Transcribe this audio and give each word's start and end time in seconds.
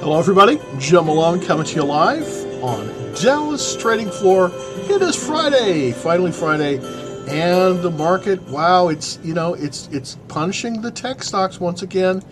Hello, 0.00 0.16
everybody. 0.16 0.60
Jim 0.78 1.06
Malone 1.06 1.40
coming 1.40 1.66
to 1.66 1.74
you 1.74 1.82
live 1.82 2.24
on 2.62 2.86
Dallas 3.20 3.76
Trading 3.76 4.08
Floor. 4.08 4.48
It 4.88 5.02
is 5.02 5.16
Friday, 5.16 5.90
finally 5.90 6.30
Friday, 6.30 6.76
and 7.26 7.82
the 7.82 7.90
market. 7.90 8.40
Wow, 8.42 8.88
it's 8.88 9.18
you 9.24 9.34
know 9.34 9.54
it's 9.54 9.88
it's 9.88 10.16
punishing 10.28 10.80
the 10.80 10.92
tech 10.92 11.24
stocks 11.24 11.58
once 11.58 11.82
again, 11.82 12.22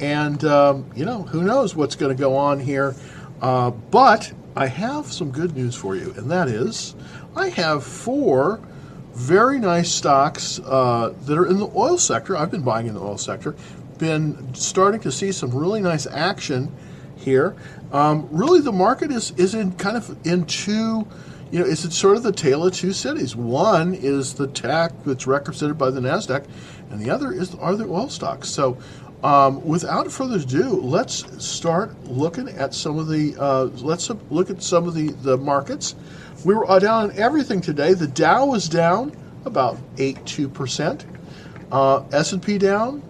and 0.00 0.42
um, 0.46 0.90
you 0.96 1.04
know 1.04 1.24
who 1.24 1.42
knows 1.42 1.76
what's 1.76 1.94
going 1.94 2.16
to 2.16 2.18
go 2.18 2.34
on 2.34 2.58
here. 2.58 2.94
Uh, 3.42 3.70
but 3.70 4.32
I 4.56 4.66
have 4.66 5.04
some 5.04 5.30
good 5.30 5.54
news 5.54 5.76
for 5.76 5.94
you, 5.96 6.14
and 6.16 6.30
that 6.30 6.48
is 6.48 6.94
I 7.36 7.50
have 7.50 7.84
four 7.84 8.60
very 9.12 9.58
nice 9.58 9.92
stocks 9.92 10.58
uh, 10.64 11.12
that 11.26 11.36
are 11.36 11.46
in 11.46 11.58
the 11.58 11.70
oil 11.76 11.98
sector. 11.98 12.34
I've 12.34 12.50
been 12.50 12.62
buying 12.62 12.86
in 12.86 12.94
the 12.94 13.00
oil 13.00 13.18
sector, 13.18 13.54
been 13.98 14.54
starting 14.54 15.02
to 15.02 15.12
see 15.12 15.32
some 15.32 15.50
really 15.50 15.82
nice 15.82 16.06
action 16.06 16.74
here. 17.20 17.54
Um, 17.92 18.28
really, 18.30 18.60
the 18.60 18.72
market 18.72 19.10
is 19.10 19.32
is 19.36 19.54
in 19.54 19.72
kind 19.72 19.96
of 19.96 20.26
in 20.26 20.46
two. 20.46 21.06
You 21.50 21.58
know, 21.58 21.64
is 21.64 21.84
it's 21.84 21.96
sort 21.96 22.16
of 22.16 22.22
the 22.22 22.30
tale 22.30 22.64
of 22.64 22.74
two 22.74 22.92
cities. 22.92 23.34
One 23.34 23.94
is 23.94 24.34
the 24.34 24.46
tech 24.46 24.92
that's 25.04 25.26
represented 25.26 25.76
by 25.76 25.90
the 25.90 26.00
Nasdaq, 26.00 26.44
and 26.90 27.00
the 27.00 27.10
other 27.10 27.32
is 27.32 27.54
are 27.56 27.74
the 27.74 27.86
oil 27.86 28.08
stocks. 28.08 28.48
So, 28.48 28.78
um, 29.24 29.64
without 29.66 30.12
further 30.12 30.36
ado, 30.36 30.80
let's 30.80 31.44
start 31.44 31.92
looking 32.04 32.48
at 32.48 32.72
some 32.72 32.98
of 32.98 33.08
the. 33.08 33.34
Uh, 33.36 33.64
let's 33.84 34.08
look 34.30 34.50
at 34.50 34.62
some 34.62 34.86
of 34.86 34.94
the 34.94 35.10
the 35.10 35.36
markets. 35.36 35.96
We 36.44 36.54
were 36.54 36.66
down 36.78 37.10
on 37.10 37.18
everything 37.18 37.60
today. 37.60 37.94
The 37.94 38.06
Dow 38.06 38.46
was 38.46 38.68
down 38.68 39.12
about 39.44 39.76
eight 39.98 40.24
two 40.26 40.48
percent. 40.48 41.04
Uh, 41.72 42.04
S 42.12 42.32
and 42.32 42.42
P 42.42 42.58
down 42.58 43.02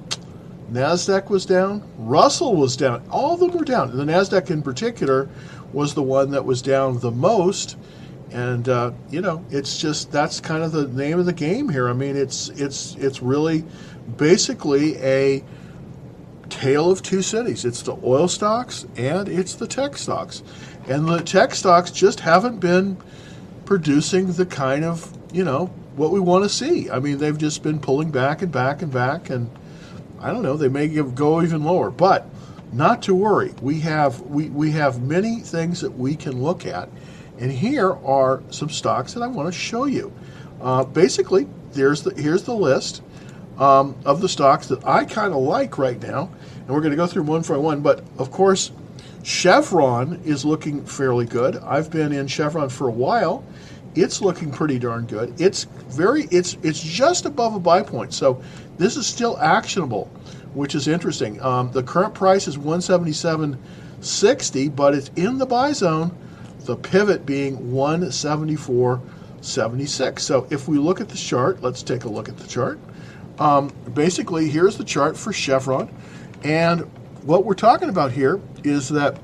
NASDAQ 0.73 1.29
was 1.29 1.45
down, 1.47 1.83
Russell 1.98 2.54
was 2.54 2.76
down, 2.76 3.02
all 3.10 3.35
of 3.35 3.40
them 3.40 3.51
were 3.51 3.65
down. 3.65 3.96
The 3.96 4.04
NASDAQ 4.04 4.51
in 4.51 4.63
particular 4.63 5.29
was 5.73 5.95
the 5.95 6.02
one 6.02 6.30
that 6.30 6.45
was 6.45 6.62
down 6.62 6.99
the 7.01 7.10
most. 7.10 7.77
And 8.32 8.68
uh, 8.68 8.93
you 9.10 9.21
know, 9.21 9.45
it's 9.51 9.79
just 9.80 10.12
that's 10.12 10.40
kind 10.40 10.62
of 10.62 10.71
the 10.71 10.87
name 10.87 11.18
of 11.18 11.27
the 11.27 11.32
game 11.32 11.68
here. 11.68 11.88
I 11.88 11.93
mean, 11.93 12.16
it's 12.16 12.49
it's 12.51 12.95
it's 12.95 13.21
really 13.21 13.65
basically 14.16 14.96
a 14.99 15.45
tale 16.49 16.90
of 16.90 17.02
two 17.02 17.23
cities. 17.23 17.65
It's 17.65 17.82
the 17.82 17.96
oil 18.05 18.29
stocks 18.29 18.87
and 18.96 19.29
it's 19.29 19.55
the 19.55 19.66
tech 19.66 19.96
stocks. 19.96 20.43
And 20.88 21.09
the 21.09 21.21
tech 21.21 21.55
stocks 21.55 21.90
just 21.90 22.21
haven't 22.21 22.60
been 22.60 22.96
producing 23.65 24.32
the 24.32 24.46
kind 24.46 24.84
of, 24.84 25.16
you 25.32 25.45
know, 25.45 25.66
what 25.96 26.10
we 26.10 26.21
want 26.21 26.45
to 26.45 26.49
see. 26.49 26.90
I 26.90 26.99
mean, 26.99 27.18
they've 27.18 27.38
just 27.38 27.62
been 27.62 27.79
pulling 27.80 28.10
back 28.10 28.43
and 28.43 28.51
back 28.51 28.82
and 28.82 28.93
back 28.93 29.30
and 29.30 29.51
I 30.21 30.32
don't 30.32 30.43
know, 30.43 30.57
they 30.57 30.68
may 30.68 30.88
give, 30.88 31.15
go 31.15 31.43
even 31.43 31.65
lower. 31.65 31.90
But 31.90 32.29
not 32.73 33.02
to 33.02 33.15
worry. 33.15 33.52
We 33.60 33.80
have 33.80 34.21
we, 34.23 34.49
we 34.51 34.71
have 34.73 35.02
many 35.02 35.40
things 35.40 35.80
that 35.80 35.96
we 35.96 36.16
can 36.16 36.43
look 36.43 36.66
at, 36.66 36.88
and 37.38 37.51
here 37.51 37.93
are 38.04 38.43
some 38.51 38.68
stocks 38.68 39.15
that 39.15 39.23
I 39.23 39.27
want 39.27 39.52
to 39.52 39.59
show 39.59 39.87
you. 39.87 40.12
Uh, 40.60 40.85
basically, 40.85 41.49
there's 41.73 42.02
the 42.02 42.15
here's 42.15 42.45
the 42.45 42.54
list 42.54 43.02
um, 43.59 43.96
of 44.04 44.21
the 44.21 44.29
stocks 44.29 44.68
that 44.68 44.85
I 44.85 45.04
kind 45.04 45.32
of 45.32 45.40
like 45.40 45.79
right 45.79 46.01
now, 46.01 46.30
and 46.60 46.68
we're 46.68 46.80
going 46.80 46.93
to 46.93 46.96
go 46.96 47.07
through 47.07 47.24
one 47.24 47.43
by 47.43 47.57
one. 47.57 47.80
But 47.80 48.05
of 48.18 48.30
course, 48.30 48.71
Chevron 49.23 50.21
is 50.24 50.45
looking 50.45 50.84
fairly 50.84 51.27
good. 51.27 51.57
I've 51.57 51.90
been 51.90 52.12
in 52.12 52.27
Chevron 52.27 52.68
for 52.68 52.88
a 52.88 52.93
while. 52.93 53.45
It's 53.96 54.23
looking 54.23 54.52
pretty 54.52 54.79
darn 54.79 55.07
good. 55.07 55.40
It's 55.40 55.65
very 55.88 56.24
it's 56.30 56.57
it's 56.62 56.80
just 56.80 57.27
above 57.27 57.57
a 57.57 57.60
buy 57.60 57.82
point. 57.82 58.15
So 58.15 58.40
this 58.80 58.96
is 58.96 59.06
still 59.06 59.38
actionable, 59.38 60.06
which 60.54 60.74
is 60.74 60.88
interesting. 60.88 61.40
Um, 61.42 61.70
the 61.70 61.82
current 61.82 62.14
price 62.14 62.48
is 62.48 62.56
177.60, 62.56 64.75
but 64.75 64.94
it's 64.94 65.10
in 65.16 65.37
the 65.37 65.44
buy 65.44 65.72
zone. 65.72 66.16
The 66.60 66.77
pivot 66.77 67.27
being 67.27 67.59
174.76. 67.72 70.21
So 70.21 70.47
if 70.49 70.66
we 70.66 70.78
look 70.78 71.03
at 71.03 71.10
the 71.10 71.19
chart, 71.19 71.62
let's 71.62 71.82
take 71.82 72.05
a 72.05 72.09
look 72.09 72.31
at 72.31 72.38
the 72.38 72.49
chart. 72.49 72.81
Um, 73.38 73.71
basically, 73.93 74.49
here's 74.49 74.78
the 74.78 74.84
chart 74.84 75.15
for 75.15 75.31
Chevron, 75.31 75.94
and 76.43 76.81
what 77.22 77.44
we're 77.44 77.53
talking 77.53 77.91
about 77.91 78.12
here 78.12 78.41
is 78.65 78.88
that, 78.88 79.21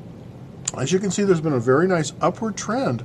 as 0.76 0.92
you 0.92 0.98
can 0.98 1.10
see, 1.10 1.24
there's 1.24 1.40
been 1.40 1.54
a 1.54 1.58
very 1.58 1.86
nice 1.86 2.12
upward 2.20 2.58
trend 2.58 3.02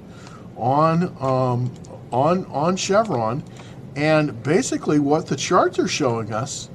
on 0.58 1.16
um, 1.22 1.74
on 2.12 2.44
on 2.48 2.76
Chevron 2.76 3.42
and 3.96 4.44
basically, 4.44 5.00
what 5.00 5.28
the 5.28 5.36
charts 5.36 5.78
are 5.80 5.88
showing 5.88 6.34
us 6.34 6.70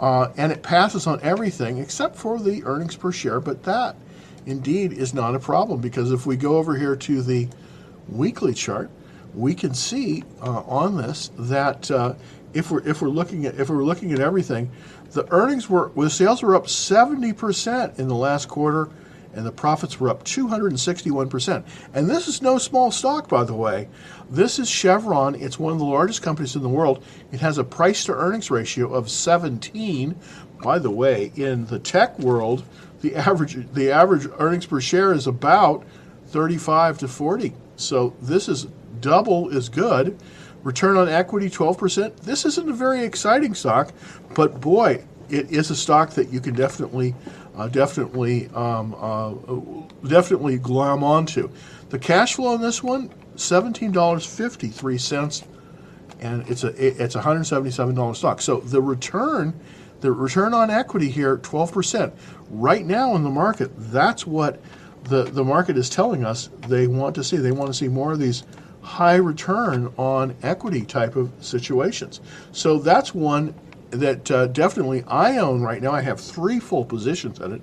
uh, 0.00 0.32
and 0.36 0.50
it 0.50 0.62
passes 0.62 1.06
on 1.06 1.20
everything 1.22 1.78
except 1.78 2.16
for 2.16 2.40
the 2.40 2.64
earnings 2.64 2.96
per 2.96 3.12
share, 3.12 3.40
but 3.40 3.62
that 3.64 3.96
indeed 4.46 4.92
is 4.92 5.14
not 5.14 5.34
a 5.34 5.38
problem 5.38 5.80
because 5.80 6.10
if 6.10 6.26
we 6.26 6.36
go 6.36 6.56
over 6.56 6.76
here 6.76 6.96
to 6.96 7.22
the 7.22 7.48
weekly 8.08 8.54
chart, 8.54 8.90
we 9.34 9.54
can 9.54 9.74
see 9.74 10.24
uh, 10.40 10.60
on 10.60 10.96
this 10.96 11.30
that 11.38 11.90
uh, 11.90 12.14
if 12.52 12.70
we're 12.70 12.86
if 12.88 13.02
we're 13.02 13.08
looking 13.08 13.46
at 13.46 13.58
if 13.58 13.68
we're 13.68 13.84
looking 13.84 14.12
at 14.12 14.20
everything, 14.20 14.70
the 15.10 15.30
earnings 15.32 15.68
were 15.68 15.90
the 15.96 16.10
sales 16.10 16.42
were 16.42 16.54
up 16.54 16.66
70% 16.66 17.98
in 17.98 18.08
the 18.08 18.14
last 18.14 18.48
quarter, 18.48 18.88
and 19.34 19.44
the 19.44 19.52
profits 19.52 19.98
were 19.98 20.08
up 20.08 20.24
261%. 20.24 21.64
And 21.92 22.08
this 22.08 22.28
is 22.28 22.42
no 22.42 22.58
small 22.58 22.90
stock, 22.90 23.28
by 23.28 23.44
the 23.44 23.54
way. 23.54 23.88
This 24.30 24.58
is 24.58 24.68
Chevron. 24.68 25.34
It's 25.34 25.58
one 25.58 25.72
of 25.72 25.78
the 25.78 25.84
largest 25.84 26.22
companies 26.22 26.56
in 26.56 26.62
the 26.62 26.68
world. 26.68 27.04
It 27.32 27.40
has 27.40 27.58
a 27.58 27.64
price 27.64 28.04
to 28.06 28.14
earnings 28.14 28.50
ratio 28.50 28.92
of 28.92 29.10
17. 29.10 30.14
By 30.62 30.78
the 30.78 30.90
way, 30.90 31.32
in 31.36 31.66
the 31.66 31.78
tech 31.78 32.18
world, 32.18 32.64
the 33.00 33.16
average 33.16 33.72
the 33.72 33.90
average 33.90 34.28
earnings 34.38 34.66
per 34.66 34.80
share 34.80 35.12
is 35.12 35.26
about 35.26 35.84
35 36.28 36.98
to 36.98 37.08
40. 37.08 37.52
So 37.76 38.14
this 38.22 38.48
is 38.48 38.66
double 39.04 39.50
is 39.50 39.68
good. 39.68 40.18
Return 40.62 40.96
on 40.96 41.10
equity, 41.10 41.50
12%. 41.50 42.20
This 42.20 42.46
isn't 42.46 42.68
a 42.68 42.72
very 42.72 43.04
exciting 43.04 43.54
stock, 43.54 43.92
but 44.34 44.62
boy, 44.62 45.04
it 45.28 45.52
is 45.52 45.70
a 45.70 45.76
stock 45.76 46.12
that 46.12 46.30
you 46.30 46.40
can 46.40 46.54
definitely, 46.54 47.14
uh, 47.54 47.68
definitely, 47.68 48.48
um, 48.54 48.96
uh, 48.98 49.34
definitely 50.08 50.56
glom 50.56 51.04
onto. 51.04 51.50
The 51.90 51.98
cash 51.98 52.36
flow 52.36 52.54
on 52.54 52.62
this 52.62 52.82
one, 52.82 53.10
$17.53, 53.36 55.44
and 56.20 56.48
it's 56.48 56.64
a 56.64 57.02
it's 57.04 57.14
a 57.14 57.20
$177 57.20 58.16
stock. 58.16 58.40
So 58.40 58.60
the 58.60 58.80
return, 58.80 59.52
the 60.00 60.12
return 60.12 60.54
on 60.54 60.70
equity 60.70 61.10
here, 61.10 61.36
12%. 61.36 62.10
Right 62.48 62.86
now 62.86 63.14
in 63.16 63.22
the 63.22 63.30
market, 63.30 63.70
that's 63.76 64.26
what 64.26 64.62
the, 65.04 65.24
the 65.24 65.44
market 65.44 65.76
is 65.76 65.90
telling 65.90 66.24
us 66.24 66.48
they 66.68 66.86
want 66.86 67.14
to 67.16 67.24
see. 67.24 67.36
They 67.36 67.52
want 67.52 67.68
to 67.68 67.74
see 67.74 67.88
more 67.88 68.12
of 68.12 68.18
these 68.18 68.44
high 68.84 69.16
return 69.16 69.92
on 69.96 70.36
equity 70.42 70.84
type 70.84 71.16
of 71.16 71.32
situations. 71.40 72.20
So 72.52 72.78
that's 72.78 73.14
one 73.14 73.54
that 73.90 74.30
uh, 74.30 74.46
definitely 74.48 75.04
I 75.06 75.38
own 75.38 75.62
right 75.62 75.80
now. 75.80 75.92
I 75.92 76.02
have 76.02 76.20
three 76.20 76.60
full 76.60 76.84
positions 76.84 77.40
in 77.40 77.52
it, 77.52 77.62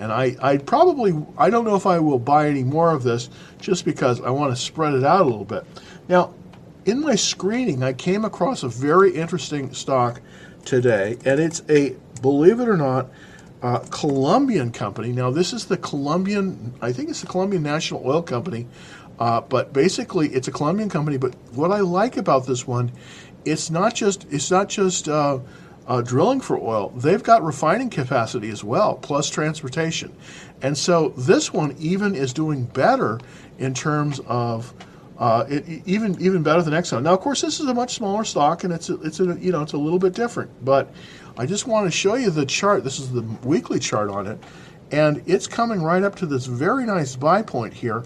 and 0.00 0.10
I 0.12 0.36
I 0.40 0.56
probably 0.58 1.14
I 1.36 1.50
don't 1.50 1.64
know 1.64 1.76
if 1.76 1.86
I 1.86 1.98
will 1.98 2.18
buy 2.18 2.48
any 2.48 2.64
more 2.64 2.92
of 2.92 3.02
this 3.02 3.28
just 3.60 3.84
because 3.84 4.20
I 4.20 4.30
want 4.30 4.54
to 4.54 4.60
spread 4.60 4.94
it 4.94 5.04
out 5.04 5.20
a 5.20 5.24
little 5.24 5.44
bit. 5.44 5.64
Now, 6.08 6.34
in 6.84 7.00
my 7.00 7.16
screening, 7.16 7.82
I 7.82 7.92
came 7.92 8.24
across 8.24 8.62
a 8.62 8.68
very 8.68 9.14
interesting 9.14 9.74
stock 9.74 10.20
today, 10.64 11.18
and 11.24 11.38
it's 11.38 11.62
a 11.68 11.96
believe 12.22 12.60
it 12.60 12.68
or 12.68 12.76
not. 12.76 13.10
Uh, 13.62 13.78
Colombian 13.90 14.72
company. 14.72 15.12
Now, 15.12 15.30
this 15.30 15.52
is 15.52 15.66
the 15.66 15.76
Colombian, 15.76 16.74
I 16.82 16.92
think 16.92 17.10
it's 17.10 17.20
the 17.20 17.28
Colombian 17.28 17.62
National 17.62 18.04
Oil 18.04 18.20
Company, 18.20 18.66
uh, 19.22 19.40
but 19.40 19.72
basically, 19.72 20.26
it's 20.30 20.48
a 20.48 20.50
Colombian 20.50 20.88
company. 20.88 21.16
But 21.16 21.36
what 21.52 21.70
I 21.70 21.78
like 21.78 22.16
about 22.16 22.44
this 22.44 22.66
one, 22.66 22.90
it's 23.44 23.70
not 23.70 23.94
just 23.94 24.26
it's 24.32 24.50
not 24.50 24.68
just 24.68 25.08
uh, 25.08 25.38
uh, 25.86 26.00
drilling 26.00 26.40
for 26.40 26.58
oil. 26.58 26.88
They've 26.96 27.22
got 27.22 27.44
refining 27.44 27.88
capacity 27.88 28.50
as 28.50 28.64
well, 28.64 28.96
plus 28.96 29.30
transportation. 29.30 30.12
And 30.60 30.76
so 30.76 31.10
this 31.10 31.52
one 31.52 31.76
even 31.78 32.16
is 32.16 32.32
doing 32.32 32.64
better 32.64 33.20
in 33.60 33.74
terms 33.74 34.20
of 34.26 34.74
uh, 35.18 35.44
it, 35.48 35.68
even 35.86 36.20
even 36.20 36.42
better 36.42 36.62
than 36.62 36.74
Exxon. 36.74 37.04
Now, 37.04 37.14
of 37.14 37.20
course, 37.20 37.42
this 37.42 37.60
is 37.60 37.66
a 37.68 37.74
much 37.74 37.94
smaller 37.94 38.24
stock, 38.24 38.64
and 38.64 38.72
it's 38.72 38.90
a, 38.90 39.00
it's 39.02 39.20
a, 39.20 39.38
you 39.38 39.52
know 39.52 39.62
it's 39.62 39.74
a 39.74 39.78
little 39.78 40.00
bit 40.00 40.14
different. 40.14 40.50
But 40.64 40.92
I 41.38 41.46
just 41.46 41.68
want 41.68 41.86
to 41.86 41.92
show 41.92 42.16
you 42.16 42.30
the 42.30 42.44
chart. 42.44 42.82
This 42.82 42.98
is 42.98 43.12
the 43.12 43.22
weekly 43.44 43.78
chart 43.78 44.10
on 44.10 44.26
it, 44.26 44.42
and 44.90 45.22
it's 45.26 45.46
coming 45.46 45.80
right 45.80 46.02
up 46.02 46.16
to 46.16 46.26
this 46.26 46.46
very 46.46 46.86
nice 46.86 47.14
buy 47.14 47.42
point 47.42 47.72
here 47.72 48.02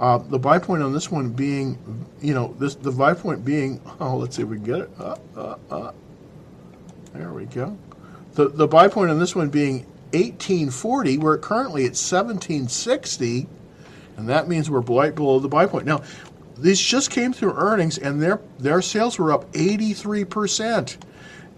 uh, 0.00 0.16
the 0.16 0.38
buy 0.38 0.58
point 0.58 0.82
on 0.82 0.94
this 0.94 1.10
one 1.10 1.28
being, 1.28 1.78
you 2.22 2.32
know, 2.32 2.54
this 2.58 2.74
the 2.74 2.90
buy 2.90 3.12
point 3.12 3.44
being, 3.44 3.82
oh, 4.00 4.16
let's 4.16 4.34
see 4.34 4.42
if 4.42 4.48
we 4.48 4.56
can 4.56 4.64
get 4.64 4.80
it. 4.80 4.90
Uh, 4.98 5.16
uh, 5.36 5.56
uh. 5.70 5.92
there 7.12 7.32
we 7.34 7.44
go. 7.44 7.76
The, 8.32 8.48
the 8.48 8.66
buy 8.66 8.88
point 8.88 9.10
on 9.10 9.18
this 9.18 9.36
one 9.36 9.50
being 9.50 9.80
1840. 10.12 11.18
We're 11.18 11.36
currently 11.36 11.82
at 11.82 11.90
1760, 11.90 13.46
and 14.16 14.28
that 14.28 14.48
means 14.48 14.70
we're 14.70 14.80
right 14.80 15.14
below 15.14 15.38
the 15.38 15.48
buy 15.48 15.66
point. 15.66 15.84
Now, 15.84 16.02
these 16.56 16.80
just 16.80 17.10
came 17.10 17.34
through 17.34 17.52
earnings, 17.52 17.98
and 17.98 18.22
their 18.22 18.40
their 18.58 18.80
sales 18.80 19.18
were 19.18 19.32
up 19.32 19.44
83 19.52 20.24
percent, 20.24 20.96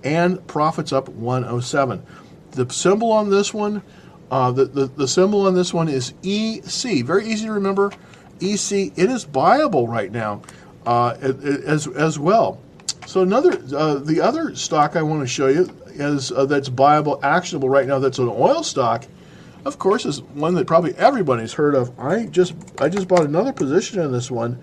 and 0.03 0.45
profits 0.49 0.93
up 0.93 1.09
107. 1.09 2.05
The 2.51 2.69
symbol 2.71 3.13
on 3.13 3.31
this 3.31 3.55
one, 3.55 3.83
uh, 4.33 4.51
the, 4.51 4.65
the 4.65 4.87
the 4.87 5.07
symbol 5.07 5.47
on 5.47 5.55
this 5.55 5.73
one 5.73 5.89
is 5.89 6.13
EC. 6.25 7.05
Very 7.05 7.27
easy 7.29 7.47
to 7.47 7.53
remember. 7.53 7.93
EC. 8.43 8.93
It 8.97 9.11
is 9.11 9.25
buyable 9.25 9.89
right 9.89 10.11
now, 10.11 10.43
uh, 10.87 11.17
as 11.21 11.87
as 11.87 12.19
well. 12.19 12.61
So 13.07 13.23
another, 13.23 13.53
uh, 13.75 13.97
the 13.97 14.21
other 14.21 14.55
stock 14.55 14.97
I 14.97 15.03
want 15.03 15.23
to 15.23 15.27
show 15.27 15.49
you 15.49 15.69
is 15.89 16.33
uh, 16.33 16.47
that's 16.47 16.69
buyable, 16.69 17.23
actionable 17.23 17.69
right 17.69 17.87
now. 17.87 17.99
That's 17.99 18.19
an 18.19 18.29
oil 18.29 18.63
stock. 18.63 19.05
Of 19.65 19.79
course, 19.79 20.07
is 20.07 20.23
one 20.23 20.55
that 20.55 20.67
probably 20.67 20.95
everybody's 20.97 21.53
heard 21.53 21.75
of. 21.75 21.99
I 21.99 22.27
just 22.27 22.55
I 22.81 22.89
just 22.89 23.09
bought 23.09 23.25
another 23.25 23.53
position 23.53 24.01
in 24.01 24.13
this 24.13 24.31
one. 24.31 24.63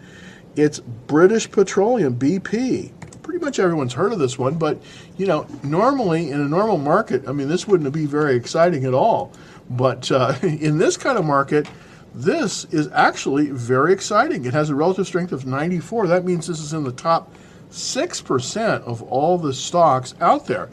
It's 0.56 0.80
British 0.80 1.50
Petroleum 1.50 2.18
BP. 2.18 2.92
Pretty 3.22 3.46
much 3.46 3.60
everyone's 3.60 3.94
heard 3.94 4.12
of 4.12 4.20
this 4.20 4.38
one, 4.38 4.56
but 4.56 4.81
you 5.18 5.26
know, 5.26 5.48
normally 5.64 6.31
in 6.31 6.42
a 6.42 6.48
normal 6.48 6.78
market, 6.78 7.28
I 7.28 7.31
mean, 7.31 7.48
this 7.48 7.68
wouldn't 7.68 7.94
be 7.94 8.06
very 8.06 8.36
exciting 8.36 8.86
at 8.86 8.94
all. 8.94 9.31
But 9.70 10.12
uh, 10.12 10.36
in 10.42 10.78
this 10.78 10.98
kind 10.98 11.18
of 11.18 11.26
market, 11.26 11.68
this 12.13 12.65
is 12.65 12.89
actually 12.91 13.51
very 13.51 13.94
exciting. 13.94 14.45
It 14.45 14.53
has 14.53 14.69
a 14.69 14.75
relative 14.75 15.07
strength 15.07 15.31
of 15.31 15.45
94. 15.45 16.07
That 16.07 16.25
means 16.25 16.47
this 16.47 16.59
is 16.59 16.73
in 16.73 16.83
the 16.83 16.91
top 16.91 17.33
6% 17.71 18.81
of 18.81 19.01
all 19.03 19.38
the 19.38 19.53
stocks 19.53 20.15
out 20.19 20.47
there. 20.47 20.69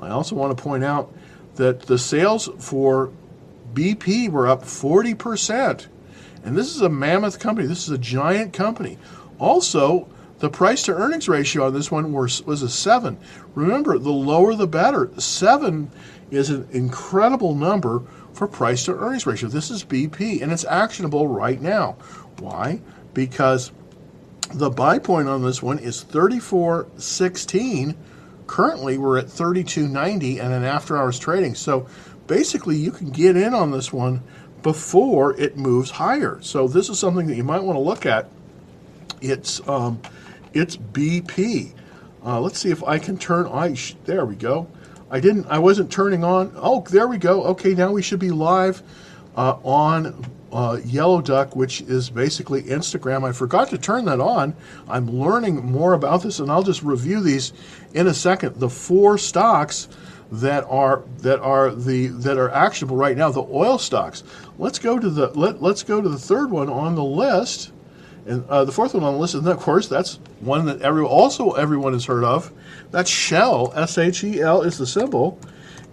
I 0.00 0.08
also 0.10 0.34
want 0.34 0.56
to 0.56 0.62
point 0.62 0.82
out 0.82 1.12
that 1.56 1.82
the 1.82 1.98
sales 1.98 2.48
for 2.58 3.12
BP 3.74 4.30
were 4.30 4.48
up 4.48 4.62
40%. 4.62 5.86
And 6.44 6.56
this 6.56 6.74
is 6.74 6.80
a 6.80 6.88
mammoth 6.88 7.38
company. 7.38 7.68
This 7.68 7.84
is 7.84 7.90
a 7.90 7.98
giant 7.98 8.52
company. 8.52 8.98
Also, 9.38 10.08
the 10.38 10.48
price 10.48 10.82
to 10.84 10.94
earnings 10.94 11.28
ratio 11.28 11.66
on 11.66 11.74
this 11.74 11.90
one 11.90 12.12
was, 12.12 12.42
was 12.44 12.62
a 12.62 12.68
7. 12.68 13.18
Remember, 13.54 13.98
the 13.98 14.10
lower 14.10 14.54
the 14.54 14.66
better. 14.66 15.10
7 15.18 15.90
is 16.30 16.50
an 16.50 16.66
incredible 16.72 17.54
number 17.54 18.02
for 18.32 18.46
price 18.46 18.84
to 18.84 18.94
earnings 18.96 19.26
ratio. 19.26 19.48
This 19.48 19.70
is 19.70 19.84
BP, 19.84 20.42
and 20.42 20.52
it's 20.52 20.64
actionable 20.64 21.28
right 21.28 21.60
now. 21.60 21.96
Why? 22.38 22.80
Because 23.14 23.72
the 24.52 24.70
buy 24.70 24.98
point 24.98 25.28
on 25.28 25.42
this 25.42 25.62
one 25.62 25.78
is 25.78 26.04
34.16. 26.04 27.96
Currently, 28.46 28.98
we're 28.98 29.18
at 29.18 29.26
32.90 29.26 30.42
and 30.42 30.52
an 30.52 30.64
after 30.64 30.96
hours 30.96 31.18
trading. 31.18 31.54
So 31.54 31.86
basically, 32.26 32.76
you 32.76 32.90
can 32.90 33.10
get 33.10 33.36
in 33.36 33.54
on 33.54 33.70
this 33.70 33.92
one 33.92 34.22
before 34.62 35.38
it 35.40 35.56
moves 35.56 35.90
higher. 35.90 36.38
So 36.42 36.68
this 36.68 36.88
is 36.88 36.98
something 36.98 37.26
that 37.28 37.36
you 37.36 37.44
might 37.44 37.62
want 37.62 37.76
to 37.76 37.80
look 37.80 38.06
at. 38.06 38.28
It's 39.20 39.66
um, 39.68 40.00
it's 40.52 40.76
BP. 40.76 41.72
Uh, 42.24 42.40
let's 42.40 42.58
see 42.58 42.70
if 42.70 42.82
I 42.84 42.98
can 42.98 43.18
turn. 43.18 43.46
I 43.46 43.76
there 44.04 44.24
we 44.24 44.34
go. 44.34 44.66
I 45.10 45.20
didn't. 45.20 45.46
I 45.46 45.58
wasn't 45.58 45.90
turning 45.90 46.22
on. 46.22 46.52
Oh, 46.56 46.82
there 46.82 47.08
we 47.08 47.18
go. 47.18 47.42
Okay, 47.44 47.74
now 47.74 47.92
we 47.92 48.02
should 48.02 48.20
be 48.20 48.30
live 48.30 48.82
uh, 49.36 49.56
on 49.64 50.24
uh, 50.52 50.78
Yellow 50.84 51.20
Duck, 51.20 51.56
which 51.56 51.80
is 51.82 52.10
basically 52.10 52.62
Instagram. 52.62 53.28
I 53.28 53.32
forgot 53.32 53.70
to 53.70 53.78
turn 53.78 54.04
that 54.06 54.20
on. 54.20 54.54
I'm 54.88 55.08
learning 55.08 55.64
more 55.64 55.94
about 55.94 56.22
this, 56.22 56.38
and 56.38 56.50
I'll 56.50 56.62
just 56.62 56.82
review 56.82 57.20
these 57.20 57.52
in 57.92 58.06
a 58.06 58.14
second. 58.14 58.56
The 58.56 58.70
four 58.70 59.18
stocks 59.18 59.88
that 60.32 60.64
are 60.68 61.02
that 61.18 61.40
are 61.40 61.74
the 61.74 62.08
that 62.08 62.38
are 62.38 62.50
actionable 62.50 62.96
right 62.96 63.16
now, 63.16 63.30
the 63.30 63.42
oil 63.42 63.78
stocks. 63.78 64.22
Let's 64.58 64.78
go 64.78 64.98
to 64.98 65.10
the 65.10 65.28
let, 65.30 65.60
let's 65.60 65.82
go 65.82 66.00
to 66.00 66.08
the 66.08 66.18
third 66.18 66.50
one 66.50 66.68
on 66.68 66.94
the 66.94 67.04
list, 67.04 67.72
and 68.26 68.44
uh, 68.48 68.64
the 68.64 68.72
fourth 68.72 68.94
one 68.94 69.02
on 69.02 69.14
the 69.14 69.20
list, 69.20 69.34
and 69.34 69.46
of 69.46 69.58
course 69.58 69.88
that's 69.88 70.20
one 70.40 70.66
that 70.66 70.82
every 70.82 71.04
also 71.04 71.52
everyone 71.52 71.94
has 71.94 72.04
heard 72.04 72.24
of. 72.24 72.52
That's 72.90 73.10
Shell. 73.10 73.72
S 73.76 73.98
H 73.98 74.24
E 74.24 74.40
L 74.40 74.62
is 74.62 74.78
the 74.78 74.86
symbol, 74.86 75.38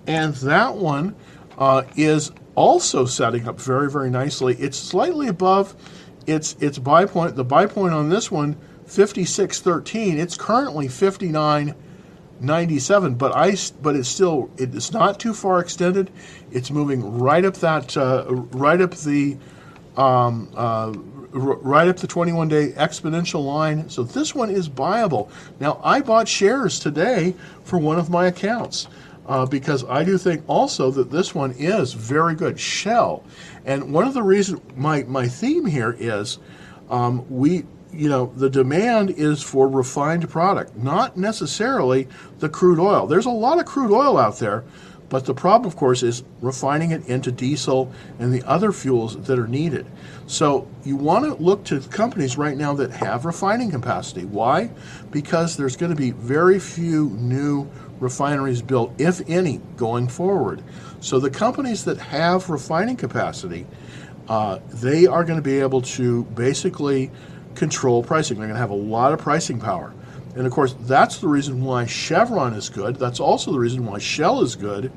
and 0.07 0.33
that 0.35 0.75
one 0.75 1.15
uh, 1.57 1.83
is 1.95 2.31
also 2.55 3.05
setting 3.05 3.47
up 3.47 3.61
very, 3.61 3.89
very 3.89 4.09
nicely. 4.09 4.55
It's 4.55 4.77
slightly 4.77 5.27
above 5.27 5.75
its 6.25 6.55
its 6.59 6.79
buy 6.79 7.05
point. 7.05 7.35
The 7.35 7.43
buy 7.43 7.67
point 7.67 7.93
on 7.93 8.09
this 8.09 8.31
one, 8.31 8.55
56.13. 8.87 10.17
It's 10.17 10.35
currently 10.37 10.87
59.97, 10.87 13.17
but 13.17 13.35
I 13.35 13.55
but 13.81 13.95
it's 13.95 14.09
still 14.09 14.49
it 14.57 14.73
is 14.73 14.91
not 14.91 15.19
too 15.19 15.33
far 15.33 15.59
extended. 15.59 16.09
It's 16.51 16.71
moving 16.71 17.19
right 17.19 17.45
up 17.45 17.53
that 17.55 17.95
uh, 17.95 18.25
right 18.27 18.81
up 18.81 18.95
the 18.95 19.37
um, 19.95 20.49
uh, 20.55 20.93
right 21.37 21.87
up 21.87 21.97
the 21.97 22.07
21 22.07 22.47
day 22.47 22.71
exponential 22.71 23.45
line. 23.45 23.89
So 23.89 24.03
this 24.03 24.33
one 24.35 24.49
is 24.49 24.69
buyable. 24.69 25.29
Now, 25.59 25.79
I 25.83 26.01
bought 26.01 26.27
shares 26.27 26.79
today 26.79 27.35
for 27.63 27.77
one 27.77 27.99
of 27.99 28.09
my 28.09 28.27
accounts 28.27 28.87
uh, 29.27 29.45
because 29.45 29.83
I 29.85 30.03
do 30.03 30.17
think 30.17 30.43
also 30.47 30.89
that 30.91 31.11
this 31.11 31.35
one 31.35 31.51
is 31.57 31.93
very 31.93 32.35
good. 32.35 32.59
Shell, 32.59 33.23
and 33.65 33.93
one 33.93 34.07
of 34.07 34.13
the 34.13 34.23
reasons 34.23 34.61
my 34.75 35.03
my 35.03 35.27
theme 35.27 35.65
here 35.65 35.95
is 35.99 36.39
um, 36.89 37.25
we 37.29 37.65
you 37.91 38.09
know 38.09 38.31
the 38.35 38.49
demand 38.49 39.11
is 39.11 39.43
for 39.43 39.67
refined 39.67 40.29
product, 40.29 40.75
not 40.77 41.17
necessarily 41.17 42.07
the 42.39 42.49
crude 42.49 42.79
oil. 42.79 43.05
There's 43.05 43.25
a 43.25 43.31
lot 43.31 43.59
of 43.59 43.65
crude 43.65 43.91
oil 43.91 44.17
out 44.17 44.39
there. 44.39 44.63
But 45.09 45.25
the 45.25 45.33
problem, 45.33 45.67
of 45.67 45.77
course, 45.77 46.03
is 46.03 46.23
refining 46.41 46.91
it 46.91 47.07
into 47.07 47.31
diesel 47.31 47.91
and 48.19 48.33
the 48.33 48.43
other 48.43 48.71
fuels 48.71 49.15
that 49.23 49.39
are 49.39 49.47
needed. 49.47 49.85
So 50.25 50.67
you 50.83 50.97
want 50.97 51.25
to 51.25 51.41
look 51.41 51.63
to 51.65 51.79
companies 51.79 52.37
right 52.37 52.57
now 52.57 52.73
that 52.75 52.91
have 52.91 53.23
refining 53.23 53.71
capacity. 53.71 54.25
Why? 54.25 54.69
Because 55.09 55.55
there's 55.55 55.77
going 55.77 55.91
to 55.91 55.95
be 55.95 56.11
very 56.11 56.59
few 56.59 57.11
new 57.11 57.69
refineries 57.99 58.61
built, 58.61 58.93
if 58.97 59.21
any, 59.29 59.61
going 59.77 60.09
forward. 60.09 60.61
So 60.99 61.19
the 61.19 61.29
companies 61.29 61.85
that 61.85 61.97
have 61.97 62.49
refining 62.49 62.97
capacity, 62.97 63.65
uh, 64.27 64.59
they 64.67 65.07
are 65.07 65.23
going 65.23 65.37
to 65.37 65.43
be 65.43 65.59
able 65.59 65.81
to 65.83 66.23
basically 66.25 67.11
control 67.55 68.03
pricing. 68.03 68.37
They're 68.37 68.47
going 68.47 68.55
to 68.55 68.61
have 68.61 68.71
a 68.71 68.75
lot 68.75 69.13
of 69.13 69.19
pricing 69.19 69.59
power. 69.59 69.93
And 70.37 70.45
of 70.45 70.53
course, 70.53 70.75
that's 70.81 71.17
the 71.17 71.27
reason 71.27 71.63
why 71.63 71.87
Chevron 71.87 72.53
is 72.53 72.69
good. 72.69 72.97
That's 72.97 73.19
also 73.19 73.51
the 73.51 73.57
reason 73.57 73.87
why 73.87 73.97
Shell 73.97 74.43
is 74.43 74.55
good, 74.55 74.91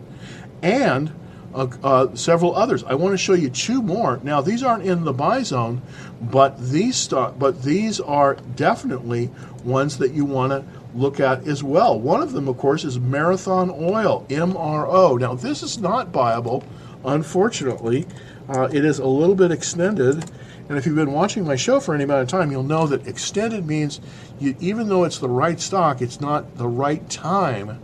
and 0.62 1.10
uh, 1.54 1.66
uh, 1.82 2.14
several 2.14 2.54
others. 2.54 2.84
I 2.84 2.94
want 2.94 3.14
to 3.14 3.18
show 3.18 3.32
you 3.32 3.48
two 3.48 3.80
more. 3.80 4.20
Now, 4.22 4.42
these 4.42 4.62
aren't 4.62 4.84
in 4.84 5.04
the 5.04 5.14
buy 5.14 5.42
zone, 5.42 5.80
but 6.20 6.60
these 6.70 6.94
stock, 6.94 7.38
but 7.38 7.62
these 7.62 8.00
are 8.00 8.34
definitely 8.54 9.30
ones 9.64 9.96
that 9.96 10.12
you 10.12 10.26
want 10.26 10.52
to 10.52 10.62
look 10.94 11.20
at 11.20 11.48
as 11.48 11.64
well. 11.64 11.98
One 11.98 12.20
of 12.20 12.32
them, 12.32 12.46
of 12.46 12.58
course, 12.58 12.84
is 12.84 12.98
Marathon 13.00 13.70
Oil, 13.70 14.26
MRO. 14.28 15.18
Now, 15.18 15.34
this 15.34 15.62
is 15.62 15.78
not 15.78 16.12
buyable, 16.12 16.64
unfortunately. 17.02 18.06
Uh, 18.46 18.68
it 18.72 18.84
is 18.84 18.98
a 18.98 19.06
little 19.06 19.34
bit 19.34 19.52
extended. 19.52 20.30
And 20.70 20.78
if 20.78 20.86
you've 20.86 20.94
been 20.94 21.10
watching 21.10 21.44
my 21.44 21.56
show 21.56 21.80
for 21.80 21.96
any 21.96 22.04
amount 22.04 22.22
of 22.22 22.28
time, 22.28 22.52
you'll 22.52 22.62
know 22.62 22.86
that 22.86 23.08
extended 23.08 23.66
means 23.66 24.00
you, 24.38 24.54
even 24.60 24.88
though 24.88 25.02
it's 25.02 25.18
the 25.18 25.28
right 25.28 25.58
stock, 25.58 26.00
it's 26.00 26.20
not 26.20 26.58
the 26.58 26.68
right 26.68 27.10
time 27.10 27.80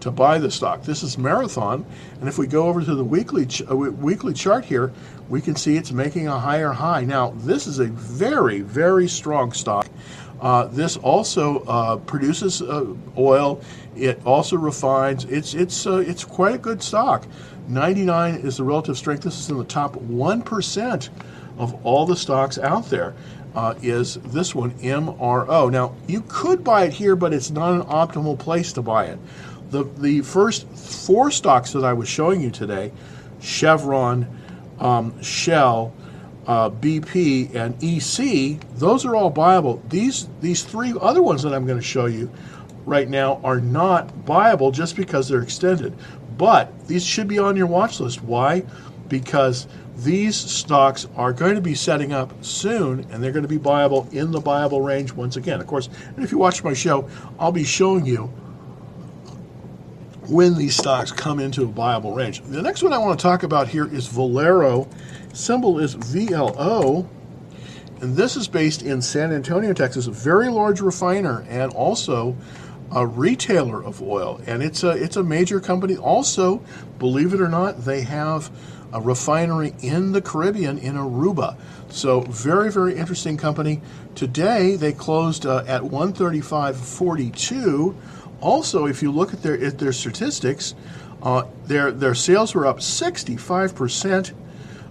to 0.00 0.10
buy 0.10 0.38
the 0.38 0.50
stock. 0.50 0.82
This 0.82 1.02
is 1.02 1.18
Marathon, 1.18 1.84
and 2.18 2.30
if 2.30 2.38
we 2.38 2.46
go 2.46 2.66
over 2.66 2.80
to 2.80 2.94
the 2.94 3.04
weekly 3.04 3.44
ch- 3.44 3.60
uh, 3.70 3.76
weekly 3.76 4.32
chart 4.32 4.64
here, 4.64 4.90
we 5.28 5.42
can 5.42 5.54
see 5.54 5.76
it's 5.76 5.92
making 5.92 6.28
a 6.28 6.38
higher 6.38 6.70
high. 6.70 7.04
Now, 7.04 7.34
this 7.36 7.66
is 7.66 7.78
a 7.78 7.88
very, 7.88 8.62
very 8.62 9.06
strong 9.06 9.52
stock. 9.52 9.86
Uh, 10.40 10.64
this 10.64 10.96
also 10.96 11.58
uh, 11.64 11.96
produces 11.98 12.62
uh, 12.62 12.86
oil. 13.18 13.60
It 13.94 14.24
also 14.24 14.56
refines. 14.56 15.26
It's 15.26 15.52
it's 15.52 15.86
uh, 15.86 15.98
it's 15.98 16.24
quite 16.24 16.54
a 16.54 16.58
good 16.58 16.82
stock. 16.82 17.26
99 17.68 18.36
is 18.36 18.56
the 18.56 18.64
relative 18.64 18.96
strength. 18.96 19.24
This 19.24 19.38
is 19.38 19.50
in 19.50 19.58
the 19.58 19.64
top 19.64 19.94
one 19.96 20.40
percent 20.40 21.10
of 21.60 21.86
all 21.86 22.06
the 22.06 22.16
stocks 22.16 22.58
out 22.58 22.88
there. 22.88 23.14
Uh, 23.54 23.74
is 23.82 24.14
this 24.14 24.54
one 24.54 24.70
MRO? 24.78 25.70
Now 25.70 25.94
you 26.08 26.24
could 26.26 26.64
buy 26.64 26.84
it 26.84 26.92
here, 26.92 27.14
but 27.14 27.34
it's 27.34 27.50
not 27.50 27.74
an 27.74 27.82
optimal 27.82 28.38
place 28.38 28.72
to 28.72 28.82
buy 28.82 29.06
it. 29.06 29.18
The 29.70 29.84
the 29.98 30.22
first 30.22 30.66
four 30.68 31.30
stocks 31.30 31.72
that 31.72 31.84
I 31.84 31.92
was 31.92 32.08
showing 32.08 32.40
you 32.40 32.50
today, 32.50 32.92
Chevron, 33.40 34.26
um, 34.78 35.20
Shell, 35.22 35.92
uh, 36.46 36.70
BP, 36.70 37.54
and 37.54 37.74
EC, 37.82 38.60
those 38.78 39.04
are 39.04 39.14
all 39.14 39.30
buyable. 39.30 39.86
These 39.90 40.28
these 40.40 40.62
three 40.62 40.94
other 41.00 41.22
ones 41.22 41.42
that 41.42 41.52
I'm 41.52 41.66
going 41.66 41.78
to 41.78 41.84
show 41.84 42.06
you 42.06 42.30
right 42.86 43.08
now 43.08 43.40
are 43.44 43.60
not 43.60 44.08
buyable 44.24 44.72
just 44.72 44.96
because 44.96 45.28
they're 45.28 45.42
extended. 45.42 45.94
But 46.38 46.86
these 46.86 47.04
should 47.04 47.28
be 47.28 47.38
on 47.38 47.56
your 47.56 47.66
watch 47.66 48.00
list. 48.00 48.22
Why? 48.22 48.64
Because 49.08 49.66
these 50.02 50.36
stocks 50.36 51.06
are 51.16 51.32
going 51.32 51.54
to 51.54 51.60
be 51.60 51.74
setting 51.74 52.12
up 52.12 52.32
soon 52.44 53.00
and 53.10 53.22
they're 53.22 53.32
going 53.32 53.42
to 53.42 53.48
be 53.48 53.58
buyable 53.58 54.10
in 54.12 54.30
the 54.30 54.40
buyable 54.40 54.84
range 54.84 55.12
once 55.12 55.36
again. 55.36 55.60
Of 55.60 55.66
course, 55.66 55.88
and 56.14 56.24
if 56.24 56.32
you 56.32 56.38
watch 56.38 56.64
my 56.64 56.74
show, 56.74 57.08
I'll 57.38 57.52
be 57.52 57.64
showing 57.64 58.06
you 58.06 58.32
when 60.28 60.56
these 60.56 60.76
stocks 60.76 61.10
come 61.10 61.40
into 61.40 61.62
a 61.62 61.66
viable 61.66 62.14
range. 62.14 62.40
The 62.42 62.62
next 62.62 62.82
one 62.82 62.92
I 62.92 62.98
want 62.98 63.18
to 63.18 63.22
talk 63.22 63.42
about 63.42 63.68
here 63.68 63.92
is 63.92 64.06
Valero. 64.06 64.88
Symbol 65.32 65.78
is 65.80 65.96
VLO. 65.96 67.06
And 68.00 68.16
this 68.16 68.36
is 68.36 68.48
based 68.48 68.82
in 68.82 69.02
San 69.02 69.32
Antonio, 69.32 69.74
Texas, 69.74 70.06
a 70.06 70.10
very 70.10 70.48
large 70.48 70.80
refiner 70.80 71.44
and 71.48 71.70
also 71.72 72.34
a 72.94 73.06
retailer 73.06 73.84
of 73.84 74.02
oil. 74.02 74.40
And 74.46 74.62
it's 74.62 74.82
a 74.82 74.90
it's 74.90 75.16
a 75.16 75.22
major 75.22 75.60
company. 75.60 75.96
Also, 75.96 76.62
believe 76.98 77.34
it 77.34 77.40
or 77.40 77.48
not, 77.48 77.84
they 77.84 78.00
have 78.02 78.50
a 78.92 79.00
refinery 79.00 79.74
in 79.82 80.12
the 80.12 80.20
Caribbean 80.20 80.78
in 80.78 80.94
Aruba. 80.94 81.56
So 81.90 82.20
very 82.22 82.70
very 82.70 82.96
interesting 82.96 83.36
company. 83.36 83.80
Today 84.14 84.76
they 84.76 84.92
closed 84.92 85.44
uh, 85.46 85.64
at 85.66 85.82
135.42. 85.82 87.96
Also, 88.40 88.86
if 88.86 89.02
you 89.02 89.10
look 89.12 89.34
at 89.34 89.42
their 89.42 89.62
at 89.62 89.78
their 89.78 89.92
statistics, 89.92 90.74
uh, 91.22 91.44
their 91.66 91.92
their 91.92 92.14
sales 92.14 92.54
were 92.54 92.66
up 92.66 92.80
65 92.80 93.74
percent. 93.74 94.32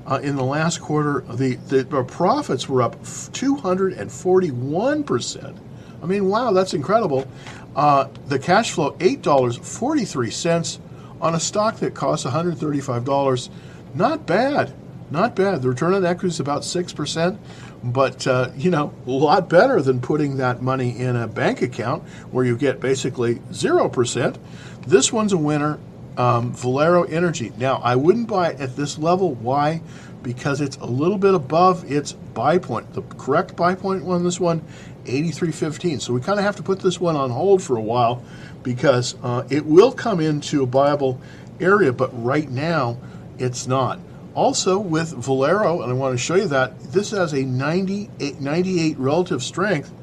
Uh, 0.05 0.19
in 0.23 0.35
the 0.35 0.43
last 0.43 0.81
quarter, 0.81 1.23
the, 1.35 1.55
the, 1.67 1.83
the 1.83 2.03
profits 2.03 2.67
were 2.67 2.81
up 2.81 2.99
241%. 3.03 5.57
I 6.01 6.05
mean, 6.07 6.29
wow, 6.29 6.51
that's 6.51 6.73
incredible. 6.73 7.27
Uh, 7.75 8.07
the 8.27 8.39
cash 8.39 8.71
flow, 8.71 8.93
$8.43 8.93 10.79
on 11.21 11.35
a 11.35 11.39
stock 11.39 11.77
that 11.77 11.93
costs 11.93 12.25
$135. 12.25 13.49
Not 13.93 14.25
bad. 14.25 14.73
Not 15.11 15.35
bad. 15.35 15.61
The 15.61 15.69
return 15.69 15.93
on 15.93 16.05
equity 16.05 16.27
is 16.27 16.39
about 16.39 16.61
6%, 16.61 17.37
but, 17.83 18.27
uh, 18.27 18.51
you 18.55 18.69
know, 18.69 18.93
a 19.07 19.09
lot 19.09 19.49
better 19.49 19.81
than 19.81 19.99
putting 19.99 20.37
that 20.37 20.61
money 20.61 20.97
in 20.97 21.15
a 21.15 21.27
bank 21.27 21.61
account 21.61 22.03
where 22.31 22.45
you 22.45 22.55
get 22.55 22.79
basically 22.79 23.35
0%. 23.51 24.37
This 24.85 25.11
one's 25.11 25.33
a 25.33 25.37
winner 25.37 25.79
um, 26.19 26.51
Valero 26.53 27.03
Energy. 27.03 27.51
Now, 27.57 27.77
I 27.77 27.95
wouldn't 27.95 28.27
buy 28.27 28.51
it 28.51 28.59
at 28.59 28.75
this 28.75 28.99
level. 28.99 29.35
Why? 29.35 29.81
Because 30.21 30.59
it's 30.59 30.75
a 30.77 30.85
little 30.85 31.17
bit 31.17 31.33
above 31.33 31.89
its 31.89 32.11
buy 32.11 32.57
point. 32.57 32.93
The 32.93 33.01
correct 33.01 33.55
buy 33.55 33.73
point 33.73 34.05
on 34.05 34.23
this 34.23 34.39
one, 34.39 34.61
83.15. 35.05 36.01
So 36.01 36.13
we 36.13 36.19
kind 36.19 36.37
of 36.37 36.43
have 36.43 36.57
to 36.57 36.63
put 36.63 36.81
this 36.81 36.99
one 36.99 37.15
on 37.15 37.29
hold 37.29 37.63
for 37.63 37.77
a 37.77 37.81
while 37.81 38.21
because 38.63 39.15
uh, 39.23 39.47
it 39.49 39.65
will 39.65 39.93
come 39.93 40.19
into 40.19 40.61
a 40.61 40.65
viable 40.65 41.21
area, 41.61 41.93
but 41.93 42.09
right 42.21 42.49
now 42.49 42.97
it's 43.39 43.67
not. 43.67 43.99
Also, 44.35 44.77
with 44.79 45.09
Valero, 45.09 45.81
and 45.81 45.91
I 45.91 45.95
want 45.95 46.13
to 46.13 46.23
show 46.23 46.35
you 46.35 46.47
that, 46.47 46.79
this 46.91 47.11
has 47.11 47.33
a 47.33 47.43
98, 47.43 48.39
98 48.39 48.97
relative 48.97 49.43
strength 49.43 49.93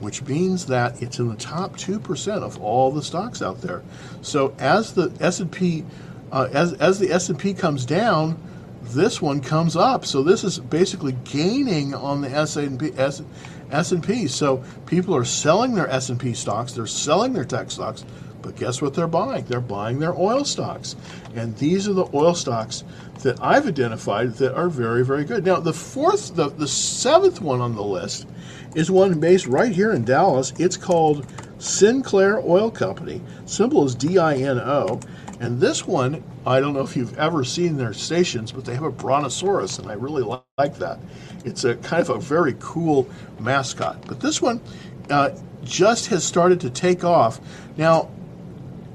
which 0.00 0.22
means 0.22 0.64
that 0.64 1.02
it's 1.02 1.18
in 1.18 1.28
the 1.28 1.36
top 1.36 1.76
2% 1.76 2.42
of 2.42 2.58
all 2.62 2.90
the 2.90 3.02
stocks 3.02 3.42
out 3.42 3.60
there. 3.60 3.82
So 4.22 4.54
as 4.58 4.94
the 4.94 5.12
S&P 5.20 5.84
uh, 6.32 6.48
as, 6.52 6.74
as 6.74 6.98
the 6.98 7.10
S&P 7.12 7.54
comes 7.54 7.84
down, 7.84 8.40
this 8.82 9.20
one 9.20 9.40
comes 9.40 9.76
up. 9.76 10.06
So 10.06 10.22
this 10.22 10.44
is 10.44 10.58
basically 10.58 11.12
gaining 11.24 11.94
on 11.94 12.20
the 12.20 12.30
S&P 12.30 12.92
S, 12.96 13.22
S&P. 13.70 14.28
So 14.28 14.64
people 14.86 15.14
are 15.14 15.24
selling 15.24 15.74
their 15.74 15.88
S&P 15.88 16.34
stocks, 16.34 16.72
they're 16.72 16.86
selling 16.86 17.32
their 17.32 17.44
tech 17.44 17.70
stocks, 17.70 18.04
but 18.42 18.56
guess 18.56 18.80
what 18.82 18.94
they're 18.94 19.06
buying? 19.06 19.44
They're 19.44 19.60
buying 19.60 19.98
their 19.98 20.14
oil 20.14 20.44
stocks. 20.44 20.96
And 21.34 21.56
these 21.56 21.88
are 21.88 21.92
the 21.92 22.08
oil 22.14 22.34
stocks 22.34 22.84
that 23.22 23.38
I've 23.42 23.66
identified 23.66 24.34
that 24.34 24.54
are 24.54 24.68
very, 24.68 25.04
very 25.04 25.24
good. 25.24 25.44
Now, 25.44 25.60
the 25.60 25.72
fourth, 25.72 26.34
the, 26.34 26.50
the 26.50 26.68
seventh 26.68 27.40
one 27.40 27.60
on 27.60 27.74
the 27.74 27.82
list 27.82 28.26
is 28.74 28.90
one 28.90 29.18
based 29.20 29.46
right 29.46 29.72
here 29.72 29.92
in 29.92 30.04
Dallas. 30.04 30.52
It's 30.58 30.76
called 30.76 31.26
Sinclair 31.58 32.40
Oil 32.40 32.70
Company. 32.70 33.20
Symbol 33.44 33.84
is 33.84 33.94
DINO. 33.94 35.00
And 35.40 35.58
this 35.58 35.86
one, 35.86 36.22
I 36.46 36.60
don't 36.60 36.74
know 36.74 36.82
if 36.82 36.96
you've 36.96 37.18
ever 37.18 37.44
seen 37.44 37.78
their 37.78 37.94
stations, 37.94 38.52
but 38.52 38.66
they 38.66 38.74
have 38.74 38.82
a 38.84 38.90
brontosaurus, 38.90 39.78
and 39.78 39.90
I 39.90 39.94
really 39.94 40.22
like 40.58 40.76
that. 40.76 40.98
It's 41.46 41.64
a 41.64 41.76
kind 41.76 42.02
of 42.02 42.10
a 42.10 42.18
very 42.18 42.56
cool 42.60 43.08
mascot. 43.38 44.06
But 44.06 44.20
this 44.20 44.42
one 44.42 44.60
uh, 45.08 45.30
just 45.64 46.08
has 46.08 46.24
started 46.24 46.60
to 46.60 46.70
take 46.70 47.04
off. 47.04 47.40
Now, 47.78 48.10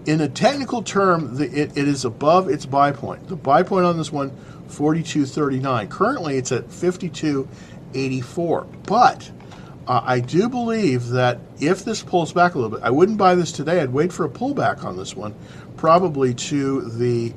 in 0.05 0.21
a 0.21 0.27
technical 0.27 0.83
term, 0.83 1.35
the, 1.35 1.45
it, 1.45 1.77
it 1.77 1.87
is 1.87 2.05
above 2.05 2.49
its 2.49 2.65
buy 2.65 2.91
point. 2.91 3.27
The 3.27 3.35
buy 3.35 3.63
point 3.63 3.85
on 3.85 3.97
this 3.97 4.11
one, 4.11 4.31
42.39. 4.67 5.89
Currently, 5.89 6.37
it's 6.37 6.51
at 6.51 6.67
52.84. 6.69 8.67
But 8.83 9.31
uh, 9.87 10.01
I 10.03 10.19
do 10.19 10.49
believe 10.49 11.09
that 11.09 11.39
if 11.59 11.85
this 11.85 12.03
pulls 12.03 12.33
back 12.33 12.55
a 12.55 12.59
little 12.59 12.77
bit, 12.77 12.83
I 12.83 12.89
wouldn't 12.89 13.17
buy 13.17 13.35
this 13.35 13.51
today. 13.51 13.81
I'd 13.81 13.93
wait 13.93 14.11
for 14.11 14.25
a 14.25 14.29
pullback 14.29 14.83
on 14.83 14.97
this 14.97 15.15
one, 15.15 15.35
probably 15.77 16.33
to 16.33 16.81
the 16.81 17.33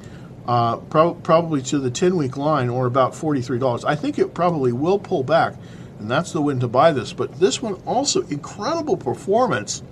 uh, 0.46 0.76
pro- 0.76 1.14
probably 1.14 1.60
to 1.60 1.78
the 1.78 1.90
10 1.90 2.16
week 2.16 2.38
line 2.38 2.70
or 2.70 2.86
about 2.86 3.12
$43. 3.12 3.84
I 3.84 3.94
think 3.94 4.18
it 4.18 4.32
probably 4.32 4.72
will 4.72 4.98
pull 4.98 5.22
back, 5.22 5.54
and 5.98 6.10
that's 6.10 6.32
the 6.32 6.40
win 6.40 6.58
to 6.60 6.68
buy 6.68 6.92
this. 6.92 7.12
But 7.12 7.38
this 7.38 7.60
one 7.60 7.74
also, 7.84 8.22
incredible 8.28 8.96
performance. 8.96 9.82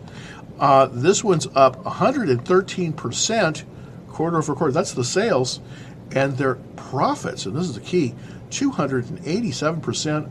Uh, 0.59 0.87
this 0.87 1.23
one's 1.23 1.47
up 1.55 1.83
113% 1.85 3.65
quarter 4.09 4.39
over 4.39 4.55
quarter. 4.55 4.73
That's 4.73 4.93
the 4.93 5.05
sales, 5.05 5.61
and 6.13 6.37
their 6.39 6.55
profits, 6.77 7.45
and 7.47 7.55
this 7.55 7.65
is 7.65 7.75
the 7.75 7.81
key, 7.81 8.15
287% 8.51 10.31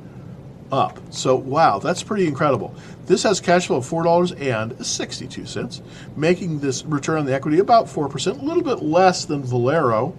up. 0.71 0.99
So, 1.11 1.35
wow, 1.35 1.77
that's 1.79 2.01
pretty 2.01 2.27
incredible. 2.27 2.73
This 3.05 3.23
has 3.23 3.39
cash 3.39 3.67
flow 3.67 3.77
of 3.77 3.87
$4.62, 3.87 5.81
making 6.15 6.59
this 6.59 6.83
return 6.85 7.19
on 7.19 7.25
the 7.25 7.33
equity 7.35 7.59
about 7.59 7.85
4%, 7.85 8.27
a 8.41 8.45
little 8.45 8.63
bit 8.63 8.81
less 8.81 9.25
than 9.25 9.43
Valero. 9.43 10.15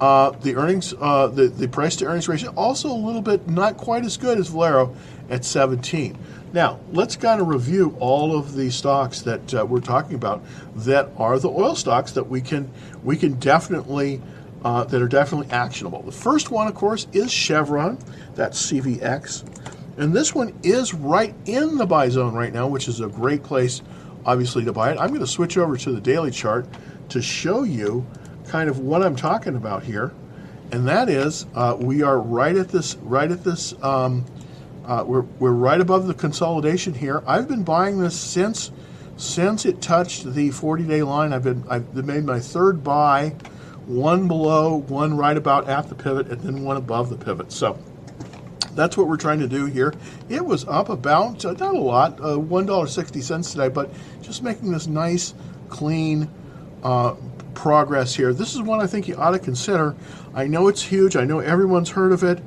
Uh, 0.00 0.30
the 0.30 0.56
earnings, 0.56 0.94
uh, 1.00 1.28
the, 1.28 1.46
the 1.48 1.68
price 1.68 1.94
to 1.96 2.06
earnings 2.06 2.26
ratio, 2.28 2.50
also 2.56 2.90
a 2.90 2.92
little 2.92 3.22
bit 3.22 3.48
not 3.48 3.76
quite 3.76 4.04
as 4.04 4.16
good 4.16 4.38
as 4.38 4.48
Valero 4.48 4.96
at 5.30 5.44
17. 5.44 6.18
Now, 6.52 6.78
let's 6.92 7.16
kind 7.16 7.40
of 7.40 7.48
review 7.48 7.96
all 7.98 8.36
of 8.36 8.54
the 8.54 8.70
stocks 8.70 9.22
that 9.22 9.54
uh, 9.54 9.66
we're 9.66 9.80
talking 9.80 10.14
about 10.14 10.42
that 10.76 11.10
are 11.16 11.38
the 11.38 11.48
oil 11.48 11.74
stocks 11.74 12.12
that 12.12 12.28
we 12.28 12.40
can 12.40 12.70
we 13.02 13.16
can 13.16 13.34
definitely 13.40 14.20
uh, 14.64 14.84
that 14.84 15.02
are 15.02 15.08
definitely 15.08 15.50
actionable. 15.50 16.02
The 16.02 16.12
first 16.12 16.50
one, 16.50 16.66
of 16.66 16.74
course, 16.74 17.06
is 17.12 17.30
Chevron. 17.30 17.98
That's 18.34 18.70
CVX. 18.70 19.44
And 19.98 20.14
this 20.14 20.34
one 20.34 20.58
is 20.62 20.94
right 20.94 21.34
in 21.46 21.76
the 21.76 21.86
buy 21.86 22.08
zone 22.08 22.34
right 22.34 22.52
now, 22.52 22.66
which 22.66 22.88
is 22.88 23.00
a 23.00 23.08
great 23.08 23.42
place, 23.42 23.82
obviously, 24.24 24.64
to 24.64 24.72
buy 24.72 24.90
it. 24.90 24.98
I'm 24.98 25.08
going 25.08 25.20
to 25.20 25.26
switch 25.26 25.56
over 25.58 25.76
to 25.76 25.92
the 25.92 26.00
daily 26.00 26.30
chart 26.30 26.66
to 27.10 27.22
show 27.22 27.62
you 27.62 28.06
kind 28.48 28.68
of 28.68 28.80
what 28.80 29.02
I'm 29.02 29.16
talking 29.16 29.56
about 29.56 29.82
here. 29.82 30.12
And 30.72 30.88
that 30.88 31.08
is, 31.08 31.46
uh, 31.54 31.76
we 31.78 32.02
are 32.02 32.18
right 32.18 32.56
at 32.56 32.68
this, 32.68 32.96
right 32.96 33.30
at 33.30 33.44
this, 33.44 33.74
um, 33.82 34.24
uh, 34.86 35.04
we're, 35.06 35.22
we're 35.38 35.50
right 35.50 35.80
above 35.80 36.06
the 36.06 36.14
consolidation 36.14 36.94
here. 36.94 37.22
I've 37.26 37.48
been 37.48 37.64
buying 37.64 37.98
this 37.98 38.18
since 38.18 38.70
since 39.16 39.64
it 39.64 39.80
touched 39.80 40.24
the 40.24 40.50
40-day 40.50 41.02
line. 41.04 41.32
I've 41.32 41.44
been 41.44 41.64
I've 41.70 41.94
made 41.94 42.24
my 42.24 42.40
third 42.40 42.82
buy, 42.82 43.30
one 43.86 44.26
below, 44.26 44.80
one 44.88 45.16
right 45.16 45.36
about 45.36 45.68
at 45.68 45.88
the 45.88 45.94
pivot, 45.94 46.28
and 46.28 46.40
then 46.40 46.64
one 46.64 46.76
above 46.76 47.10
the 47.10 47.16
pivot. 47.16 47.52
So 47.52 47.78
that's 48.74 48.96
what 48.96 49.06
we're 49.06 49.16
trying 49.16 49.38
to 49.40 49.48
do 49.48 49.66
here. 49.66 49.94
It 50.28 50.44
was 50.44 50.66
up 50.66 50.88
about, 50.88 51.44
uh, 51.44 51.52
not 51.52 51.74
a 51.74 51.78
lot, 51.78 52.18
uh, 52.20 52.36
$1.60 52.36 53.52
today, 53.52 53.68
but 53.68 53.92
just 54.20 54.42
making 54.42 54.72
this 54.72 54.86
nice, 54.86 55.34
clean 55.68 56.28
uh, 56.82 57.14
progress 57.54 58.14
here. 58.14 58.32
This 58.32 58.54
is 58.54 58.62
one 58.62 58.80
I 58.80 58.86
think 58.86 59.06
you 59.08 59.16
ought 59.16 59.30
to 59.30 59.38
consider. 59.38 59.94
I 60.34 60.46
know 60.46 60.68
it's 60.68 60.82
huge. 60.82 61.16
I 61.16 61.24
know 61.24 61.38
everyone's 61.38 61.90
heard 61.90 62.12
of 62.12 62.24
it, 62.24 62.42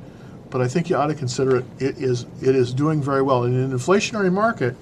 but 0.50 0.60
I 0.60 0.68
think 0.68 0.88
you 0.88 0.96
ought 0.96 1.06
to 1.06 1.14
consider 1.14 1.56
it. 1.56 1.64
It 1.78 1.98
is, 1.98 2.26
it 2.42 2.54
is 2.54 2.72
doing 2.72 3.02
very 3.02 3.22
well. 3.22 3.44
In 3.44 3.54
an 3.54 3.72
inflationary 3.72 4.32
market, 4.32 4.76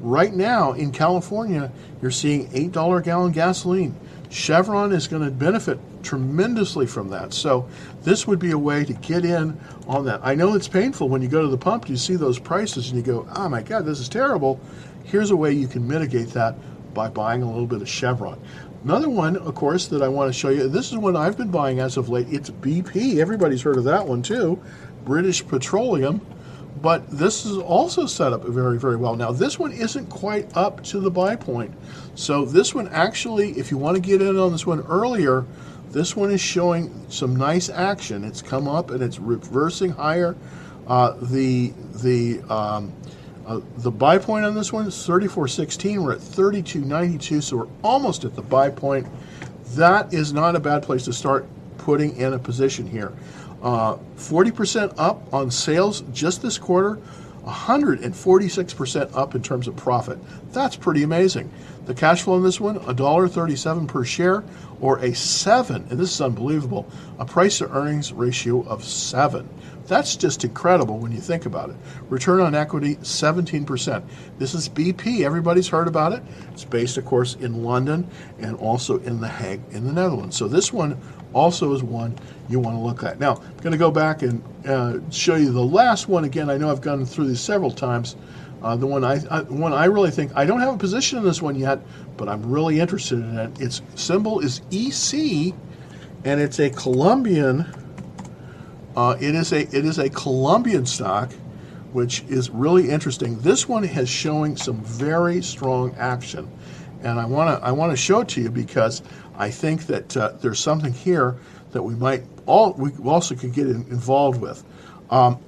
right 0.00 0.32
now 0.32 0.72
in 0.72 0.92
California, 0.92 1.70
you're 2.02 2.10
seeing 2.10 2.48
$8 2.50 3.04
gallon 3.04 3.32
gasoline. 3.32 3.94
Chevron 4.28 4.92
is 4.92 5.06
going 5.08 5.22
to 5.22 5.30
benefit 5.30 5.78
tremendously 6.02 6.86
from 6.86 7.08
that. 7.10 7.32
So 7.32 7.68
this 8.02 8.26
would 8.26 8.38
be 8.38 8.50
a 8.50 8.58
way 8.58 8.84
to 8.84 8.92
get 8.92 9.24
in 9.24 9.58
on 9.86 10.04
that. 10.06 10.20
I 10.22 10.34
know 10.34 10.54
it's 10.54 10.68
painful 10.68 11.08
when 11.08 11.22
you 11.22 11.28
go 11.28 11.42
to 11.42 11.48
the 11.48 11.58
pump, 11.58 11.88
you 11.88 11.96
see 11.96 12.16
those 12.16 12.38
prices 12.38 12.90
and 12.90 12.96
you 12.96 13.02
go, 13.02 13.28
oh 13.34 13.48
my 13.48 13.62
God, 13.62 13.86
this 13.86 14.00
is 14.00 14.08
terrible. 14.08 14.60
Here's 15.04 15.30
a 15.30 15.36
way 15.36 15.52
you 15.52 15.68
can 15.68 15.86
mitigate 15.86 16.28
that 16.30 16.56
by 16.92 17.08
buying 17.08 17.42
a 17.42 17.46
little 17.46 17.66
bit 17.66 17.82
of 17.82 17.88
Chevron. 17.88 18.40
Another 18.84 19.08
one, 19.08 19.36
of 19.36 19.54
course, 19.54 19.88
that 19.88 20.00
I 20.00 20.08
want 20.08 20.32
to 20.32 20.38
show 20.38 20.48
you, 20.48 20.68
this 20.68 20.92
is 20.92 20.98
one 20.98 21.16
I've 21.16 21.36
been 21.36 21.50
buying 21.50 21.80
as 21.80 21.96
of 21.96 22.08
late. 22.08 22.28
It's 22.30 22.50
BP. 22.50 23.18
Everybody's 23.18 23.62
heard 23.62 23.76
of 23.76 23.84
that 23.84 24.06
one 24.06 24.22
too. 24.22 24.62
British 25.06 25.46
Petroleum. 25.46 26.20
But 26.82 27.10
this 27.10 27.46
is 27.46 27.56
also 27.56 28.04
set 28.04 28.34
up 28.34 28.44
very, 28.44 28.78
very 28.78 28.96
well. 28.96 29.16
Now, 29.16 29.32
this 29.32 29.58
one 29.58 29.72
isn't 29.72 30.10
quite 30.10 30.54
up 30.54 30.84
to 30.84 31.00
the 31.00 31.10
buy 31.10 31.34
point. 31.34 31.72
So 32.14 32.44
this 32.44 32.74
one 32.74 32.88
actually, 32.88 33.52
if 33.52 33.70
you 33.70 33.78
want 33.78 33.94
to 33.94 34.02
get 34.02 34.20
in 34.20 34.36
on 34.36 34.52
this 34.52 34.66
one 34.66 34.80
earlier, 34.82 35.46
this 35.90 36.14
one 36.14 36.30
is 36.30 36.40
showing 36.40 37.06
some 37.08 37.34
nice 37.34 37.70
action. 37.70 38.24
It's 38.24 38.42
come 38.42 38.68
up 38.68 38.90
and 38.90 39.02
it's 39.02 39.18
reversing 39.18 39.92
higher. 39.92 40.36
Uh, 40.86 41.16
the 41.22 41.72
the 42.02 42.40
um, 42.52 42.92
uh, 43.46 43.60
the 43.78 43.90
buy 43.90 44.18
point 44.18 44.44
on 44.44 44.54
this 44.54 44.72
one 44.72 44.86
is 44.86 44.94
34.16. 44.94 46.02
We're 46.02 46.12
at 46.12 46.18
32.92, 46.18 47.42
so 47.42 47.56
we're 47.56 47.68
almost 47.82 48.24
at 48.24 48.34
the 48.34 48.42
buy 48.42 48.70
point. 48.70 49.06
that 49.76 50.12
is 50.12 50.32
not 50.32 50.56
a 50.56 50.60
bad 50.60 50.82
place 50.82 51.04
to 51.04 51.12
start 51.12 51.46
putting 51.78 52.16
in 52.16 52.34
a 52.34 52.38
position 52.38 52.86
here. 52.86 53.12
Uh, 53.62 53.96
40% 54.16 54.94
up 54.98 55.32
on 55.32 55.50
sales 55.50 56.02
just 56.12 56.42
this 56.42 56.58
quarter, 56.58 56.98
146% 57.44 59.16
up 59.16 59.34
in 59.34 59.42
terms 59.42 59.68
of 59.68 59.76
profit. 59.76 60.18
That's 60.52 60.76
pretty 60.76 61.02
amazing. 61.02 61.50
The 61.86 61.94
cash 61.94 62.22
flow 62.22 62.34
on 62.34 62.42
this 62.42 62.60
one, 62.60 62.80
$1.37 62.80 63.86
per 63.86 64.04
share, 64.04 64.42
or 64.80 64.98
a 64.98 65.14
7, 65.14 65.86
and 65.88 65.98
this 65.98 66.12
is 66.12 66.20
unbelievable, 66.20 66.90
a 67.18 67.24
price 67.24 67.58
to 67.58 67.70
earnings 67.70 68.12
ratio 68.12 68.62
of 68.66 68.84
7. 68.84 69.48
That's 69.86 70.16
just 70.16 70.44
incredible 70.44 70.98
when 70.98 71.12
you 71.12 71.20
think 71.20 71.46
about 71.46 71.70
it. 71.70 71.76
Return 72.08 72.40
on 72.40 72.56
equity, 72.56 72.96
17%. 72.96 74.02
This 74.38 74.54
is 74.54 74.68
BP. 74.68 75.20
Everybody's 75.20 75.68
heard 75.68 75.86
about 75.86 76.12
it. 76.12 76.24
It's 76.52 76.64
based, 76.64 76.98
of 76.98 77.04
course, 77.04 77.34
in 77.34 77.62
London 77.62 78.08
and 78.40 78.56
also 78.56 78.98
in 78.98 79.20
The 79.20 79.28
Hague 79.28 79.60
in 79.70 79.84
the 79.84 79.92
Netherlands. 79.92 80.36
So 80.36 80.48
this 80.48 80.72
one 80.72 81.00
also 81.32 81.72
is 81.72 81.82
one 81.82 82.16
you 82.48 82.60
want 82.60 82.76
to 82.76 82.80
look 82.80 83.02
at. 83.02 83.18
Now, 83.18 83.36
I'm 83.36 83.56
going 83.58 83.72
to 83.72 83.78
go 83.78 83.90
back 83.90 84.22
and 84.22 84.42
uh, 84.66 84.98
show 85.10 85.36
you 85.36 85.52
the 85.52 85.64
last 85.64 86.08
one 86.08 86.24
again. 86.24 86.48
I 86.48 86.56
know 86.56 86.70
I've 86.70 86.80
gone 86.80 87.04
through 87.04 87.28
these 87.28 87.40
several 87.40 87.70
times. 87.70 88.16
Uh, 88.62 88.74
the 88.74 88.86
one 88.86 89.04
I, 89.04 89.20
I, 89.30 89.42
one 89.42 89.72
I 89.72 89.84
really 89.84 90.10
think 90.10 90.32
I 90.34 90.44
don't 90.46 90.60
have 90.60 90.74
a 90.74 90.78
position 90.78 91.18
in 91.18 91.24
this 91.24 91.42
one 91.42 91.56
yet, 91.56 91.80
but 92.16 92.28
I'm 92.28 92.50
really 92.50 92.80
interested 92.80 93.18
in 93.18 93.38
it. 93.38 93.60
Its 93.60 93.82
symbol 93.94 94.40
is 94.40 94.62
EC, 94.70 95.54
and 96.24 96.40
it's 96.40 96.58
a 96.58 96.70
Colombian 96.70 97.66
uh, 98.96 99.14
it 99.20 99.34
is 99.34 99.52
a 99.52 99.60
it 99.76 99.84
is 99.84 99.98
a 99.98 100.08
Colombian 100.08 100.86
stock, 100.86 101.30
which 101.92 102.24
is 102.28 102.48
really 102.48 102.88
interesting. 102.88 103.38
This 103.40 103.68
one 103.68 103.84
has 103.84 104.08
showing 104.08 104.56
some 104.56 104.80
very 104.82 105.42
strong 105.42 105.94
action, 105.98 106.50
and 107.02 107.20
I 107.20 107.26
want 107.26 107.60
to 107.60 107.64
I 107.64 107.72
want 107.72 107.92
to 107.92 107.96
show 107.96 108.20
it 108.20 108.28
to 108.28 108.40
you 108.40 108.50
because 108.50 109.02
I 109.38 109.50
think 109.50 109.86
that 109.86 110.16
uh, 110.16 110.32
there's 110.40 110.60
something 110.60 110.92
here 110.92 111.36
that 111.72 111.82
we 111.82 111.94
might 111.94 112.24
all 112.46 112.72
we 112.74 112.90
also 113.04 113.34
could 113.34 113.52
get 113.52 113.66
in, 113.66 113.82
involved 113.90 114.40
with. 114.40 114.64
Um, 115.10 115.38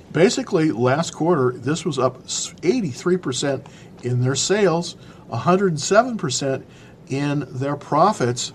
basically, 0.12 0.70
last 0.70 1.12
quarter 1.12 1.52
this 1.52 1.84
was 1.84 1.98
up 1.98 2.22
83% 2.24 3.66
in 4.04 4.20
their 4.20 4.36
sales, 4.36 4.96
107% 5.30 6.62
in 7.08 7.46
their 7.50 7.76
profits 7.76 8.52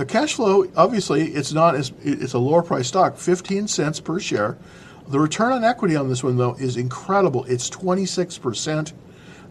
the 0.00 0.06
cash 0.06 0.34
flow, 0.34 0.64
obviously, 0.76 1.28
it's 1.32 1.52
not 1.52 1.74
as 1.74 1.92
it's 2.02 2.32
a 2.32 2.38
lower 2.38 2.62
price 2.62 2.88
stock, 2.88 3.18
15 3.18 3.68
cents 3.68 4.00
per 4.00 4.18
share. 4.18 4.56
The 5.08 5.20
return 5.20 5.52
on 5.52 5.62
equity 5.62 5.94
on 5.94 6.08
this 6.08 6.24
one, 6.24 6.38
though, 6.38 6.54
is 6.54 6.78
incredible. 6.78 7.44
It's 7.44 7.68
26%. 7.68 8.92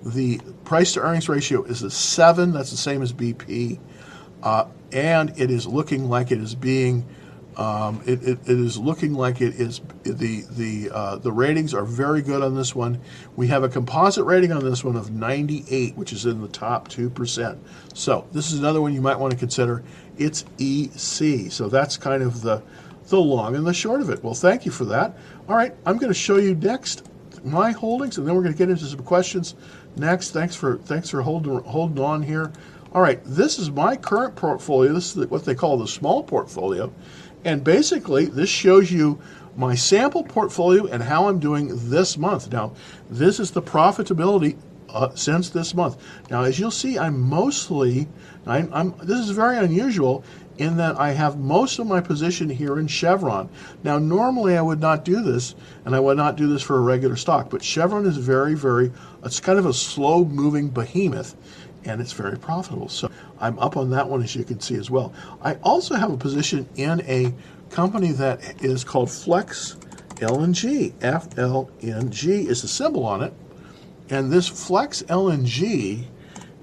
The 0.06 0.40
price 0.64 0.94
to 0.94 1.02
earnings 1.02 1.28
ratio 1.28 1.64
is 1.64 1.84
a 1.84 1.92
7. 1.92 2.52
That's 2.52 2.72
the 2.72 2.78
same 2.78 3.02
as 3.02 3.12
BP. 3.12 3.78
Uh, 4.42 4.66
and 4.92 5.34
it 5.38 5.52
is 5.52 5.68
looking 5.68 6.10
like 6.10 6.32
it 6.32 6.40
is 6.40 6.56
being 6.56 7.06
um, 7.60 8.02
it, 8.06 8.24
it, 8.24 8.40
it 8.46 8.58
is 8.58 8.78
looking 8.78 9.14
like 9.14 9.42
it 9.42 9.56
is 9.56 9.82
the 10.04 10.46
the 10.50 10.90
uh, 10.94 11.16
the 11.18 11.32
ratings 11.32 11.74
are 11.74 11.84
very 11.84 12.22
good 12.22 12.42
on 12.42 12.56
this 12.56 12.74
one. 12.74 13.02
We 13.36 13.48
have 13.48 13.64
a 13.64 13.70
composite 13.70 14.24
rating 14.24 14.54
on 14.54 14.64
this 14.64 14.82
one 14.82 14.96
of 14.96 15.12
98, 15.12 15.98
which 15.98 16.14
is 16.14 16.26
in 16.26 16.42
the 16.42 16.48
top 16.48 16.88
two 16.88 17.10
percent. 17.10 17.62
So 17.94 18.26
this 18.32 18.54
is 18.54 18.60
another 18.60 18.80
one 18.80 18.94
you 18.94 19.02
might 19.02 19.20
want 19.20 19.34
to 19.34 19.38
consider. 19.38 19.84
It's 20.18 20.46
EC. 20.58 21.52
So 21.52 21.68
that's 21.68 21.98
kind 21.98 22.24
of 22.24 22.42
the 22.42 22.64
the 23.08 23.20
long 23.20 23.58
and 23.58 23.68
the 23.68 23.74
short 23.74 24.00
of 24.00 24.10
it. 24.10 24.24
Well, 24.24 24.36
thank 24.36 24.66
you 24.66 24.72
for 24.72 24.86
that. 24.86 25.18
All 25.50 25.56
right, 25.56 25.76
I'm 25.86 25.98
going 25.98 26.12
to 26.12 26.18
show 26.18 26.38
you 26.38 26.56
next 26.56 27.10
my 27.44 27.72
holdings, 27.72 28.18
and 28.18 28.26
then 28.26 28.36
we're 28.36 28.44
going 28.44 28.54
to 28.54 28.58
get 28.58 28.70
into 28.70 28.86
some 28.86 29.04
questions 29.04 29.56
next. 29.98 30.32
Thanks 30.32 30.56
for 30.56 30.78
thanks 30.78 31.10
for 31.10 31.22
holding 31.22 31.62
holding 31.64 32.02
on 32.02 32.22
here. 32.22 32.54
All 32.92 33.04
right, 33.04 33.20
this 33.24 33.60
is 33.60 33.70
my 33.70 33.96
current 33.96 34.36
portfolio. 34.36 34.94
This 34.94 35.16
is 35.16 35.28
what 35.28 35.46
they 35.46 35.54
call 35.54 35.78
the 35.78 35.88
small 35.88 36.24
portfolio. 36.24 36.92
And 37.46 37.64
basically, 37.64 38.26
this 38.26 38.50
shows 38.50 38.92
you 38.92 39.20
my 39.56 39.76
sample 39.76 40.24
portfolio 40.24 40.88
and 40.88 41.04
how 41.04 41.28
I'm 41.28 41.40
doing 41.40 41.70
this 41.90 42.18
month. 42.18 42.52
Now, 42.52 42.74
this 43.12 43.40
is 43.40 43.52
the 43.52 43.62
profitability 43.62 44.58
uh, 44.90 45.14
since 45.14 45.50
this 45.50 45.76
month. 45.76 45.98
Now, 46.32 46.44
as 46.44 46.60
you'll 46.60 46.72
see, 46.72 46.98
I'm 46.98 47.22
mostly, 47.22 48.08
I'm, 48.48 48.74
I'm, 48.74 48.96
this 49.04 49.20
is 49.20 49.30
very 49.30 49.58
unusual 49.58 50.24
in 50.58 50.76
that 50.78 51.00
I 51.00 51.12
have 51.12 51.38
most 51.38 51.78
of 51.78 51.86
my 51.86 52.02
position 52.02 52.50
here 52.50 52.80
in 52.80 52.88
Chevron. 52.88 53.50
Now, 53.84 54.00
normally 54.00 54.58
I 54.58 54.62
would 54.62 54.82
not 54.82 55.06
do 55.06 55.22
this, 55.22 55.54
and 55.86 55.96
I 55.96 56.00
would 56.00 56.18
not 56.18 56.38
do 56.38 56.48
this 56.48 56.64
for 56.64 56.78
a 56.78 56.82
regular 56.82 57.16
stock, 57.16 57.50
but 57.52 57.64
Chevron 57.64 58.06
is 58.06 58.18
very, 58.18 58.56
very, 58.56 58.92
it's 59.24 59.40
kind 59.40 59.60
of 59.60 59.68
a 59.68 59.74
slow 59.74 60.26
moving 60.26 60.70
behemoth 60.70 61.36
and 61.90 62.00
it's 62.00 62.14
very 62.14 62.38
profitable. 62.38 62.88
So 62.88 63.12
I'm 63.40 63.58
up 63.60 63.76
on 63.76 63.90
that 63.92 64.08
one, 64.08 64.24
as 64.24 64.36
you 64.36 64.44
can 64.44 64.60
see 64.60 64.76
as 64.76 64.90
well. 64.90 65.14
I 65.42 65.56
also 65.56 65.96
have 65.96 66.12
a 66.12 66.18
position 66.18 66.68
in 66.76 67.02
a 67.02 67.34
company 67.70 68.12
that 68.14 68.64
is 68.64 68.84
called 68.84 69.10
Flex 69.10 69.76
LNG. 70.16 70.94
FLNG 71.00 72.46
is 72.48 72.62
the 72.62 72.68
symbol 72.68 73.06
on 73.06 73.24
it. 73.24 73.34
And 74.10 74.32
this 74.32 74.48
Flex 74.48 75.04
LNG 75.04 76.06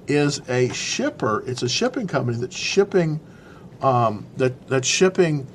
is 0.06 0.40
a 0.48 0.68
shipper. 0.72 1.42
It's 1.46 1.62
a 1.62 1.68
shipping 1.68 2.06
company 2.06 2.38
that's 2.38 2.56
shipping 2.56 3.20
um, 3.82 4.26
that 4.36 4.68
that's 4.68 4.88
shipping 4.88 5.46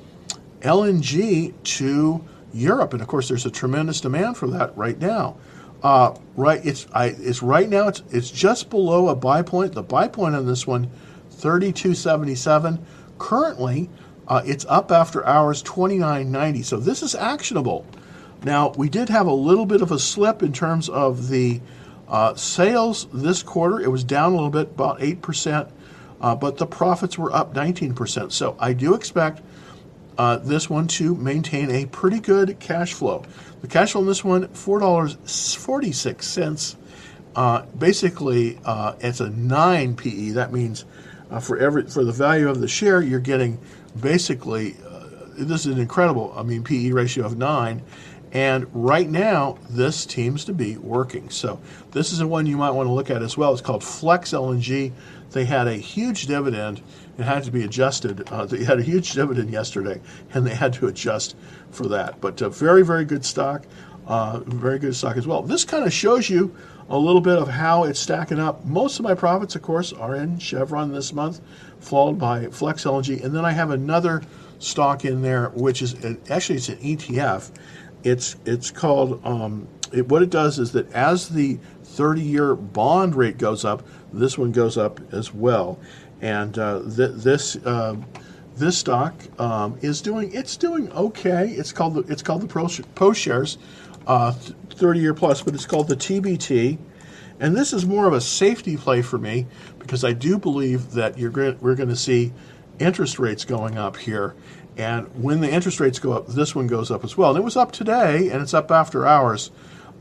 LNG 0.60 1.52
to 1.62 2.24
Europe. 2.54 2.92
And 2.92 3.02
of 3.02 3.08
course, 3.08 3.28
there's 3.28 3.46
a 3.46 3.50
tremendous 3.50 4.00
demand 4.00 4.36
for 4.36 4.46
that 4.48 4.76
right 4.76 4.98
now. 4.98 5.36
Uh, 5.82 6.14
right, 6.36 6.64
it's 6.64 6.86
I, 6.92 7.06
it's 7.06 7.42
right 7.42 7.68
now. 7.68 7.88
It's 7.88 8.02
it's 8.10 8.30
just 8.30 8.70
below 8.70 9.08
a 9.08 9.16
buy 9.16 9.42
point. 9.42 9.72
The 9.72 9.82
buy 9.82 10.06
point 10.06 10.36
on 10.36 10.46
this 10.46 10.64
one, 10.66 10.90
thirty-two 11.30 11.94
seventy-seven. 11.94 12.84
Currently, 13.18 13.90
uh, 14.28 14.42
it's 14.44 14.64
up 14.68 14.92
after 14.92 15.26
hours 15.26 15.60
twenty-nine 15.62 16.30
ninety. 16.30 16.62
So 16.62 16.76
this 16.76 17.02
is 17.02 17.16
actionable. 17.16 17.84
Now 18.44 18.70
we 18.76 18.88
did 18.88 19.08
have 19.08 19.26
a 19.26 19.32
little 19.32 19.66
bit 19.66 19.82
of 19.82 19.90
a 19.90 19.98
slip 19.98 20.42
in 20.42 20.52
terms 20.52 20.88
of 20.88 21.28
the 21.28 21.60
uh, 22.06 22.34
sales 22.36 23.08
this 23.12 23.42
quarter. 23.42 23.80
It 23.80 23.90
was 23.90 24.04
down 24.04 24.32
a 24.32 24.34
little 24.36 24.50
bit, 24.50 24.68
about 24.68 25.02
eight 25.02 25.20
percent, 25.20 25.68
uh, 26.20 26.36
but 26.36 26.58
the 26.58 26.66
profits 26.66 27.18
were 27.18 27.32
up 27.32 27.56
nineteen 27.56 27.92
percent. 27.92 28.32
So 28.32 28.56
I 28.60 28.72
do 28.72 28.94
expect 28.94 29.42
uh, 30.18 30.36
this 30.38 30.68
one 30.68 30.86
to 30.86 31.14
maintain 31.14 31.70
a 31.70 31.86
pretty 31.86 32.20
good 32.20 32.58
cash 32.60 32.92
flow. 32.92 33.24
The 33.60 33.68
cash 33.68 33.92
flow 33.92 34.02
on 34.02 34.06
this 34.06 34.24
one, 34.24 34.48
four 34.48 34.78
dollars 34.78 35.16
forty 35.54 35.92
six 35.92 36.26
cents. 36.26 36.76
Uh, 37.34 37.62
basically, 37.78 38.58
uh, 38.64 38.94
it's 39.00 39.20
a 39.20 39.30
nine 39.30 39.96
PE. 39.96 40.30
That 40.30 40.52
means 40.52 40.84
uh, 41.30 41.40
for 41.40 41.58
every 41.58 41.86
for 41.86 42.04
the 42.04 42.12
value 42.12 42.48
of 42.48 42.60
the 42.60 42.68
share, 42.68 43.00
you're 43.00 43.20
getting 43.20 43.58
basically 44.00 44.76
uh, 44.86 45.06
this 45.36 45.66
is 45.66 45.74
an 45.74 45.80
incredible. 45.80 46.32
I 46.36 46.42
mean, 46.42 46.62
PE 46.62 46.90
ratio 46.90 47.24
of 47.24 47.36
nine. 47.36 47.82
And 48.32 48.66
right 48.72 49.08
now, 49.08 49.58
this 49.68 50.04
seems 50.04 50.46
to 50.46 50.54
be 50.54 50.78
working. 50.78 51.28
So 51.28 51.60
this 51.90 52.12
is 52.12 52.18
the 52.18 52.26
one 52.26 52.46
you 52.46 52.56
might 52.56 52.70
want 52.70 52.86
to 52.86 52.92
look 52.92 53.10
at 53.10 53.22
as 53.22 53.36
well. 53.36 53.52
It's 53.52 53.60
called 53.60 53.84
Flex 53.84 54.32
LNG. 54.32 54.92
They 55.32 55.44
had 55.44 55.66
a 55.66 55.74
huge 55.74 56.26
dividend 56.26 56.82
it 57.18 57.24
had 57.24 57.44
to 57.44 57.50
be 57.50 57.62
adjusted. 57.62 58.28
Uh, 58.30 58.46
they 58.46 58.64
had 58.64 58.78
a 58.78 58.82
huge 58.82 59.12
dividend 59.12 59.50
yesterday, 59.50 60.00
and 60.32 60.46
they 60.46 60.54
had 60.54 60.72
to 60.74 60.86
adjust 60.86 61.36
for 61.70 61.86
that. 61.88 62.20
But 62.20 62.40
uh, 62.40 62.48
very, 62.48 62.82
very 62.82 63.04
good 63.04 63.24
stock. 63.24 63.64
Uh, 64.06 64.40
very 64.40 64.78
good 64.78 64.96
stock 64.96 65.16
as 65.16 65.26
well. 65.26 65.42
This 65.42 65.64
kind 65.64 65.84
of 65.84 65.92
shows 65.92 66.28
you 66.28 66.54
a 66.88 66.98
little 66.98 67.20
bit 67.20 67.38
of 67.38 67.48
how 67.48 67.84
it's 67.84 68.00
stacking 68.00 68.40
up. 68.40 68.64
Most 68.64 68.98
of 68.98 69.04
my 69.04 69.14
profits, 69.14 69.54
of 69.54 69.62
course, 69.62 69.92
are 69.92 70.16
in 70.16 70.38
Chevron 70.38 70.92
this 70.92 71.12
month, 71.12 71.40
followed 71.80 72.18
by 72.18 72.46
Flex 72.46 72.84
LNG, 72.84 73.22
and 73.22 73.34
then 73.34 73.44
I 73.44 73.52
have 73.52 73.70
another 73.70 74.22
stock 74.58 75.04
in 75.04 75.22
there, 75.22 75.50
which 75.50 75.82
is 75.82 75.94
actually 76.30 76.56
it's 76.56 76.68
an 76.68 76.78
ETF. 76.78 77.50
It's 78.04 78.36
it's 78.44 78.70
called. 78.70 79.20
Um, 79.24 79.68
it, 79.92 80.08
what 80.08 80.22
it 80.22 80.30
does 80.30 80.58
is 80.58 80.72
that 80.72 80.90
as 80.92 81.28
the 81.28 81.58
30-year 81.84 82.54
bond 82.54 83.14
rate 83.14 83.38
goes 83.38 83.64
up, 83.64 83.86
this 84.12 84.36
one 84.38 84.52
goes 84.52 84.76
up 84.76 85.00
as 85.12 85.32
well 85.32 85.78
and 86.22 86.56
uh, 86.58 86.80
th- 86.82 87.10
this 87.16 87.56
uh, 87.56 87.96
this 88.56 88.78
stock 88.78 89.14
um, 89.38 89.76
is 89.82 90.00
doing 90.00 90.32
it's 90.32 90.56
doing 90.56 90.90
okay. 90.92 91.48
It's 91.48 91.72
called 91.72 91.94
the 91.94 92.00
it's 92.12 92.22
called 92.22 92.40
the 92.40 92.46
Pro, 92.46 92.64
ProShares, 92.66 93.58
uh, 94.06 94.30
30 94.30 95.00
year 95.00 95.14
plus, 95.14 95.42
but 95.42 95.54
it's 95.54 95.66
called 95.66 95.88
the 95.88 95.96
TBT. 95.96 96.78
And 97.40 97.56
this 97.56 97.72
is 97.72 97.84
more 97.84 98.06
of 98.06 98.12
a 98.12 98.20
safety 98.20 98.76
play 98.76 99.02
for 99.02 99.18
me 99.18 99.46
because 99.80 100.04
I 100.04 100.12
do 100.12 100.38
believe 100.38 100.92
that 100.92 101.18
you're 101.18 101.30
going 101.30 101.58
we're 101.60 101.74
going 101.74 101.88
to 101.88 101.96
see 101.96 102.32
interest 102.78 103.18
rates 103.18 103.44
going 103.44 103.76
up 103.76 103.96
here. 103.96 104.34
And 104.76 105.06
when 105.22 105.40
the 105.40 105.50
interest 105.50 105.80
rates 105.80 105.98
go 105.98 106.12
up, 106.12 106.28
this 106.28 106.54
one 106.54 106.66
goes 106.66 106.90
up 106.90 107.04
as 107.04 107.16
well. 107.16 107.30
And 107.30 107.38
it 107.38 107.44
was 107.44 107.56
up 107.56 107.72
today, 107.72 108.30
and 108.30 108.40
it's 108.40 108.54
up 108.54 108.70
after 108.70 109.06
hours. 109.06 109.50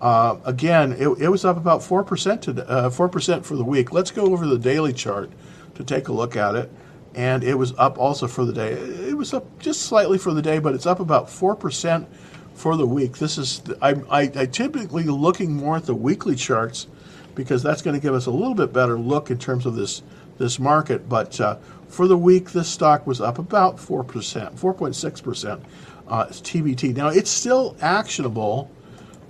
Uh, 0.01 0.37
again, 0.45 0.93
it, 0.93 1.07
it, 1.19 1.29
was 1.29 1.45
up 1.45 1.57
about 1.57 1.83
four 1.83 2.03
percent 2.03 2.41
to 2.41 2.67
uh, 2.67 2.89
four 2.89 3.07
percent 3.07 3.45
for 3.45 3.55
the 3.55 3.63
week. 3.63 3.93
Let's 3.93 4.09
go 4.09 4.33
over 4.33 4.47
the 4.47 4.57
daily 4.57 4.93
chart 4.93 5.31
to 5.75 5.83
take 5.83 6.07
a 6.07 6.11
look 6.11 6.35
at 6.35 6.55
it. 6.55 6.71
And 7.13 7.43
it 7.43 7.55
was 7.55 7.73
up 7.77 7.99
also 7.99 8.25
for 8.27 8.43
the 8.43 8.53
day. 8.53 8.71
It 8.71 9.15
was 9.15 9.33
up 9.33 9.59
just 9.59 9.83
slightly 9.83 10.17
for 10.17 10.33
the 10.33 10.41
day, 10.41 10.59
but 10.59 10.73
it's 10.73 10.85
up 10.85 10.99
about 10.99 11.27
4% 11.27 12.07
for 12.53 12.77
the 12.77 12.85
week. 12.85 13.17
This 13.17 13.37
is, 13.37 13.61
I, 13.81 13.95
I, 14.09 14.21
I 14.35 14.45
typically 14.45 15.03
looking 15.03 15.51
more 15.51 15.75
at 15.75 15.85
the 15.85 15.95
weekly 15.95 16.35
charts 16.35 16.87
because 17.35 17.61
that's 17.61 17.81
going 17.81 17.95
to 17.95 18.01
give 18.01 18.13
us 18.13 18.27
a 18.27 18.31
little 18.31 18.55
bit 18.55 18.71
better 18.71 18.97
look 18.97 19.29
in 19.29 19.37
terms 19.37 19.65
of 19.65 19.75
this 19.75 20.01
this 20.37 20.57
market. 20.57 21.07
But 21.07 21.39
uh, 21.39 21.57
for 21.87 22.07
the 22.07 22.17
week, 22.17 22.51
this 22.51 22.67
stock 22.67 23.05
was 23.05 23.21
up 23.21 23.37
about 23.37 23.77
4%, 23.77 24.05
4.6%. 24.05 25.61
Uh, 26.07 26.25
TBT. 26.25 26.95
Now, 26.95 27.07
it's 27.07 27.29
still 27.29 27.77
actionable. 27.79 28.69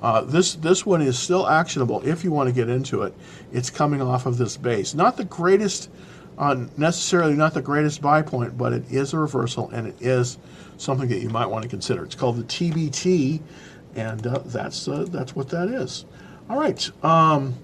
Uh, 0.02 0.22
this 0.22 0.56
this 0.56 0.86
one 0.86 1.02
is 1.02 1.18
still 1.18 1.48
actionable 1.48 2.02
if 2.08 2.24
you 2.24 2.32
want 2.32 2.50
to 2.50 2.54
get 2.54 2.70
into 2.70 3.04
it. 3.04 3.14
It's 3.52 3.70
coming 3.70 4.02
off 4.02 4.26
of 4.26 4.38
this 4.38 4.58
base. 4.58 4.94
Not 4.94 5.16
the 5.18 5.26
greatest, 5.26 5.90
uh, 6.38 6.66
necessarily 6.78 7.36
not 7.36 7.54
the 7.54 7.62
greatest 7.62 8.02
buy 8.02 8.22
point, 8.22 8.58
but 8.58 8.74
it 8.74 8.92
is 8.92 9.14
a 9.14 9.20
reversal 9.20 9.70
and 9.70 9.88
it 9.88 9.96
is 10.02 10.38
something 10.78 11.08
that 11.10 11.20
you 11.20 11.30
might 11.30 11.46
want 11.46 11.64
to 11.64 11.70
consider. 11.70 12.04
It's 12.04 12.16
called 12.16 12.38
the 12.38 12.44
TBT, 12.44 13.42
and 13.96 14.26
uh, 14.26 14.40
that's 14.46 14.88
uh, 14.88 15.06
that's 15.10 15.36
what 15.36 15.50
that 15.50 15.70
is. 15.70 16.06
All 16.50 16.60
right. 16.60 16.90
Um, 17.04 17.56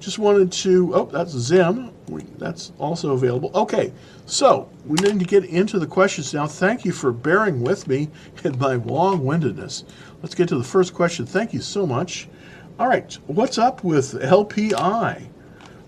just 0.00 0.18
wanted 0.18 0.52
to. 0.52 0.94
Oh, 0.94 1.06
that's 1.06 1.32
Zim. 1.32 1.92
We, 2.08 2.22
that's 2.38 2.72
also 2.78 3.12
available. 3.12 3.50
Okay, 3.54 3.92
so 4.26 4.68
we 4.86 4.94
need 4.96 5.18
to 5.18 5.26
get 5.26 5.44
into 5.44 5.78
the 5.78 5.86
questions 5.86 6.32
now. 6.32 6.46
Thank 6.46 6.84
you 6.84 6.92
for 6.92 7.12
bearing 7.12 7.62
with 7.62 7.86
me 7.88 8.08
in 8.44 8.58
my 8.58 8.74
long-windedness. 8.74 9.84
Let's 10.22 10.34
get 10.34 10.48
to 10.48 10.56
the 10.56 10.64
first 10.64 10.94
question. 10.94 11.26
Thank 11.26 11.52
you 11.52 11.60
so 11.60 11.86
much. 11.86 12.28
All 12.78 12.88
right, 12.88 13.12
what's 13.26 13.58
up 13.58 13.82
with 13.82 14.12
LPI? 14.14 15.26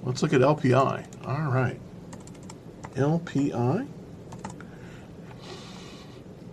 Let's 0.03 0.23
look 0.23 0.33
at 0.33 0.41
LPI. 0.41 1.07
All 1.27 1.51
right, 1.51 1.79
LPI. 2.95 3.87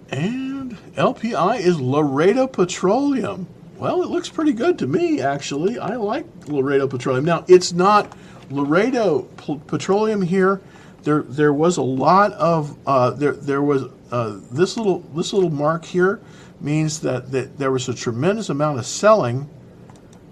And 0.09 0.77
LPI 0.95 1.59
is 1.59 1.79
Laredo 1.81 2.47
Petroleum. 2.47 3.47
Well, 3.77 4.01
it 4.01 4.09
looks 4.09 4.27
pretty 4.27 4.53
good 4.53 4.79
to 4.79 4.87
me, 4.87 5.21
actually. 5.21 5.77
I 5.77 5.95
like 5.97 6.25
Laredo 6.47 6.87
Petroleum. 6.87 7.25
Now, 7.25 7.45
it's 7.47 7.73
not 7.73 8.11
Laredo 8.49 9.23
Petroleum 9.67 10.23
here. 10.23 10.61
There, 11.03 11.21
there 11.21 11.53
was 11.53 11.77
a 11.77 11.83
lot 11.83 12.33
of 12.33 12.75
uh, 12.87 13.11
there. 13.11 13.33
There 13.33 13.61
was 13.61 13.83
uh, 14.11 14.39
this 14.51 14.77
little 14.77 14.99
this 15.15 15.31
little 15.31 15.51
mark 15.51 15.85
here 15.85 16.19
means 16.59 17.01
that, 17.01 17.31
that 17.31 17.57
there 17.59 17.71
was 17.71 17.87
a 17.87 17.93
tremendous 17.93 18.49
amount 18.49 18.79
of 18.79 18.85
selling 18.85 19.47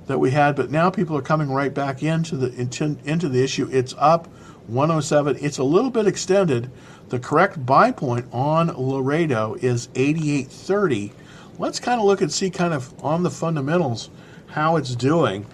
that 0.08 0.20
we 0.20 0.32
had, 0.32 0.56
but 0.56 0.72
now 0.72 0.90
people 0.90 1.16
are 1.16 1.22
coming 1.22 1.52
right 1.52 1.74
back 1.74 2.02
into 2.02 2.36
the 2.36 2.54
into, 2.60 2.98
into 3.06 3.30
the 3.30 3.44
issue. 3.44 3.70
It's 3.72 3.94
up 3.98 4.28
107. 4.68 5.38
It's 5.40 5.60
a 5.60 5.64
little 5.64 5.92
bit 5.92 6.08
extended. 6.08 6.70
The 7.10 7.20
correct 7.20 7.64
buy 7.64 7.92
point 7.92 8.26
on 8.32 8.68
Laredo 8.68 9.56
is 9.62 9.88
88.30. 9.90 11.12
Let's 11.58 11.80
kind 11.80 12.00
of 12.00 12.06
look 12.06 12.22
and 12.22 12.32
see 12.32 12.50
kind 12.50 12.74
of 12.74 12.94
on 13.04 13.24
the 13.24 13.30
fundamentals 13.32 14.10
how 14.48 14.76
it's 14.76 14.96
doing. 14.96 15.46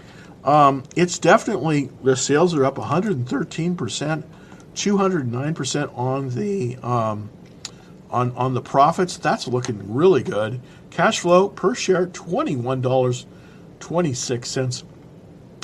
Um, 0.43 0.83
it's 0.95 1.19
definitely 1.19 1.89
the 2.03 2.15
sales 2.15 2.55
are 2.55 2.65
up 2.65 2.77
113 2.77 3.75
percent, 3.75 4.25
209 4.75 5.53
percent 5.53 5.91
on 5.93 6.29
the 6.29 6.77
um, 6.77 7.29
on 8.09 8.31
on 8.31 8.53
the 8.53 8.61
profits. 8.61 9.17
That's 9.17 9.47
looking 9.47 9.93
really 9.93 10.23
good. 10.23 10.59
Cash 10.89 11.19
flow 11.19 11.49
per 11.49 11.75
share 11.75 12.07
21 12.07 12.81
dollars 12.81 13.27
26 13.79 14.49
cents, 14.49 14.83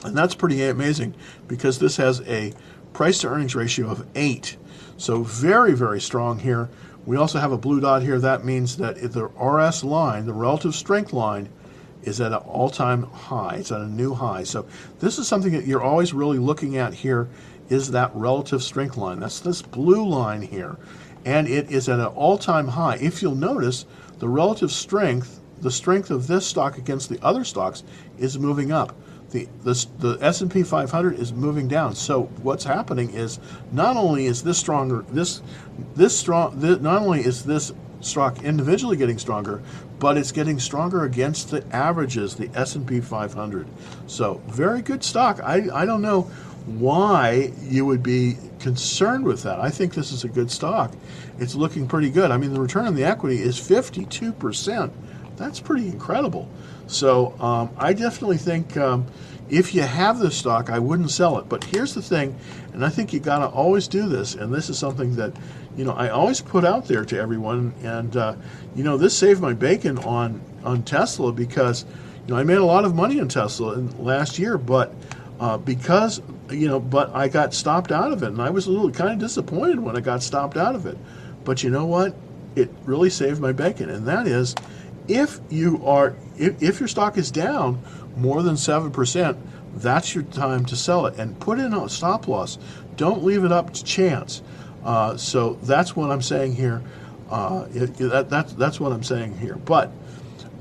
and 0.03 0.15
that's 0.15 0.35
pretty 0.35 0.63
amazing 0.63 1.15
because 1.47 1.79
this 1.79 1.97
has 1.97 2.21
a 2.21 2.53
price 2.93 3.19
to 3.19 3.27
earnings 3.27 3.55
ratio 3.55 3.89
of 3.89 4.05
eight. 4.15 4.57
So 4.97 5.23
very 5.23 5.73
very 5.73 5.99
strong 5.99 6.39
here. 6.39 6.69
We 7.07 7.15
also 7.15 7.39
have 7.39 7.53
a 7.53 7.57
blue 7.57 7.79
dot 7.79 8.03
here. 8.03 8.19
That 8.19 8.43
means 8.43 8.77
that 8.77 8.97
the 8.97 9.23
RS 9.23 9.85
line, 9.85 10.25
the 10.25 10.33
relative 10.33 10.75
strength 10.75 11.13
line, 11.13 11.47
is 12.03 12.19
at 12.19 12.33
an 12.33 12.39
all-time 12.39 13.03
high. 13.03 13.55
It's 13.55 13.71
at 13.71 13.79
a 13.79 13.87
new 13.87 14.13
high. 14.13 14.43
So 14.43 14.67
this 14.99 15.17
is 15.17 15.25
something 15.25 15.53
that 15.53 15.65
you're 15.65 15.81
always 15.81 16.13
really 16.13 16.37
looking 16.37 16.77
at 16.77 16.93
here 16.93 17.29
is 17.69 17.91
that 17.91 18.11
relative 18.13 18.61
strength 18.61 18.97
line. 18.97 19.21
That's 19.21 19.39
this 19.39 19.61
blue 19.61 20.05
line 20.05 20.41
here. 20.41 20.77
And 21.23 21.47
it 21.47 21.71
is 21.71 21.87
at 21.87 21.99
an 21.99 22.07
all-time 22.07 22.67
high. 22.67 22.97
If 22.97 23.21
you'll 23.21 23.35
notice, 23.35 23.85
the 24.19 24.27
relative 24.27 24.71
strength, 24.71 25.39
the 25.61 25.71
strength 25.71 26.11
of 26.11 26.27
this 26.27 26.45
stock 26.45 26.77
against 26.77 27.07
the 27.07 27.23
other 27.23 27.45
stocks 27.45 27.83
is 28.17 28.37
moving 28.37 28.71
up. 28.71 28.93
The, 29.31 29.47
the, 29.63 29.87
the 29.99 30.17
S&P 30.21 30.63
500 30.63 31.19
is 31.19 31.33
moving 31.33 31.67
down. 31.67 31.95
So 31.95 32.23
what's 32.41 32.63
happening 32.63 33.13
is 33.13 33.39
not 33.71 33.97
only 33.97 34.25
is 34.25 34.43
this 34.43 34.57
stronger, 34.57 35.03
this 35.09 35.41
this 35.95 36.17
strong, 36.17 36.59
this, 36.59 36.79
not 36.79 37.01
only 37.01 37.21
is 37.21 37.43
this 37.43 37.73
stock 37.99 38.43
individually 38.43 38.95
getting 38.95 39.17
stronger, 39.17 39.61
but 39.99 40.17
it's 40.17 40.31
getting 40.31 40.59
stronger 40.59 41.03
against 41.03 41.51
the 41.51 41.65
averages, 41.75 42.35
the 42.35 42.49
S&P 42.53 43.01
500. 43.01 43.67
So 44.07 44.41
very 44.47 44.81
good 44.81 45.03
stock. 45.03 45.39
I, 45.43 45.67
I 45.73 45.85
don't 45.85 46.01
know 46.01 46.29
why 46.65 47.51
you 47.61 47.85
would 47.85 48.03
be 48.03 48.37
concerned 48.59 49.23
with 49.23 49.43
that. 49.43 49.59
I 49.59 49.69
think 49.69 49.93
this 49.93 50.11
is 50.11 50.23
a 50.23 50.27
good 50.27 50.51
stock. 50.51 50.93
It's 51.39 51.55
looking 51.55 51.87
pretty 51.87 52.09
good. 52.09 52.29
I 52.29 52.37
mean, 52.37 52.53
the 52.53 52.59
return 52.59 52.85
on 52.85 52.95
the 52.95 53.05
equity 53.05 53.41
is 53.41 53.57
52%. 53.57 54.91
That's 55.37 55.59
pretty 55.59 55.87
incredible. 55.87 56.49
So 56.87 57.35
um, 57.39 57.69
I 57.77 57.93
definitely 57.93 58.37
think 58.37 58.77
um, 58.77 59.05
if 59.49 59.75
you 59.75 59.81
have 59.81 60.19
this 60.19 60.37
stock, 60.37 60.69
I 60.69 60.79
wouldn't 60.79 61.11
sell 61.11 61.37
it. 61.37 61.47
But 61.49 61.63
here's 61.63 61.93
the 61.93 62.01
thing, 62.01 62.35
and 62.73 62.83
I 62.83 62.89
think 62.89 63.13
you 63.13 63.19
got 63.19 63.39
to 63.39 63.47
always 63.47 63.87
do 63.87 64.07
this, 64.07 64.35
and 64.35 64.53
this 64.53 64.69
is 64.69 64.77
something 64.77 65.15
that 65.15 65.33
you 65.75 65.83
know 65.83 65.93
I 65.93 66.09
always 66.09 66.41
put 66.41 66.65
out 66.65 66.85
there 66.85 67.05
to 67.05 67.17
everyone, 67.19 67.73
and 67.83 68.15
uh, 68.15 68.35
you 68.75 68.83
know 68.83 68.97
this 68.97 69.17
saved 69.17 69.41
my 69.41 69.53
bacon 69.53 69.97
on 69.99 70.41
on 70.63 70.83
Tesla 70.83 71.31
because 71.31 71.85
you 72.25 72.33
know 72.33 72.39
I 72.39 72.43
made 72.43 72.57
a 72.57 72.65
lot 72.65 72.85
of 72.85 72.95
money 72.95 73.19
in 73.19 73.27
Tesla 73.27 73.73
in 73.73 74.03
last 74.03 74.39
year, 74.39 74.57
but 74.57 74.93
uh, 75.39 75.57
because 75.57 76.21
you 76.49 76.67
know, 76.67 76.79
but 76.79 77.13
I 77.13 77.27
got 77.27 77.53
stopped 77.53 77.91
out 77.91 78.11
of 78.11 78.23
it, 78.23 78.29
and 78.29 78.41
I 78.41 78.49
was 78.49 78.67
a 78.67 78.71
little 78.71 78.91
kind 78.91 79.11
of 79.11 79.19
disappointed 79.19 79.79
when 79.79 79.97
I 79.97 79.99
got 79.99 80.23
stopped 80.23 80.57
out 80.57 80.75
of 80.75 80.85
it. 80.85 80.97
But 81.43 81.63
you 81.63 81.69
know 81.69 81.85
what? 81.85 82.15
It 82.55 82.69
really 82.85 83.09
saved 83.09 83.39
my 83.39 83.51
bacon, 83.51 83.89
and 83.89 84.07
that 84.07 84.27
is 84.27 84.55
if 85.07 85.39
you 85.49 85.85
are 85.85 86.15
if, 86.37 86.61
if 86.61 86.79
your 86.79 86.87
stock 86.87 87.17
is 87.17 87.31
down 87.31 87.81
more 88.15 88.41
than 88.43 88.55
7%, 88.55 89.37
that's 89.75 90.15
your 90.15 90.23
time 90.23 90.65
to 90.65 90.75
sell 90.75 91.05
it 91.05 91.17
and 91.19 91.39
put 91.39 91.59
in 91.59 91.73
a 91.73 91.89
stop 91.89 92.27
loss. 92.27 92.57
Don't 92.95 93.23
leave 93.23 93.43
it 93.43 93.51
up 93.51 93.73
to 93.73 93.83
chance. 93.83 94.41
Uh, 94.83 95.17
so 95.17 95.53
that's 95.63 95.95
what 95.95 96.09
I'm 96.09 96.21
saying 96.21 96.55
here. 96.55 96.81
Uh, 97.29 97.67
it, 97.73 97.95
that, 97.97 98.29
that's, 98.29 98.53
that's 98.53 98.79
what 98.79 98.91
I'm 98.91 99.03
saying 99.03 99.37
here. 99.37 99.55
But 99.55 99.91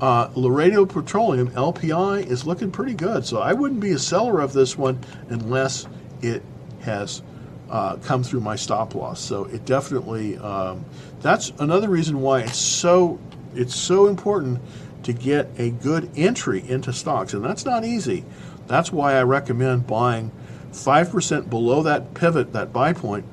uh, 0.01 0.29
Laredo 0.35 0.85
Petroleum, 0.85 1.49
LPI, 1.51 2.27
is 2.27 2.45
looking 2.45 2.71
pretty 2.71 2.93
good. 2.93 3.25
So 3.25 3.41
I 3.41 3.53
wouldn't 3.53 3.79
be 3.79 3.91
a 3.91 3.99
seller 3.99 4.41
of 4.41 4.53
this 4.53 4.77
one 4.77 4.99
unless 5.29 5.87
it 6.21 6.43
has 6.81 7.23
uh, 7.69 7.95
come 7.97 8.23
through 8.23 8.41
my 8.41 8.55
stop 8.55 8.95
loss. 8.95 9.19
So 9.19 9.45
it 9.45 9.65
definitely, 9.65 10.37
um, 10.37 10.85
that's 11.21 11.51
another 11.59 11.89
reason 11.89 12.21
why 12.21 12.41
it's 12.41 12.57
so, 12.57 13.19
it's 13.55 13.75
so 13.75 14.07
important 14.07 14.59
to 15.03 15.13
get 15.13 15.49
a 15.57 15.71
good 15.71 16.09
entry 16.15 16.67
into 16.67 16.91
stocks, 16.91 17.33
and 17.33 17.43
that's 17.43 17.65
not 17.65 17.85
easy. 17.85 18.23
That's 18.67 18.91
why 18.91 19.13
I 19.13 19.23
recommend 19.23 19.87
buying 19.87 20.31
5% 20.71 21.49
below 21.49 21.83
that 21.83 22.13
pivot, 22.13 22.53
that 22.53 22.73
buy 22.73 22.93
point, 22.93 23.25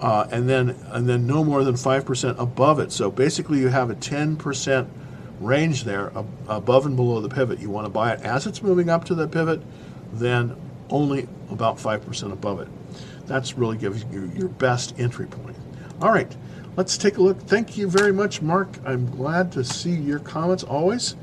uh, 0.00 0.26
and 0.30 0.48
then 0.48 0.70
and 0.92 1.08
then 1.08 1.26
no 1.26 1.44
more 1.44 1.64
than 1.64 1.74
5% 1.74 2.38
above 2.38 2.78
it. 2.78 2.92
So 2.92 3.10
basically, 3.10 3.58
you 3.58 3.68
have 3.68 3.90
a 3.90 3.94
10% 3.94 4.88
range 5.40 5.84
there 5.84 6.12
above 6.48 6.86
and 6.86 6.96
below 6.96 7.20
the 7.20 7.28
pivot. 7.28 7.58
You 7.58 7.70
want 7.70 7.86
to 7.86 7.90
buy 7.90 8.12
it 8.12 8.20
as 8.20 8.46
it's 8.46 8.62
moving 8.62 8.88
up 8.88 9.04
to 9.06 9.14
the 9.14 9.26
pivot, 9.26 9.60
then 10.12 10.56
only 10.90 11.28
about 11.50 11.76
5% 11.76 12.32
above 12.32 12.60
it. 12.60 12.68
That's 13.26 13.56
really 13.56 13.76
gives 13.76 14.04
you 14.12 14.30
your 14.34 14.48
best 14.48 14.98
entry 14.98 15.26
point. 15.26 15.56
All 16.00 16.10
right. 16.10 16.34
Let's 16.76 16.96
take 16.96 17.16
a 17.16 17.22
look. 17.22 17.40
Thank 17.40 17.76
you 17.76 17.88
very 17.88 18.12
much, 18.12 18.40
Mark. 18.40 18.68
I'm 18.84 19.10
glad 19.10 19.50
to 19.52 19.64
see 19.64 19.90
your 19.90 20.20
comments 20.20 20.62
always. 20.62 21.16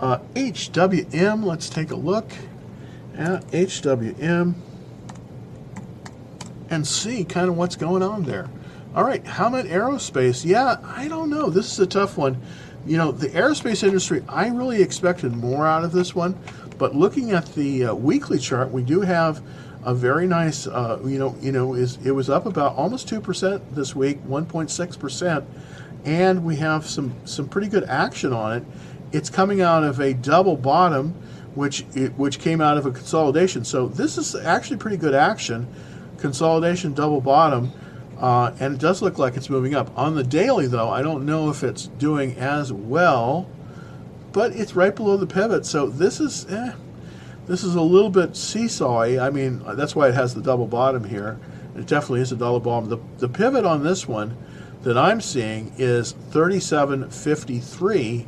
Uh, 0.00 0.18
HWM, 0.34 1.44
let's 1.44 1.68
take 1.68 1.92
a 1.92 1.96
look 1.96 2.30
at 3.16 3.46
HWM 3.48 4.54
and 6.70 6.86
see 6.86 7.24
kind 7.24 7.48
of 7.48 7.56
what's 7.56 7.76
going 7.76 8.02
on 8.02 8.24
there. 8.24 8.48
All 8.94 9.04
right, 9.04 9.22
Howmet 9.24 9.68
Aerospace. 9.68 10.44
Yeah, 10.44 10.76
I 10.82 11.08
don't 11.08 11.30
know. 11.30 11.48
This 11.48 11.72
is 11.72 11.78
a 11.78 11.86
tough 11.86 12.16
one. 12.18 12.40
You 12.86 12.96
know, 12.96 13.12
the 13.12 13.28
aerospace 13.28 13.84
industry, 13.84 14.24
I 14.28 14.48
really 14.48 14.82
expected 14.82 15.32
more 15.32 15.66
out 15.66 15.84
of 15.84 15.92
this 15.92 16.14
one, 16.14 16.36
but 16.78 16.96
looking 16.96 17.32
at 17.32 17.46
the 17.54 17.86
uh, 17.86 17.94
weekly 17.94 18.38
chart, 18.38 18.70
we 18.70 18.82
do 18.82 19.00
have 19.00 19.42
a 19.84 19.94
very 19.94 20.26
nice, 20.26 20.66
uh, 20.66 20.98
you 21.04 21.18
know, 21.18 21.36
you 21.40 21.52
know, 21.52 21.74
is 21.74 21.98
it 22.04 22.10
was 22.10 22.28
up 22.28 22.46
about 22.46 22.76
almost 22.76 23.08
two 23.08 23.20
percent 23.20 23.74
this 23.74 23.94
week, 23.94 24.18
one 24.24 24.46
point 24.46 24.70
six 24.70 24.96
percent, 24.96 25.44
and 26.04 26.44
we 26.44 26.56
have 26.56 26.86
some 26.86 27.14
some 27.24 27.48
pretty 27.48 27.68
good 27.68 27.84
action 27.84 28.32
on 28.32 28.58
it. 28.58 28.64
It's 29.12 29.30
coming 29.30 29.60
out 29.60 29.84
of 29.84 30.00
a 30.00 30.12
double 30.14 30.56
bottom, 30.56 31.14
which 31.54 31.84
it, 31.94 32.12
which 32.18 32.38
came 32.40 32.60
out 32.60 32.76
of 32.76 32.86
a 32.86 32.90
consolidation. 32.90 33.64
So 33.64 33.88
this 33.88 34.18
is 34.18 34.34
actually 34.34 34.76
pretty 34.78 34.96
good 34.96 35.14
action, 35.14 35.66
consolidation 36.18 36.92
double 36.92 37.20
bottom. 37.20 37.72
Uh, 38.18 38.52
and 38.58 38.74
it 38.74 38.80
does 38.80 39.00
look 39.00 39.16
like 39.16 39.36
it's 39.36 39.48
moving 39.48 39.76
up. 39.76 39.96
On 39.96 40.16
the 40.16 40.24
daily, 40.24 40.66
though, 40.66 40.90
I 40.90 41.02
don't 41.02 41.24
know 41.24 41.50
if 41.50 41.62
it's 41.62 41.86
doing 41.86 42.36
as 42.36 42.72
well, 42.72 43.48
but 44.32 44.50
it's 44.56 44.74
right 44.74 44.94
below 44.94 45.16
the 45.16 45.26
pivot. 45.26 45.64
So 45.64 45.86
this 45.86 46.18
is, 46.18 46.44
eh, 46.50 46.72
this 47.48 47.64
is 47.64 47.74
a 47.74 47.82
little 47.82 48.10
bit 48.10 48.32
seesawy. 48.32 49.20
I 49.20 49.30
mean, 49.30 49.62
that's 49.74 49.96
why 49.96 50.08
it 50.08 50.14
has 50.14 50.34
the 50.34 50.42
double 50.42 50.66
bottom 50.66 51.02
here. 51.02 51.40
It 51.74 51.86
definitely 51.86 52.20
is 52.20 52.30
a 52.30 52.36
double 52.36 52.60
bottom. 52.60 52.90
The, 52.90 52.98
the 53.18 53.28
pivot 53.28 53.64
on 53.64 53.82
this 53.82 54.06
one 54.06 54.36
that 54.82 54.98
I'm 54.98 55.20
seeing 55.22 55.72
is 55.78 56.12
37.53. 56.30 58.26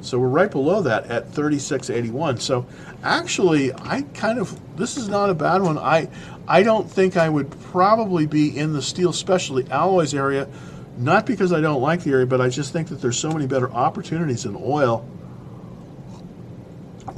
So 0.00 0.18
we're 0.18 0.28
right 0.28 0.50
below 0.50 0.82
that 0.82 1.06
at 1.06 1.30
36.81. 1.30 2.40
So 2.40 2.66
actually, 3.02 3.72
I 3.72 4.02
kind 4.14 4.38
of 4.38 4.58
this 4.76 4.96
is 4.96 5.08
not 5.08 5.28
a 5.30 5.34
bad 5.34 5.62
one. 5.62 5.76
I 5.76 6.08
I 6.46 6.62
don't 6.62 6.88
think 6.90 7.16
I 7.16 7.28
would 7.28 7.50
probably 7.72 8.26
be 8.26 8.56
in 8.56 8.72
the 8.72 8.82
steel 8.82 9.12
specialty 9.12 9.68
alloys 9.70 10.14
area, 10.14 10.48
not 10.96 11.26
because 11.26 11.52
I 11.52 11.60
don't 11.60 11.82
like 11.82 12.04
the 12.04 12.12
area, 12.12 12.26
but 12.26 12.40
I 12.40 12.48
just 12.48 12.72
think 12.72 12.88
that 12.88 13.00
there's 13.00 13.18
so 13.18 13.32
many 13.32 13.48
better 13.48 13.70
opportunities 13.72 14.44
in 14.44 14.56
oil 14.56 15.04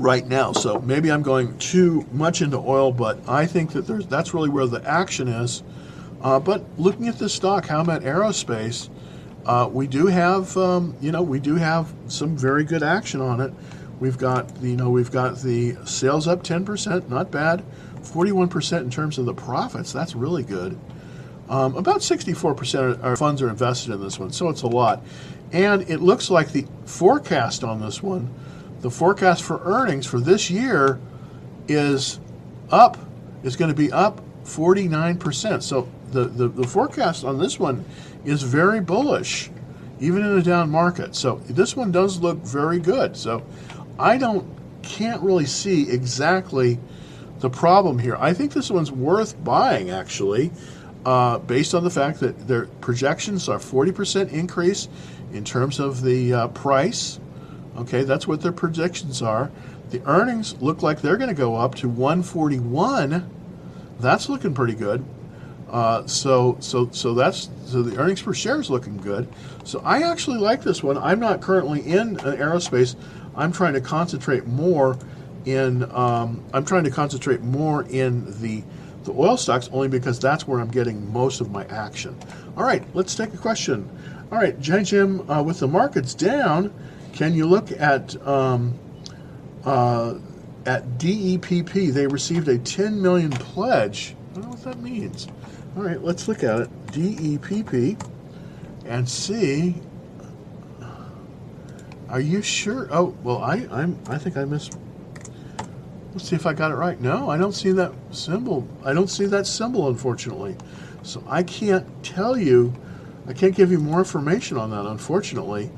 right 0.01 0.27
now. 0.27 0.53
So 0.53 0.81
maybe 0.81 1.13
I'm 1.13 1.23
going 1.23 1.57
too 1.59 2.07
much 2.11 2.41
into 2.41 2.57
oil, 2.57 2.91
but 2.91 3.29
I 3.29 3.47
think 3.47 3.73
that 3.73 3.87
there's 3.87 4.07
that's 4.07 4.35
really 4.35 4.49
where 4.49 4.67
the 4.67 4.83
action 4.89 5.29
is. 5.29 5.63
Uh, 6.23 6.41
but 6.41 6.65
looking 6.79 7.07
at 7.09 7.19
this 7.19 7.35
stock, 7.35 7.67
Howmet 7.67 8.03
Aerospace, 8.03 8.89
uh, 9.47 9.69
we 9.71 9.87
do 9.87 10.07
have 10.07 10.57
um, 10.57 10.97
you 11.01 11.13
know 11.13 11.23
we 11.23 11.39
do 11.39 11.55
have 11.57 11.93
some 12.09 12.37
very 12.37 12.65
good 12.65 12.83
action 12.83 13.21
on 13.21 13.41
it. 13.41 13.53
We've 14.01 14.19
got 14.19 14.51
you 14.63 14.77
know 14.77 14.91
we've 14.91 15.11
got 15.11 15.39
the 15.39 15.77
sales 15.85 16.27
up 16.27 16.43
10%, 16.43 17.09
not 17.09 17.31
bad. 17.31 17.63
41% 18.01 18.81
in 18.81 18.91
terms 18.91 19.19
of 19.19 19.27
the 19.27 19.35
profits. 19.35 19.93
That's 19.93 20.15
really 20.15 20.43
good. 20.43 20.79
Um, 21.51 21.77
about 21.77 21.99
64% 21.99 22.93
of 22.93 23.05
our 23.05 23.15
funds 23.15 23.43
are 23.43 23.51
invested 23.51 23.93
in 23.93 24.01
this 24.01 24.19
one, 24.19 24.31
so 24.33 24.49
it's 24.49 24.63
a 24.63 24.67
lot. 24.67 25.05
And 25.53 25.83
it 25.91 26.01
looks 26.01 26.31
like 26.31 26.53
the 26.53 26.67
forecast 26.87 27.63
on 27.63 27.81
this 27.81 28.03
one 28.03 28.33
the 28.81 28.91
forecast 28.91 29.43
for 29.43 29.61
earnings 29.65 30.07
for 30.07 30.21
this 30.21 30.51
year 30.51 30.99
is 31.69 32.19
up, 32.71 32.97
is 33.43 33.57
going 33.57 33.71
to 33.71 33.77
be 33.77 33.93
up 33.93 34.21
49%. 34.45 35.63
So 35.63 35.89
the, 36.13 36.25
the, 36.25 36.49
the 36.49 36.67
forecast 36.67 37.25
on 37.25 37.39
this 37.39 37.59
one 37.59 37.85
is 38.25 38.43
very 38.43 38.81
bullish, 38.81 39.51
even 40.01 40.23
in 40.23 40.39
a 40.39 40.43
down 40.43 40.71
market. 40.71 41.15
So 41.15 41.37
this 41.47 41.77
one 41.77 41.93
does 41.93 42.21
look 42.21 42.39
very 42.39 42.79
good. 42.79 43.17
So 43.17 43.43
I 43.99 44.17
don't 44.17 44.47
can't 44.83 45.21
really 45.23 45.45
see 45.45 45.91
exactly 45.91 46.79
the 47.41 47.51
problem 47.51 47.99
here. 47.99 48.17
I 48.17 48.33
think 48.33 48.53
this 48.53 48.71
one's 48.71 48.91
worth 48.91 49.43
buying 49.45 49.91
actually, 49.91 50.51
uh, 51.05 51.39
based 51.39 51.75
on 51.75 51.85
the 51.85 51.91
fact 51.91 52.21
that 52.21 52.49
their 52.49 52.67
projections 52.81 53.49
are 53.49 53.59
40% 53.59 54.33
increase 54.33 54.89
in 55.33 55.45
terms 55.45 55.81
of 55.81 56.03
the 56.03 56.33
uh, 56.33 56.49
price 56.49 57.21
Okay, 57.81 58.05
that's 58.05 58.27
what 58.27 58.43
their 58.43 58.53
projections 58.53 59.23
are. 59.23 59.51
The 59.91 60.03
earnings 60.07 60.55
look 60.61 60.83
like 60.83 61.01
they're 61.01 61.17
going 61.17 61.31
to 61.31 61.35
go 61.35 61.57
up 61.57 61.75
to 61.77 61.89
141. 61.89 63.29
That's 63.99 64.29
looking 64.29 64.55
pretty 64.55 64.75
good. 64.75 65.05
Uh, 65.71 66.05
so 66.07 66.57
so 66.59 66.91
so 66.91 67.15
that's 67.15 67.49
so 67.67 67.81
the 67.81 67.97
earnings 67.97 68.21
per 68.21 68.35
share 68.35 68.61
is 68.61 68.71
looking 68.71 68.97
good. 68.97 69.29
So 69.65 69.81
I 69.85 70.03
actually 70.03 70.39
like 70.39 70.63
this 70.63 70.83
one. 70.83 70.99
I'm 70.99 71.21
not 71.21 71.41
currently 71.41 71.81
in 71.81 72.19
an 72.21 72.37
aerospace. 72.37 72.97
I'm 73.37 73.53
trying 73.53 73.75
to 73.75 73.81
concentrate 73.81 74.47
more 74.47 74.99
in 75.45 75.85
um, 75.93 76.45
I'm 76.53 76.65
trying 76.65 76.85
to 76.85 76.91
concentrate 76.91 77.41
more 77.43 77.85
in 77.85 78.25
the 78.41 78.65
the 79.05 79.13
oil 79.13 79.37
stocks 79.37 79.71
only 79.73 79.89
because 79.89 80.19
that's 80.19 80.47
where 80.47 80.61
I'm 80.61 80.71
getting 80.71 81.11
most 81.13 81.41
of 81.41 81.51
my 81.51 81.65
action. 81.67 82.19
All 82.57 82.65
right, 82.65 82.83
let's 82.95 83.15
take 83.15 83.33
a 83.33 83.39
question. 83.39 83.89
All 84.31 84.39
right, 84.39 84.59
Jim, 84.61 85.29
uh, 85.31 85.43
with 85.43 85.61
the 85.61 85.69
markets 85.69 86.15
down, 86.15 86.73
can 87.13 87.35
you 87.35 87.47
look 87.47 87.71
at 87.73 88.17
um, 88.27 88.79
uh, 89.65 90.15
at 90.67 90.99
DEPP? 90.99 91.93
They 91.93 92.07
received 92.07 92.49
a 92.49 92.59
10 92.59 93.01
million 93.01 93.31
pledge. 93.31 94.15
I 94.31 94.35
don't 94.35 94.45
know 94.45 94.51
what 94.51 94.63
that 94.65 94.81
means. 94.81 95.29
All 95.77 95.83
right, 95.83 96.03
let's 96.03 96.29
look 96.29 96.43
at 96.43 96.61
it. 96.61 96.87
DEPP 96.89 98.01
and 98.87 99.09
see. 99.09 99.77
Are 102.09 102.21
you 102.21 102.43
sure? 102.43 102.89
Oh, 102.91 103.17
well, 103.23 103.39
I 103.39 103.69
I'm 103.71 103.99
I 104.09 104.19
think 104.19 104.37
I 104.37 104.45
missed. 104.45 104.77
Let's 106.13 106.29
see 106.29 106.35
if 106.35 106.45
I 106.45 106.53
got 106.53 106.73
it 106.73 106.75
right. 106.75 107.01
No, 107.01 107.31
I 107.31 107.39
don't 107.39 107.53
see 107.53 107.71
that 107.73 107.93
symbol. 108.11 108.67
I 108.85 108.93
don't 108.93 109.09
see 109.09 109.27
that 109.27 109.47
symbol, 109.47 109.89
unfortunately. 109.89 110.57
So 111.03 111.23
I 111.29 111.45
can't 111.45 111.87
tell 112.03 112.37
you. 112.37 112.75
I 113.29 113.33
can't 113.33 113.55
give 113.55 113.71
you 113.71 113.79
more 113.79 114.01
information 114.01 114.57
on 114.57 114.71
that, 114.71 114.87
unfortunately. 114.87 115.71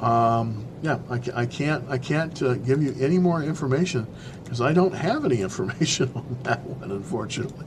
Um, 0.00 0.66
yeah, 0.84 0.98
I, 1.08 1.18
I, 1.34 1.46
can't 1.46 1.82
I 1.88 1.96
can't 1.96 2.42
uh, 2.42 2.54
give 2.56 2.82
you 2.82 2.94
any 3.00 3.16
more 3.16 3.42
information 3.42 4.06
because 4.42 4.60
I 4.60 4.74
don't 4.74 4.92
have 4.92 5.24
any 5.24 5.40
information 5.48 6.12
on 6.14 6.38
that 6.42 6.60
one, 6.60 6.90
unfortunately. 6.90 7.64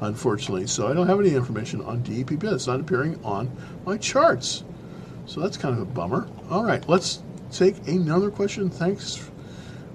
Unfortunately, 0.00 0.68
so 0.68 0.86
I 0.86 0.94
don't 0.94 1.08
have 1.08 1.18
any 1.18 1.34
information 1.34 1.80
on 1.82 2.04
DEPP. 2.04 2.44
It's 2.44 2.68
not 2.68 2.78
appearing 2.78 3.18
on 3.24 3.50
my 3.84 3.96
charts, 3.96 4.62
so 5.26 5.40
that's 5.40 5.56
kind 5.56 5.74
of 5.74 5.82
a 5.82 5.84
bummer. 5.84 6.28
All 6.48 6.62
right, 6.62 6.88
let's 6.88 7.24
take 7.50 7.88
another 7.88 8.30
question. 8.30 8.70
Thanks 8.70 9.28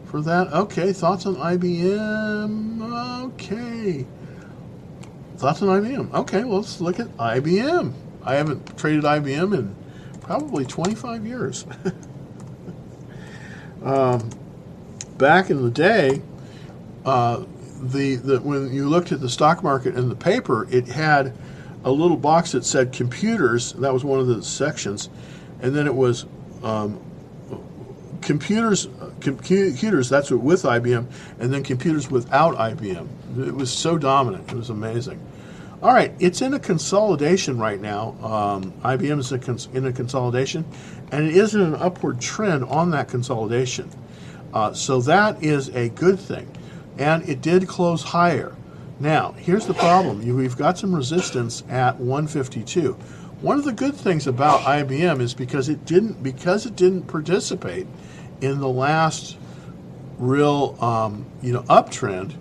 for 0.04 0.20
that. 0.22 0.52
Okay, 0.52 0.92
thoughts 0.92 1.26
on 1.26 1.36
IBM? 1.36 3.24
Okay, 3.28 4.06
thoughts 5.38 5.62
on 5.62 5.82
IBM? 5.82 6.14
Okay, 6.14 6.44
well, 6.44 6.58
let's 6.58 6.82
look 6.82 7.00
at 7.00 7.08
IBM. 7.16 7.94
I 8.22 8.36
haven't 8.36 8.78
traded 8.78 9.06
IBM 9.06 9.58
in 9.58 9.76
probably 10.20 10.66
25 10.66 11.26
years. 11.26 11.66
um, 13.86 14.30
back 15.18 15.50
in 15.50 15.64
the 15.64 15.72
day, 15.72 16.22
uh, 17.06 17.44
the, 17.82 18.16
the 18.16 18.42
when 18.42 18.74
you 18.74 18.90
looked 18.90 19.12
at 19.12 19.22
the 19.22 19.30
stock 19.30 19.64
market 19.64 19.96
in 19.96 20.10
the 20.10 20.16
paper, 20.16 20.68
it 20.72 20.88
had 20.88 21.34
a 21.84 21.92
little 21.92 22.18
box 22.18 22.54
that 22.54 22.66
said 22.66 22.92
computers. 22.92 23.74
That 23.74 23.94
was 23.94 24.04
one 24.04 24.20
of 24.20 24.28
the 24.28 24.42
sections, 24.44 25.10
and 25.62 25.76
then 25.76 25.86
it 25.86 25.94
was 25.94 26.26
um, 26.64 27.00
computers. 28.22 28.88
Computers. 29.22 30.10
That's 30.10 30.30
what 30.30 30.42
with 30.42 30.64
IBM, 30.64 31.06
and 31.40 31.54
then 31.54 31.64
computers 31.64 32.10
without 32.12 32.56
IBM. 32.56 33.08
It 33.48 33.54
was 33.54 33.72
so 33.72 33.98
dominant. 33.98 34.52
It 34.52 34.56
was 34.56 34.70
amazing. 34.70 35.20
All 35.82 35.94
right, 35.94 36.14
it's 36.20 36.42
in 36.42 36.54
a 36.54 36.60
consolidation 36.60 37.58
right 37.58 37.80
now. 37.80 38.16
Um, 38.22 38.72
IBM 38.84 39.20
is 39.20 39.68
in 39.74 39.86
a 39.86 39.92
consolidation, 39.92 40.66
and 41.12 41.28
it 41.28 41.36
is 41.36 41.54
in 41.54 41.62
an 41.62 41.76
upward 41.76 42.22
trend 42.22 42.64
on 42.64 42.92
that 42.92 43.10
consolidation. 43.10 43.90
Uh, 44.54 44.72
so 44.74 45.02
that 45.02 45.44
is 45.44 45.70
a 45.70 45.90
good 45.90 46.18
thing. 46.18 46.50
And 46.98 47.28
it 47.28 47.42
did 47.42 47.68
close 47.68 48.02
higher. 48.02 48.56
Now, 49.02 49.34
here's 49.34 49.68
the 49.68 49.74
problem. 49.74 50.22
You, 50.22 50.36
we've 50.36 50.56
got 50.56 50.78
some 50.78 50.96
resistance 50.96 51.62
at 51.68 52.00
152. 52.00 52.94
One 53.42 53.60
of 53.60 53.66
the 53.66 53.74
good 53.74 53.96
things 53.96 54.28
about 54.28 54.62
IBM 54.62 55.20
is 55.20 55.34
because 55.34 55.68
it 55.68 55.84
didn't 55.84 56.24
because 56.24 56.66
it 56.66 56.78
didn't 56.78 57.04
participate 57.04 57.86
in 58.40 58.60
the 58.60 58.70
last 58.70 59.38
real 60.18 60.78
um, 60.82 61.26
you 61.42 61.52
know 61.52 61.64
uptrend 61.64 62.36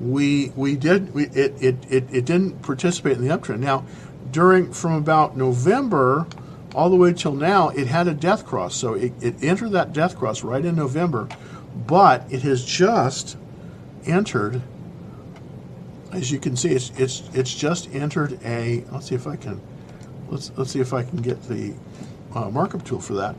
we 0.00 0.50
we 0.56 0.76
did 0.76 1.12
we, 1.14 1.26
it, 1.26 1.62
it, 1.62 1.76
it, 1.90 2.04
it 2.10 2.24
didn't 2.24 2.62
participate 2.62 3.18
in 3.18 3.26
the 3.26 3.36
uptrend. 3.36 3.60
Now, 3.60 3.84
during 4.30 4.72
from 4.72 4.94
about 4.94 5.36
November 5.36 6.26
all 6.74 6.88
the 6.88 6.96
way 6.96 7.12
till 7.12 7.34
now, 7.34 7.68
it 7.70 7.86
had 7.86 8.08
a 8.08 8.14
death 8.14 8.46
cross. 8.46 8.76
So 8.76 8.94
it, 8.94 9.12
it 9.20 9.42
entered 9.42 9.72
that 9.72 9.92
death 9.92 10.16
cross 10.16 10.42
right 10.42 10.64
in 10.64 10.76
November, 10.76 11.28
but 11.86 12.24
it 12.30 12.42
has 12.42 12.64
just 12.64 13.36
entered. 14.06 14.62
As 16.12 16.32
you 16.32 16.38
can 16.38 16.56
see, 16.56 16.70
it's 16.70 16.90
it's 16.96 17.22
it's 17.34 17.54
just 17.54 17.92
entered 17.94 18.38
a. 18.44 18.84
Let's 18.90 19.08
see 19.08 19.14
if 19.14 19.26
I 19.26 19.36
can. 19.36 19.60
Let's 20.28 20.50
let's 20.56 20.70
see 20.70 20.80
if 20.80 20.92
I 20.92 21.02
can 21.02 21.18
get 21.18 21.42
the 21.44 21.74
uh, 22.34 22.50
markup 22.50 22.84
tool 22.84 23.00
for 23.00 23.14
that. 23.14 23.36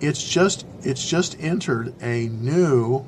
It's 0.00 0.22
just 0.22 0.66
it's 0.82 1.06
just 1.06 1.38
entered 1.40 1.94
a 2.02 2.28
new. 2.28 3.04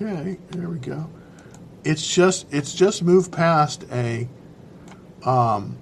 Okay, 0.00 0.38
there 0.50 0.68
we 0.68 0.78
go. 0.78 1.10
It's 1.82 2.06
just 2.06 2.46
it's 2.52 2.72
just 2.72 3.02
moved 3.02 3.32
past 3.32 3.84
a. 3.90 4.28
Um, 5.24 5.76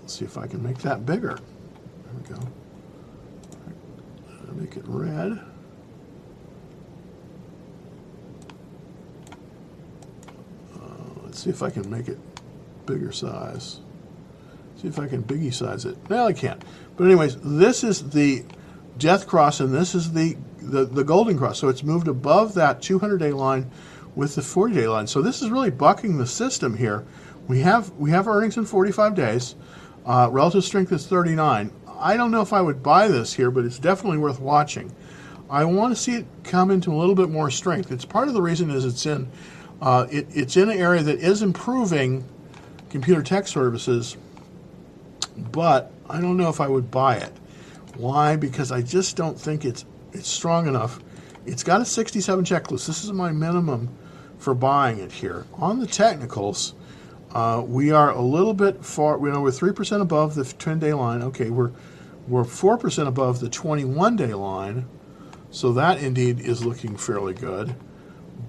let's 0.00 0.14
see 0.14 0.24
if 0.24 0.36
I 0.36 0.48
can 0.48 0.60
make 0.60 0.78
that 0.78 1.06
bigger. 1.06 1.38
There 1.38 2.12
we 2.20 2.34
go. 2.34 2.48
Make 4.54 4.76
it 4.76 4.84
red. 4.86 5.38
Uh, 10.74 10.78
let's 11.24 11.44
see 11.44 11.50
if 11.50 11.62
I 11.62 11.70
can 11.70 11.88
make 11.90 12.08
it 12.08 12.18
bigger 12.86 13.12
size. 13.12 13.80
See 14.80 14.88
if 14.88 14.98
I 14.98 15.06
can 15.06 15.22
biggie 15.22 15.54
size 15.54 15.84
it. 15.84 15.96
No, 16.10 16.26
I 16.26 16.32
can't. 16.32 16.64
But 16.96 17.04
anyways, 17.04 17.36
this 17.36 17.84
is 17.84 18.10
the 18.10 18.44
death 18.98 19.26
cross, 19.26 19.60
and 19.60 19.72
this 19.72 19.94
is 19.94 20.12
the 20.12 20.36
the, 20.70 20.84
the 20.84 21.04
golden 21.04 21.38
cross. 21.38 21.58
So 21.58 21.68
it's 21.68 21.82
moved 21.82 22.08
above 22.08 22.54
that 22.54 22.82
200 22.82 23.18
day 23.18 23.32
line 23.32 23.70
with 24.14 24.34
the 24.34 24.42
40 24.42 24.74
day 24.74 24.88
line. 24.88 25.06
So 25.06 25.22
this 25.22 25.42
is 25.42 25.50
really 25.50 25.70
bucking 25.70 26.18
the 26.18 26.26
system 26.26 26.76
here. 26.76 27.04
We 27.48 27.60
have 27.60 27.90
we 27.92 28.10
have 28.10 28.26
earnings 28.26 28.56
in 28.56 28.64
45 28.64 29.14
days. 29.14 29.54
Uh, 30.04 30.28
relative 30.30 30.64
strength 30.64 30.92
is 30.92 31.06
39. 31.06 31.70
I 31.98 32.16
don't 32.16 32.30
know 32.30 32.42
if 32.42 32.52
I 32.52 32.60
would 32.60 32.82
buy 32.82 33.08
this 33.08 33.32
here, 33.32 33.50
but 33.50 33.64
it's 33.64 33.78
definitely 33.78 34.18
worth 34.18 34.40
watching. 34.40 34.94
I 35.48 35.64
want 35.64 35.94
to 35.94 36.00
see 36.00 36.14
it 36.16 36.26
come 36.44 36.70
into 36.70 36.92
a 36.92 36.96
little 36.96 37.14
bit 37.14 37.30
more 37.30 37.50
strength. 37.50 37.92
It's 37.92 38.04
part 38.04 38.28
of 38.28 38.34
the 38.34 38.42
reason 38.42 38.70
is 38.70 38.84
it's 38.84 39.06
in 39.06 39.28
Uh, 39.80 40.06
it, 40.10 40.26
it's 40.30 40.56
in 40.56 40.70
an 40.70 40.78
area 40.78 41.02
that 41.02 41.18
is 41.18 41.42
improving 41.42 42.24
computer 42.88 43.22
tech 43.22 43.46
services, 43.46 44.16
but 45.52 45.92
I 46.08 46.20
don't 46.20 46.38
know 46.38 46.48
if 46.48 46.60
I 46.60 46.68
would 46.68 46.90
buy 46.90 47.16
it. 47.16 47.32
Why? 47.96 48.36
Because 48.36 48.72
I 48.72 48.80
just 48.80 49.16
don't 49.16 49.38
think 49.38 49.64
it's 49.64 49.84
it's 50.16 50.28
strong 50.28 50.66
enough. 50.66 51.00
It's 51.44 51.62
got 51.62 51.80
a 51.80 51.84
67 51.84 52.44
checklist. 52.44 52.86
This 52.86 53.04
is 53.04 53.12
my 53.12 53.30
minimum 53.30 53.96
for 54.38 54.54
buying 54.54 54.98
it 54.98 55.12
here. 55.12 55.46
On 55.54 55.78
the 55.78 55.86
technicals, 55.86 56.74
uh, 57.32 57.62
we 57.66 57.92
are 57.92 58.10
a 58.10 58.20
little 58.20 58.54
bit 58.54 58.84
far. 58.84 59.18
You 59.18 59.32
know, 59.32 59.42
we're 59.42 59.50
three 59.50 59.72
percent 59.72 60.02
above 60.02 60.34
the 60.34 60.42
10-day 60.42 60.94
line. 60.94 61.22
Okay, 61.22 61.50
we're 61.50 61.72
we're 62.26 62.44
four 62.44 62.78
percent 62.78 63.08
above 63.08 63.40
the 63.40 63.48
21-day 63.48 64.34
line, 64.34 64.86
so 65.50 65.72
that 65.74 65.98
indeed 66.02 66.40
is 66.40 66.64
looking 66.64 66.96
fairly 66.96 67.34
good. 67.34 67.74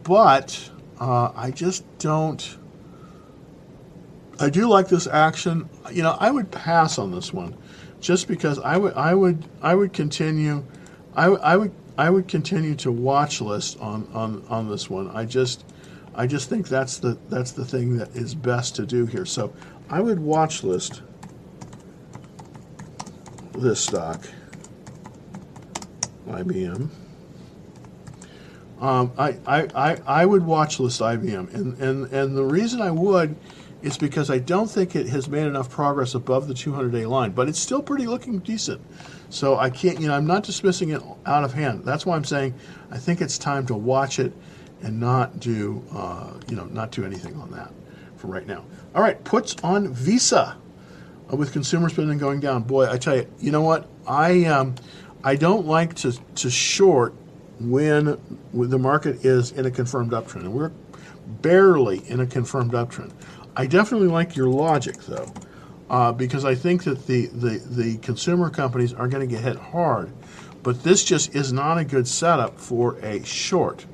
But 0.04 0.70
uh, 1.00 1.32
I 1.36 1.52
just 1.52 1.86
don't. 2.00 2.58
I 4.40 4.50
do 4.50 4.68
like 4.68 4.88
this 4.88 5.08
action. 5.08 5.70
You 5.92 6.04
know, 6.04 6.16
I 6.20 6.32
would 6.32 6.52
pass 6.52 6.98
on 6.98 7.12
this 7.12 7.34
one, 7.34 7.58
just 8.00 8.28
because 8.28 8.60
I 8.60 8.78
would 8.78 8.94
I 8.94 9.14
would 9.14 9.46
I 9.62 9.76
would 9.76 9.94
continue. 9.94 10.64
I, 11.18 11.26
I 11.26 11.58
would 11.58 11.72
I 11.98 12.12
would 12.12 12.28
continue 12.28 12.76
to 12.76 12.92
watch 12.92 13.42
list 13.42 13.80
on, 13.80 14.08
on, 14.14 14.46
on 14.50 14.70
this 14.70 14.88
one. 14.88 15.10
I 15.10 15.26
just 15.26 15.66
I 16.14 16.28
just 16.28 16.48
think 16.48 16.68
that's 16.68 17.00
the 17.00 17.18
that's 17.28 17.52
the 17.52 17.66
thing 17.66 17.98
that 17.98 18.16
is 18.16 18.36
best 18.36 18.76
to 18.76 18.86
do 18.86 19.08
here. 19.08 19.26
So 19.26 19.52
I 19.90 20.00
would 20.00 20.20
watch 20.20 20.64
list 20.64 21.02
this 23.54 23.80
stock, 23.80 24.28
IBM. 26.30 26.90
Um, 28.80 29.12
I, 29.18 29.40
I, 29.48 29.68
I, 29.74 29.98
I 30.06 30.26
would 30.26 30.46
watch 30.46 30.80
list 30.80 31.02
IBM, 31.02 31.52
and, 31.52 31.82
and, 31.82 32.14
and 32.14 32.38
the 32.38 32.44
reason 32.44 32.80
I 32.80 32.92
would 32.92 33.36
is 33.82 33.98
because 33.98 34.30
I 34.30 34.38
don't 34.38 34.70
think 34.70 34.96
it 34.96 35.08
has 35.08 35.28
made 35.28 35.48
enough 35.48 35.72
progress 35.72 36.14
above 36.14 36.48
the 36.48 36.54
200 36.54 36.92
day 36.92 37.08
line, 37.08 37.32
but 37.32 37.50
it's 37.50 37.58
still 37.58 37.82
pretty 37.82 38.06
looking 38.06 38.38
decent. 38.38 38.80
So 39.30 39.58
I 39.58 39.70
can't, 39.70 40.00
you 40.00 40.08
know, 40.08 40.16
I'm 40.16 40.28
not 40.28 40.44
dismissing 40.44 40.90
it 40.90 41.02
out 41.26 41.44
of 41.44 41.54
hand. 41.54 41.84
That's 41.84 42.06
why 42.06 42.16
I'm 42.16 42.24
saying 42.24 42.54
I 42.92 42.98
think 42.98 43.22
it's 43.22 43.38
time 43.38 43.66
to 43.68 43.76
watch 43.76 44.20
it 44.20 44.34
and 44.82 45.00
not 45.00 45.40
do, 45.40 45.84
uh, 45.92 46.34
you 46.50 46.56
know, 46.56 46.66
not 46.66 46.92
do 46.92 47.04
anything 47.04 47.36
on 47.36 47.52
that 47.52 47.72
for 48.16 48.28
right 48.28 48.48
now. 48.48 48.64
All 48.96 49.02
right, 49.02 49.22
puts 49.24 49.56
on 49.64 49.94
Visa 49.94 50.58
uh, 51.32 51.36
with 51.36 51.52
consumer 51.52 51.90
spending 51.90 52.18
going 52.18 52.40
down. 52.40 52.64
Boy, 52.64 52.90
I 52.90 52.98
tell 52.98 53.18
you, 53.18 53.28
you 53.40 53.52
know 53.52 53.62
what? 53.62 53.88
I 54.08 54.46
um, 54.46 54.76
I 55.24 55.36
don't 55.36 55.66
like 55.66 55.96
to 55.96 56.14
to 56.36 56.50
short 56.50 57.14
when, 57.60 58.20
the 58.54 58.78
market 58.78 59.26
is 59.26 59.52
in 59.52 59.66
a 59.66 59.72
confirmed 59.72 60.12
uptrend, 60.12 60.42
and 60.42 60.54
we're 60.54 60.72
barely 61.42 62.08
in 62.08 62.20
a 62.20 62.26
confirmed 62.26 62.74
uptrend. 62.74 63.12
I 63.56 63.66
definitely 63.66 64.08
like 64.08 64.36
your 64.36 64.48
logic 64.48 64.98
though, 65.04 65.32
uh, 65.90 66.12
because 66.12 66.46
I 66.46 66.56
think 66.56 66.84
that 66.84 67.08
the, 67.08 67.28
the 67.28 67.58
the 67.58 67.98
consumer 67.98 68.50
companies 68.50 68.94
are 68.94 69.08
going 69.08 69.28
to 69.28 69.34
get 69.34 69.44
hit 69.44 69.58
hard, 69.58 70.12
but 70.64 70.84
this 70.84 71.04
just 71.04 71.36
is 71.36 71.54
not 71.54 71.78
a 71.78 71.86
good 71.86 72.08
setup 72.08 72.60
for 72.60 72.98
a 73.00 73.24
short 73.24 73.86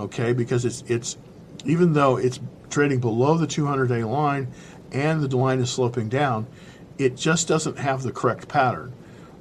okay? 0.00 0.32
Because 0.32 0.64
it's 0.64 0.82
it's 0.88 1.16
even 1.64 1.92
though 1.92 2.16
it's 2.16 2.40
trading 2.70 3.00
below 3.00 3.36
the 3.36 3.46
200-day 3.46 4.04
line 4.04 4.48
and 4.92 5.22
the 5.22 5.36
line 5.36 5.60
is 5.60 5.70
sloping 5.70 6.08
down, 6.08 6.46
it 6.98 7.16
just 7.16 7.46
doesn't 7.48 7.78
have 7.78 8.02
the 8.02 8.12
correct 8.12 8.48
pattern 8.48 8.92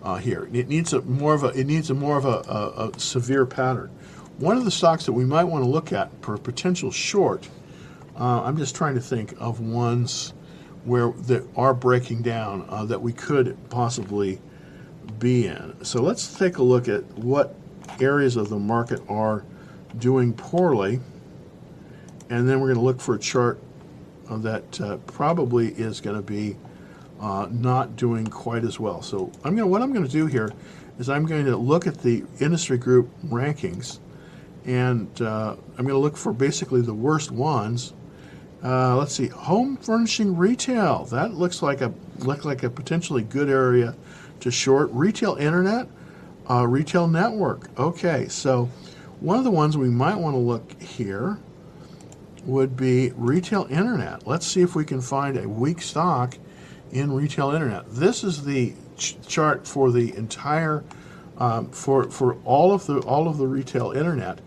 uh, 0.04 0.18
here. 0.18 0.50
It 0.54 0.68
needs 0.68 0.94
a 0.94 1.02
more 1.02 1.34
of 1.34 1.44
a 1.44 1.48
it 1.48 1.66
needs 1.66 1.90
a 1.90 1.94
more 1.94 2.18
of 2.18 2.26
a, 2.26 2.44
a, 2.50 2.90
a, 2.90 3.00
severe 3.00 3.46
pattern. 3.46 3.90
One 4.38 4.58
of 4.58 4.66
the 4.66 4.72
stocks 4.72 5.06
that 5.06 5.14
we 5.14 5.26
might 5.26 5.46
want 5.46 5.64
to 5.64 5.70
look 5.70 5.92
at 5.92 6.10
for 6.22 6.36
a 6.36 6.40
potential 6.40 6.92
short. 6.92 7.48
Uh, 8.18 8.44
I'm 8.44 8.58
just 8.58 8.76
trying 8.76 8.96
to 8.96 9.02
think 9.02 9.34
of 9.40 9.62
ones 9.62 10.34
where 10.86 11.12
that 11.12 11.44
are 11.56 11.74
breaking 11.74 12.22
down 12.22 12.66
uh, 12.70 12.86
that 12.86 13.02
we 13.02 13.14
could 13.14 13.58
possibly 13.70 14.40
be 15.20 15.48
in. 15.48 15.76
So 15.84 16.02
let's 16.02 16.38
take 16.38 16.58
a 16.58 16.64
look 16.64 16.88
at 16.88 17.04
what 17.18 17.56
areas 18.00 18.36
of 18.36 18.50
the 18.50 18.60
market 18.60 19.02
are 19.10 19.44
doing 19.98 20.34
poorly. 20.34 21.00
And 22.30 22.48
then 22.48 22.60
we're 22.60 22.68
going 22.68 22.78
to 22.78 22.84
look 22.84 23.02
for 23.02 23.16
a 23.16 23.20
chart 23.20 23.60
that 24.30 24.80
uh, 24.80 24.98
probably 25.08 25.70
is 25.70 26.02
going 26.02 26.16
to 26.16 26.22
be 26.22 26.56
uh, 27.20 27.48
not 27.50 27.96
doing 27.96 28.28
quite 28.28 28.64
as 28.64 28.80
well. 28.80 29.02
So 29.02 29.32
I'm 29.44 29.56
going 29.56 29.70
what 29.70 29.82
I'm 29.82 29.92
going 29.92 30.06
to 30.06 30.12
do 30.12 30.28
here 30.28 30.52
is 31.00 31.10
I'm 31.10 31.26
going 31.26 31.46
to 31.46 31.58
look 31.58 31.88
at 31.88 31.98
the 32.02 32.24
industry 32.40 32.78
group 32.78 33.10
rankings 33.26 34.00
and 34.66 35.22
uh, 35.22 35.56
I'm 35.78 35.86
going 35.86 35.96
to 35.96 35.98
look 35.98 36.18
for 36.18 36.32
basically 36.32 36.82
the 36.82 36.94
worst 36.94 37.32
ones. 37.32 37.94
Uh, 38.64 38.98
let's 38.98 39.16
see, 39.16 39.28
home 39.28 39.78
furnishing 39.78 40.36
retail. 40.36 41.06
That 41.06 41.34
looks 41.34 41.62
like 41.62 41.82
a 41.82 41.94
look 42.20 42.44
like 42.44 42.64
a 42.64 42.70
potentially 42.70 43.24
good 43.24 43.50
area 43.50 43.96
to 44.42 44.52
short. 44.52 44.90
Retail 44.92 45.36
internet, 45.36 45.88
uh, 46.50 46.68
retail 46.68 47.08
network. 47.08 47.70
Okay, 47.80 48.28
so 48.28 48.70
one 49.22 49.38
of 49.38 49.46
the 49.46 49.52
ones 49.52 49.78
we 49.78 49.90
might 49.90 50.18
want 50.18 50.34
to 50.34 50.40
look 50.40 50.82
here 50.82 51.40
would 52.44 52.76
be 52.76 53.12
retail 53.16 53.66
internet. 53.70 54.28
Let's 54.28 54.46
see 54.46 54.62
if 54.62 54.76
we 54.76 54.84
can 54.84 55.02
find 55.02 55.38
a 55.38 55.48
weak 55.48 55.82
stock 55.82 56.38
in 56.92 57.12
retail 57.12 57.52
internet. 57.52 57.86
This 57.90 58.24
is 58.24 58.44
the 58.44 58.74
ch 58.98 59.16
chart 59.26 59.66
for 59.66 59.92
the 59.92 60.14
entire 60.16 60.84
um, 61.38 61.70
for 61.72 62.10
for 62.12 62.36
all 62.44 62.74
of 62.74 62.86
the 62.88 63.00
all 63.00 63.30
of 63.30 63.38
the 63.38 63.48
retail 63.48 63.92
internet 63.92 64.40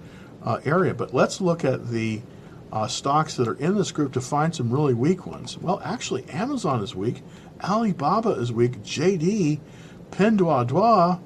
uh, 0.44 0.60
area. 0.64 0.92
But 0.92 1.14
let's 1.14 1.40
look 1.40 1.64
at 1.64 1.88
the 1.88 2.20
uh, 2.72 2.88
stocks 2.88 3.34
that 3.36 3.46
are 3.46 3.54
in 3.54 3.76
this 3.76 3.92
group 3.92 4.14
to 4.14 4.20
find 4.20 4.54
some 4.54 4.72
really 4.72 4.94
weak 4.94 5.26
ones. 5.26 5.58
Well, 5.58 5.80
actually, 5.84 6.24
Amazon 6.30 6.82
is 6.82 6.94
weak, 6.94 7.22
Alibaba 7.62 8.30
is 8.30 8.50
weak, 8.50 8.82
JD, 8.82 9.60
Pinduoduo, 10.10 11.20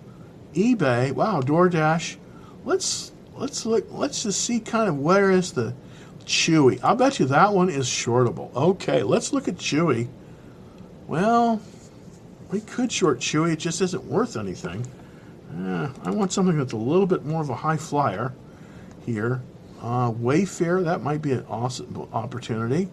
eBay, 0.55 1.13
wow, 1.13 1.41
DoorDash. 1.41 2.17
Let's 2.65 3.13
let's 3.37 3.65
look. 3.65 3.87
Let's 3.91 4.25
just 4.25 4.41
see 4.41 4.59
kind 4.59 4.89
of 4.89 4.99
where 4.99 5.31
is 5.31 5.53
the 5.53 5.73
Chewy. 6.25 6.81
I'll 6.83 6.97
bet 6.97 7.21
you 7.21 7.27
that 7.27 7.53
one 7.53 7.71
is 7.71 7.87
shortable. 7.87 8.53
Okay, 8.55 9.05
let's 9.05 9.33
look 9.33 9.47
at 9.47 9.57
Chewy. 9.57 10.09
Well, 11.07 11.61
we 12.51 12.61
could 12.61 12.91
short 12.91 13.21
Chewy. 13.21 13.53
It 13.53 13.61
just 13.61 13.81
isn't 13.81 14.05
worth 14.05 14.37
anything. 14.37 14.85
Uh, 15.57 15.91
I 16.03 16.11
want 16.11 16.33
something 16.33 16.59
that's 16.59 16.73
a 16.73 16.77
little 16.77 17.07
bit 17.07 17.25
more 17.25 17.41
of 17.41 17.51
a 17.51 17.55
high 17.55 17.77
flyer 17.77 18.33
here. 19.05 19.43
Uh, 19.81 20.11
Wayfair, 20.13 20.85
that 20.85 21.03
might 21.03 21.23
be 21.23 21.33
an 21.33 21.45
awesome 21.49 22.09
opportunity. 22.13 22.89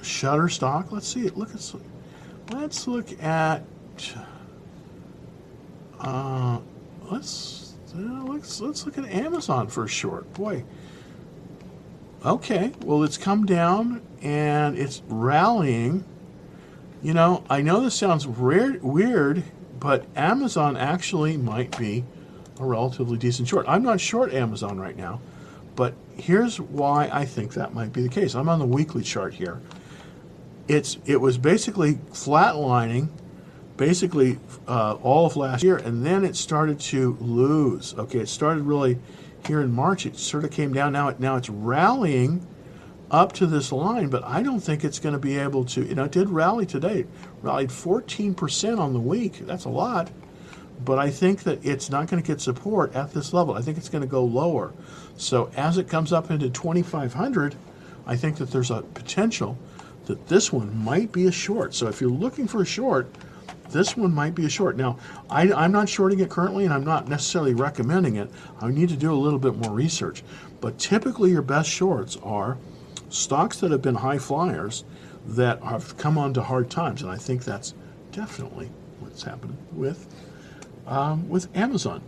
Shutterstock, 0.00 0.92
let's 0.92 1.08
see 1.08 1.26
it. 1.26 1.36
Look 1.36 1.54
at 1.54 1.74
let's 2.50 2.86
look 2.86 3.22
at 3.22 3.62
uh, 6.00 6.58
let's 7.10 7.74
uh, 7.96 7.98
let's 8.24 8.60
let's 8.60 8.84
look 8.84 8.98
at 8.98 9.06
Amazon 9.06 9.68
for 9.68 9.84
a 9.84 9.88
short. 9.88 10.32
Boy. 10.34 10.64
Okay, 12.24 12.72
well 12.84 13.02
it's 13.02 13.18
come 13.18 13.46
down 13.46 14.02
and 14.22 14.78
it's 14.78 15.02
rallying. 15.08 16.04
You 17.02 17.14
know, 17.14 17.44
I 17.50 17.60
know 17.60 17.80
this 17.80 17.94
sounds 17.94 18.26
weird, 18.26 18.82
weird, 18.82 19.42
but 19.78 20.06
Amazon 20.16 20.76
actually 20.76 21.36
might 21.36 21.76
be 21.78 22.04
a 22.58 22.64
relatively 22.64 23.18
decent 23.18 23.48
short. 23.48 23.66
I'm 23.68 23.82
not 23.82 24.00
short 24.00 24.32
Amazon 24.32 24.78
right 24.80 24.96
now, 24.96 25.20
but 25.76 25.94
here's 26.16 26.60
why 26.60 27.08
I 27.12 27.24
think 27.24 27.54
that 27.54 27.74
might 27.74 27.92
be 27.92 28.02
the 28.02 28.08
case. 28.08 28.34
I'm 28.34 28.48
on 28.48 28.58
the 28.58 28.66
weekly 28.66 29.02
chart 29.02 29.34
here. 29.34 29.60
It's 30.68 30.98
it 31.04 31.20
was 31.20 31.36
basically 31.38 31.94
flatlining 32.12 33.08
basically 33.76 34.38
uh, 34.68 34.94
all 35.02 35.26
of 35.26 35.36
last 35.36 35.62
year, 35.62 35.76
and 35.76 36.04
then 36.04 36.24
it 36.24 36.36
started 36.36 36.78
to 36.78 37.16
lose. 37.20 37.94
Okay, 37.94 38.20
it 38.20 38.28
started 38.28 38.62
really 38.64 38.98
here 39.46 39.60
in 39.60 39.72
March. 39.72 40.06
It 40.06 40.16
sort 40.16 40.44
of 40.44 40.50
came 40.50 40.72
down. 40.72 40.92
Now, 40.92 41.08
it, 41.08 41.20
now 41.20 41.36
it's 41.36 41.48
rallying 41.48 42.46
up 43.10 43.32
to 43.32 43.46
this 43.46 43.72
line, 43.72 44.08
but 44.08 44.24
I 44.24 44.42
don't 44.42 44.60
think 44.60 44.84
it's 44.84 44.98
going 44.98 45.12
to 45.12 45.18
be 45.18 45.38
able 45.38 45.64
to. 45.66 45.84
You 45.84 45.94
know, 45.94 46.04
it 46.04 46.12
did 46.12 46.30
rally 46.30 46.66
today. 46.66 47.06
Rallied 47.42 47.70
14% 47.70 48.78
on 48.78 48.92
the 48.92 49.00
week. 49.00 49.38
That's 49.46 49.64
a 49.64 49.70
lot. 49.70 50.10
But 50.82 50.98
I 50.98 51.10
think 51.10 51.44
that 51.44 51.64
it's 51.64 51.90
not 51.90 52.08
going 52.08 52.22
to 52.22 52.26
get 52.26 52.40
support 52.40 52.94
at 52.94 53.12
this 53.12 53.32
level. 53.32 53.54
I 53.54 53.62
think 53.62 53.78
it's 53.78 53.88
going 53.88 54.02
to 54.02 54.08
go 54.08 54.24
lower. 54.24 54.72
So 55.16 55.50
as 55.56 55.78
it 55.78 55.88
comes 55.88 56.12
up 56.12 56.30
into 56.30 56.50
2,500, 56.50 57.54
I 58.06 58.16
think 58.16 58.36
that 58.36 58.50
there's 58.50 58.70
a 58.70 58.82
potential 58.82 59.56
that 60.06 60.28
this 60.28 60.52
one 60.52 60.76
might 60.84 61.12
be 61.12 61.26
a 61.26 61.32
short. 61.32 61.74
So 61.74 61.88
if 61.88 62.00
you're 62.00 62.10
looking 62.10 62.46
for 62.46 62.62
a 62.62 62.66
short, 62.66 63.08
this 63.70 63.96
one 63.96 64.14
might 64.14 64.34
be 64.34 64.44
a 64.44 64.50
short. 64.50 64.76
Now, 64.76 64.98
I, 65.30 65.64
am 65.64 65.72
not 65.72 65.88
shorting 65.88 66.20
it 66.20 66.30
currently, 66.30 66.64
and 66.64 66.72
I'm 66.72 66.84
not 66.84 67.08
necessarily 67.08 67.54
recommending 67.54 68.16
it. 68.16 68.30
I 68.60 68.68
need 68.68 68.90
to 68.90 68.96
do 68.96 69.12
a 69.12 69.16
little 69.16 69.38
bit 69.38 69.56
more 69.56 69.72
research. 69.72 70.22
But 70.60 70.78
typically, 70.78 71.30
your 71.30 71.42
best 71.42 71.70
shorts 71.70 72.16
are 72.22 72.58
stocks 73.08 73.60
that 73.60 73.70
have 73.70 73.82
been 73.82 73.96
high 73.96 74.18
flyers 74.18 74.84
that 75.26 75.62
have 75.62 75.96
come 75.96 76.18
onto 76.18 76.40
hard 76.40 76.70
times, 76.70 77.02
and 77.02 77.10
I 77.10 77.16
think 77.16 77.44
that's 77.44 77.74
definitely 78.12 78.70
what's 79.00 79.22
happening 79.22 79.56
with 79.72 80.06
um, 80.86 81.28
with 81.28 81.54
Amazon. 81.56 82.02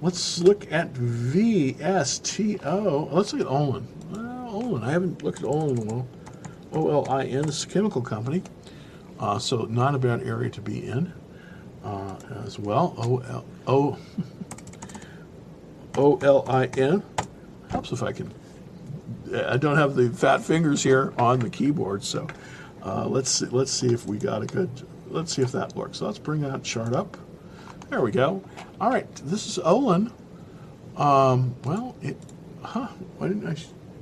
Let's 0.00 0.40
look 0.40 0.70
at 0.72 0.92
VSTO. 0.94 2.62
Let's 3.12 3.32
look 3.32 3.42
at 3.42 3.46
Olin. 3.46 3.86
Well, 4.10 4.48
Olin. 4.50 4.82
I 4.82 4.90
haven't 4.90 5.22
looked 5.22 5.38
at 5.40 5.44
Olin 5.44 5.78
in 5.78 5.88
a 5.88 5.94
while. 5.94 6.08
O 6.72 6.90
L 6.90 7.06
I 7.10 7.24
N. 7.24 7.42
This 7.42 7.58
is 7.58 7.64
a 7.64 7.68
chemical 7.68 8.00
company, 8.02 8.42
uh, 9.20 9.38
so 9.38 9.64
not 9.64 9.94
a 9.94 9.98
bad 9.98 10.22
area 10.22 10.50
to 10.50 10.60
be 10.60 10.86
in 10.86 11.12
uh, 11.84 12.16
as 12.44 12.58
well. 12.58 12.94
O 12.98 13.18
L 13.18 13.44
O 13.66 13.98
O 15.96 16.16
L 16.16 16.44
I 16.48 16.66
N. 16.66 17.02
Helps 17.70 17.92
if 17.92 18.02
I 18.02 18.12
can. 18.12 18.32
I 19.34 19.56
don't 19.56 19.76
have 19.76 19.94
the 19.94 20.10
fat 20.10 20.42
fingers 20.42 20.82
here 20.82 21.14
on 21.18 21.38
the 21.38 21.48
keyboard, 21.48 22.04
so 22.04 22.26
uh, 22.82 23.06
let's 23.06 23.30
see, 23.30 23.46
let's 23.46 23.70
see 23.70 23.92
if 23.92 24.06
we 24.06 24.18
got 24.18 24.42
a 24.42 24.46
good. 24.46 24.68
Let's 25.08 25.34
see 25.34 25.42
if 25.42 25.52
that 25.52 25.74
works. 25.76 25.98
So 25.98 26.06
let's 26.06 26.18
bring 26.18 26.40
that 26.42 26.64
chart 26.64 26.94
up. 26.94 27.16
There 27.92 28.00
we 28.00 28.10
go. 28.10 28.42
All 28.80 28.88
right, 28.88 29.06
this 29.16 29.46
is 29.46 29.58
Olin. 29.58 30.10
Um, 30.96 31.54
well, 31.64 31.94
it, 32.00 32.16
huh? 32.62 32.86
Why 33.18 33.28
didn't 33.28 33.46
I? 33.46 33.54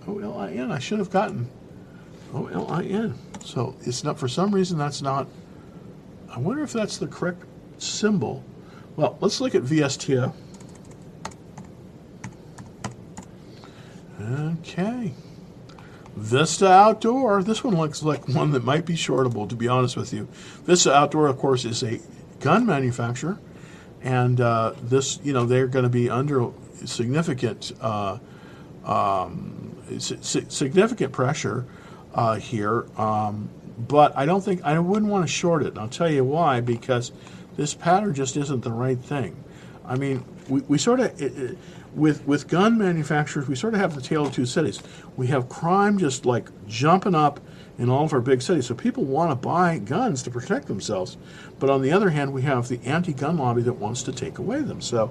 O 0.08 0.20
L 0.20 0.38
I 0.38 0.52
N. 0.52 0.70
I 0.70 0.78
should 0.78 1.00
have 1.00 1.10
gotten 1.10 1.50
O 2.32 2.46
L 2.46 2.70
I 2.70 2.84
N. 2.84 3.18
So 3.44 3.74
it's 3.80 4.04
not 4.04 4.16
for 4.16 4.28
some 4.28 4.54
reason 4.54 4.78
that's 4.78 5.02
not. 5.02 5.26
I 6.28 6.38
wonder 6.38 6.62
if 6.62 6.72
that's 6.72 6.98
the 6.98 7.08
correct 7.08 7.42
symbol. 7.78 8.44
Well, 8.94 9.18
let's 9.20 9.40
look 9.40 9.56
at 9.56 9.62
VSTO. 9.62 10.32
Okay. 14.20 15.14
Vista 16.14 16.70
Outdoor. 16.70 17.42
This 17.42 17.64
one 17.64 17.76
looks 17.76 18.04
like 18.04 18.28
one 18.28 18.52
that 18.52 18.62
might 18.62 18.86
be 18.86 18.94
shortable, 18.94 19.48
to 19.48 19.56
be 19.56 19.66
honest 19.66 19.96
with 19.96 20.12
you. 20.12 20.28
Vista 20.62 20.94
Outdoor, 20.94 21.26
of 21.26 21.38
course, 21.38 21.64
is 21.64 21.82
a 21.82 21.98
gun 22.38 22.64
manufacturer, 22.64 23.40
and 24.02 24.40
uh, 24.40 24.74
this, 24.82 25.18
you 25.22 25.32
know, 25.32 25.44
they're 25.44 25.66
going 25.66 25.84
to 25.84 25.90
be 25.90 26.08
under 26.08 26.50
significant, 26.84 27.72
uh, 27.80 28.18
um, 28.84 29.76
significant 29.98 31.12
pressure 31.12 31.66
uh, 32.14 32.36
here. 32.36 32.86
Um, 32.98 33.50
but 33.78 34.16
I 34.16 34.26
don't 34.26 34.42
think 34.42 34.62
I 34.62 34.78
wouldn't 34.78 35.10
want 35.10 35.26
to 35.26 35.32
short 35.32 35.62
it. 35.62 35.68
And 35.68 35.78
I'll 35.78 35.88
tell 35.88 36.10
you 36.10 36.24
why. 36.24 36.60
Because 36.60 37.12
this 37.56 37.74
pattern 37.74 38.14
just 38.14 38.36
isn't 38.36 38.62
the 38.62 38.72
right 38.72 38.98
thing. 38.98 39.36
I 39.84 39.96
mean, 39.96 40.24
we, 40.48 40.60
we 40.62 40.78
sort 40.78 41.00
of 41.00 41.56
with 41.94 42.26
with 42.26 42.48
gun 42.48 42.78
manufacturers, 42.78 43.48
we 43.48 43.54
sort 43.54 43.74
of 43.74 43.80
have 43.80 43.94
the 43.94 44.00
tale 44.00 44.26
of 44.26 44.32
two 44.32 44.46
cities. 44.46 44.82
We 45.16 45.28
have 45.28 45.48
crime 45.48 45.98
just 45.98 46.24
like 46.24 46.48
jumping 46.66 47.14
up 47.14 47.40
in 47.80 47.88
all 47.88 48.04
of 48.04 48.12
our 48.12 48.20
big 48.20 48.42
cities, 48.42 48.66
so 48.66 48.74
people 48.74 49.04
want 49.04 49.30
to 49.30 49.34
buy 49.34 49.78
guns 49.78 50.22
to 50.22 50.30
protect 50.30 50.66
themselves. 50.66 51.16
But 51.58 51.70
on 51.70 51.80
the 51.80 51.90
other 51.90 52.10
hand, 52.10 52.32
we 52.32 52.42
have 52.42 52.68
the 52.68 52.78
anti-gun 52.84 53.38
lobby 53.38 53.62
that 53.62 53.72
wants 53.72 54.02
to 54.02 54.12
take 54.12 54.38
away 54.38 54.60
them. 54.60 54.82
So 54.82 55.10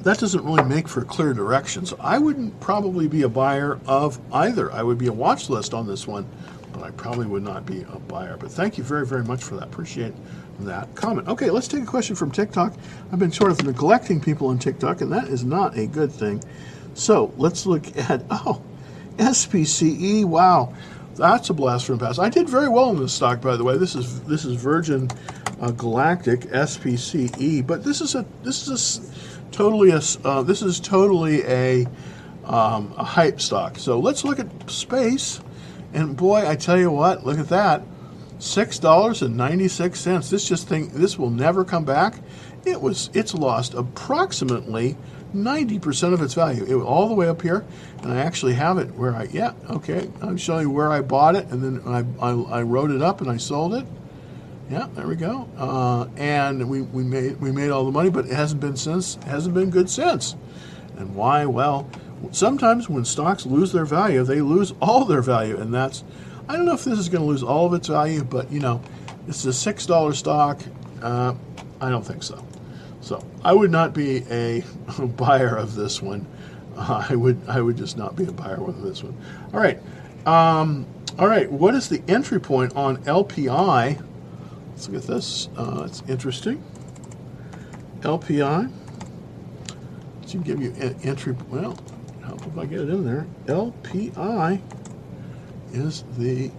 that 0.00 0.18
doesn't 0.18 0.42
really 0.42 0.64
make 0.64 0.88
for 0.88 1.04
clear 1.04 1.34
direction. 1.34 1.84
So 1.84 1.96
I 2.00 2.18
wouldn't 2.18 2.58
probably 2.58 3.06
be 3.06 3.22
a 3.22 3.28
buyer 3.28 3.78
of 3.86 4.18
either. 4.32 4.72
I 4.72 4.82
would 4.82 4.96
be 4.96 5.08
a 5.08 5.12
watch 5.12 5.50
list 5.50 5.74
on 5.74 5.86
this 5.86 6.06
one, 6.06 6.26
but 6.72 6.82
I 6.82 6.90
probably 6.92 7.26
would 7.26 7.42
not 7.42 7.66
be 7.66 7.82
a 7.82 7.98
buyer. 7.98 8.38
But 8.38 8.50
thank 8.50 8.78
you 8.78 8.84
very, 8.84 9.06
very 9.06 9.24
much 9.24 9.44
for 9.44 9.56
that. 9.56 9.64
Appreciate 9.64 10.14
that 10.60 10.94
comment. 10.94 11.28
Okay, 11.28 11.50
let's 11.50 11.68
take 11.68 11.82
a 11.82 11.86
question 11.86 12.16
from 12.16 12.30
TikTok. 12.30 12.72
I've 13.12 13.18
been 13.18 13.30
sort 13.30 13.50
of 13.50 13.62
neglecting 13.62 14.22
people 14.22 14.48
on 14.48 14.58
TikTok, 14.58 15.02
and 15.02 15.12
that 15.12 15.28
is 15.28 15.44
not 15.44 15.76
a 15.76 15.86
good 15.86 16.10
thing. 16.10 16.42
So 16.94 17.32
let's 17.36 17.66
look 17.66 17.94
at, 17.96 18.24
oh, 18.30 18.62
SPCE. 19.16 20.24
Wow, 20.24 20.74
that's 21.14 21.50
a 21.50 21.54
blast 21.54 21.86
from 21.86 21.98
the 21.98 22.06
past. 22.06 22.18
I 22.18 22.28
did 22.28 22.48
very 22.48 22.68
well 22.68 22.90
in 22.90 22.98
this 22.98 23.12
stock, 23.12 23.40
by 23.40 23.56
the 23.56 23.64
way. 23.64 23.76
This 23.76 23.94
is 23.94 24.20
this 24.22 24.44
is 24.44 24.54
Virgin 24.54 25.10
uh, 25.60 25.70
Galactic 25.70 26.40
SPCE, 26.40 27.66
but 27.66 27.84
this 27.84 28.00
is 28.00 28.14
a 28.14 28.24
this 28.42 28.68
is 28.68 28.98
a 28.98 29.52
totally 29.52 29.90
a 29.90 30.00
uh, 30.24 30.42
this 30.42 30.62
is 30.62 30.80
totally 30.80 31.42
a 31.44 31.86
um, 32.44 32.94
a 32.96 33.04
hype 33.04 33.40
stock. 33.40 33.78
So 33.78 33.98
let's 33.98 34.24
look 34.24 34.38
at 34.38 34.70
space, 34.70 35.40
and 35.92 36.16
boy, 36.16 36.48
I 36.48 36.56
tell 36.56 36.78
you 36.78 36.90
what, 36.90 37.24
look 37.24 37.38
at 37.38 37.48
that 37.48 37.82
six 38.38 38.78
dollars 38.78 39.22
and 39.22 39.36
ninety 39.36 39.68
six 39.68 40.00
cents. 40.00 40.30
This 40.30 40.48
just 40.48 40.68
thing 40.68 40.88
this 40.88 41.18
will 41.18 41.30
never 41.30 41.64
come 41.64 41.84
back. 41.84 42.16
It 42.64 42.80
was 42.80 43.10
it's 43.14 43.34
lost 43.34 43.74
approximately 43.74 44.96
ninety 45.34 45.78
percent 45.78 46.14
of 46.14 46.22
its 46.22 46.34
value. 46.34 46.64
It 46.64 46.74
was 46.74 46.84
all 46.84 47.08
the 47.08 47.14
way 47.14 47.28
up 47.28 47.42
here, 47.42 47.64
and 48.02 48.12
I 48.12 48.18
actually 48.18 48.54
have 48.54 48.78
it 48.78 48.94
where 48.94 49.14
I 49.14 49.24
yeah 49.24 49.52
okay. 49.70 50.10
I'm 50.20 50.36
showing 50.36 50.68
you 50.68 50.70
where 50.70 50.90
I 50.90 51.00
bought 51.00 51.36
it, 51.36 51.46
and 51.48 51.62
then 51.62 51.82
I 51.86 52.04
I, 52.24 52.58
I 52.58 52.62
wrote 52.62 52.90
it 52.90 53.02
up 53.02 53.20
and 53.20 53.30
I 53.30 53.36
sold 53.36 53.74
it. 53.74 53.86
Yeah, 54.70 54.88
there 54.94 55.06
we 55.06 55.16
go. 55.16 55.48
Uh, 55.58 56.06
and 56.16 56.68
we, 56.68 56.80
we 56.80 57.02
made 57.02 57.40
we 57.40 57.52
made 57.52 57.70
all 57.70 57.84
the 57.84 57.90
money, 57.90 58.08
but 58.08 58.26
it 58.26 58.32
hasn't 58.32 58.60
been 58.60 58.76
since 58.76 59.16
hasn't 59.26 59.54
been 59.54 59.70
good 59.70 59.90
since. 59.90 60.34
And 60.96 61.14
why? 61.14 61.44
Well, 61.46 61.90
sometimes 62.30 62.88
when 62.88 63.04
stocks 63.04 63.44
lose 63.44 63.72
their 63.72 63.84
value, 63.84 64.22
they 64.24 64.40
lose 64.40 64.72
all 64.80 65.04
their 65.04 65.22
value, 65.22 65.58
and 65.58 65.74
that's 65.74 66.04
I 66.48 66.56
don't 66.56 66.64
know 66.64 66.74
if 66.74 66.84
this 66.84 66.98
is 66.98 67.08
going 67.08 67.22
to 67.22 67.28
lose 67.28 67.42
all 67.42 67.66
of 67.66 67.74
its 67.74 67.88
value, 67.88 68.24
but 68.24 68.50
you 68.50 68.60
know, 68.60 68.82
is 69.28 69.46
a 69.46 69.52
six 69.52 69.86
dollar 69.86 70.14
stock. 70.14 70.60
Uh, 71.02 71.34
I 71.80 71.90
don't 71.90 72.06
think 72.06 72.22
so. 72.22 72.44
So 73.02 73.22
I 73.44 73.52
would 73.52 73.70
not 73.70 73.92
be 73.92 74.24
a 74.30 74.64
buyer 75.16 75.56
of 75.56 75.74
this 75.74 76.00
one. 76.00 76.26
Uh, 76.76 77.06
I 77.10 77.14
would 77.14 77.40
I 77.48 77.60
would 77.60 77.76
just 77.76 77.98
not 77.98 78.16
be 78.16 78.24
a 78.24 78.32
buyer 78.32 78.64
of 78.64 78.80
this 78.80 79.02
one. 79.02 79.16
All 79.52 79.60
right, 79.60 79.78
um, 80.26 80.86
all 81.18 81.28
right. 81.28 81.50
What 81.50 81.74
is 81.74 81.88
the 81.88 82.02
entry 82.08 82.40
point 82.40 82.74
on 82.74 82.98
LPI? 83.04 84.02
Let's 84.70 84.88
look 84.88 85.02
at 85.02 85.08
this. 85.08 85.48
Uh, 85.56 85.82
it's 85.84 86.02
interesting. 86.08 86.62
LPI. 88.00 88.72
Should 90.26 90.44
give 90.44 90.62
you 90.62 90.70
an 90.72 90.96
entry. 91.02 91.34
Well, 91.50 91.76
help 92.24 92.46
if 92.46 92.56
I 92.56 92.64
get 92.64 92.80
it 92.80 92.88
in 92.88 93.04
there. 93.04 93.26
LPI 93.46 94.60
is 95.72 96.04
the 96.16 96.50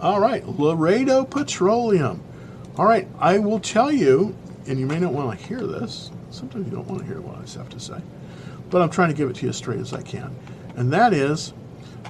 all 0.00 0.20
right 0.20 0.46
Laredo 0.46 1.24
Petroleum. 1.24 2.22
All 2.76 2.86
right, 2.86 3.06
I 3.18 3.38
will 3.38 3.60
tell 3.60 3.92
you, 3.92 4.36
and 4.70 4.78
you 4.78 4.86
may 4.86 5.00
not 5.00 5.12
want 5.12 5.36
to 5.36 5.46
hear 5.48 5.66
this. 5.66 6.12
Sometimes 6.30 6.66
you 6.68 6.72
don't 6.76 6.86
want 6.86 7.00
to 7.00 7.06
hear 7.06 7.20
what 7.20 7.34
I 7.34 7.58
have 7.58 7.68
to 7.70 7.80
say, 7.80 8.00
but 8.70 8.80
I'm 8.80 8.88
trying 8.88 9.08
to 9.08 9.16
give 9.16 9.28
it 9.28 9.34
to 9.36 9.42
you 9.42 9.48
as 9.48 9.56
straight 9.56 9.80
as 9.80 9.92
I 9.92 10.00
can. 10.00 10.32
And 10.76 10.92
that 10.92 11.12
is 11.12 11.52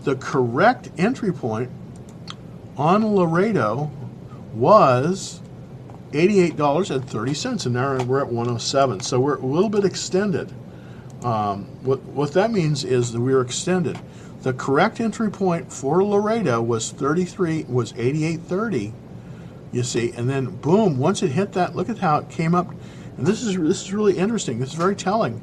the 0.04 0.14
correct 0.16 0.90
entry 0.98 1.32
point 1.32 1.70
on 2.76 3.16
Laredo 3.16 3.90
was 4.52 5.40
$88.30, 6.12 7.64
and 7.64 7.74
now 7.74 8.04
we're 8.04 8.20
at 8.20 8.26
107 8.26 9.00
So 9.00 9.18
we're 9.18 9.36
a 9.36 9.46
little 9.46 9.70
bit 9.70 9.86
extended. 9.86 10.52
Um, 11.24 11.64
what, 11.82 12.02
what 12.02 12.34
that 12.34 12.50
means 12.50 12.84
is 12.84 13.12
that 13.12 13.20
we 13.22 13.32
are 13.32 13.40
extended. 13.40 13.98
The 14.42 14.52
correct 14.52 15.00
entry 15.00 15.30
point 15.30 15.72
for 15.72 16.04
Laredo 16.04 16.60
was 16.60 16.90
33, 16.90 17.64
was 17.68 17.94
88.30. 17.94 18.92
You 19.72 19.84
see, 19.84 20.12
and 20.16 20.28
then 20.28 20.46
boom, 20.56 20.98
once 20.98 21.22
it 21.22 21.30
hit 21.30 21.52
that, 21.52 21.76
look 21.76 21.88
at 21.88 21.98
how 21.98 22.18
it 22.18 22.28
came 22.28 22.54
up. 22.54 22.70
And 23.16 23.26
this 23.26 23.42
is 23.42 23.56
this 23.56 23.82
is 23.82 23.92
really 23.92 24.18
interesting. 24.18 24.58
This 24.58 24.70
is 24.70 24.74
very 24.74 24.96
telling. 24.96 25.42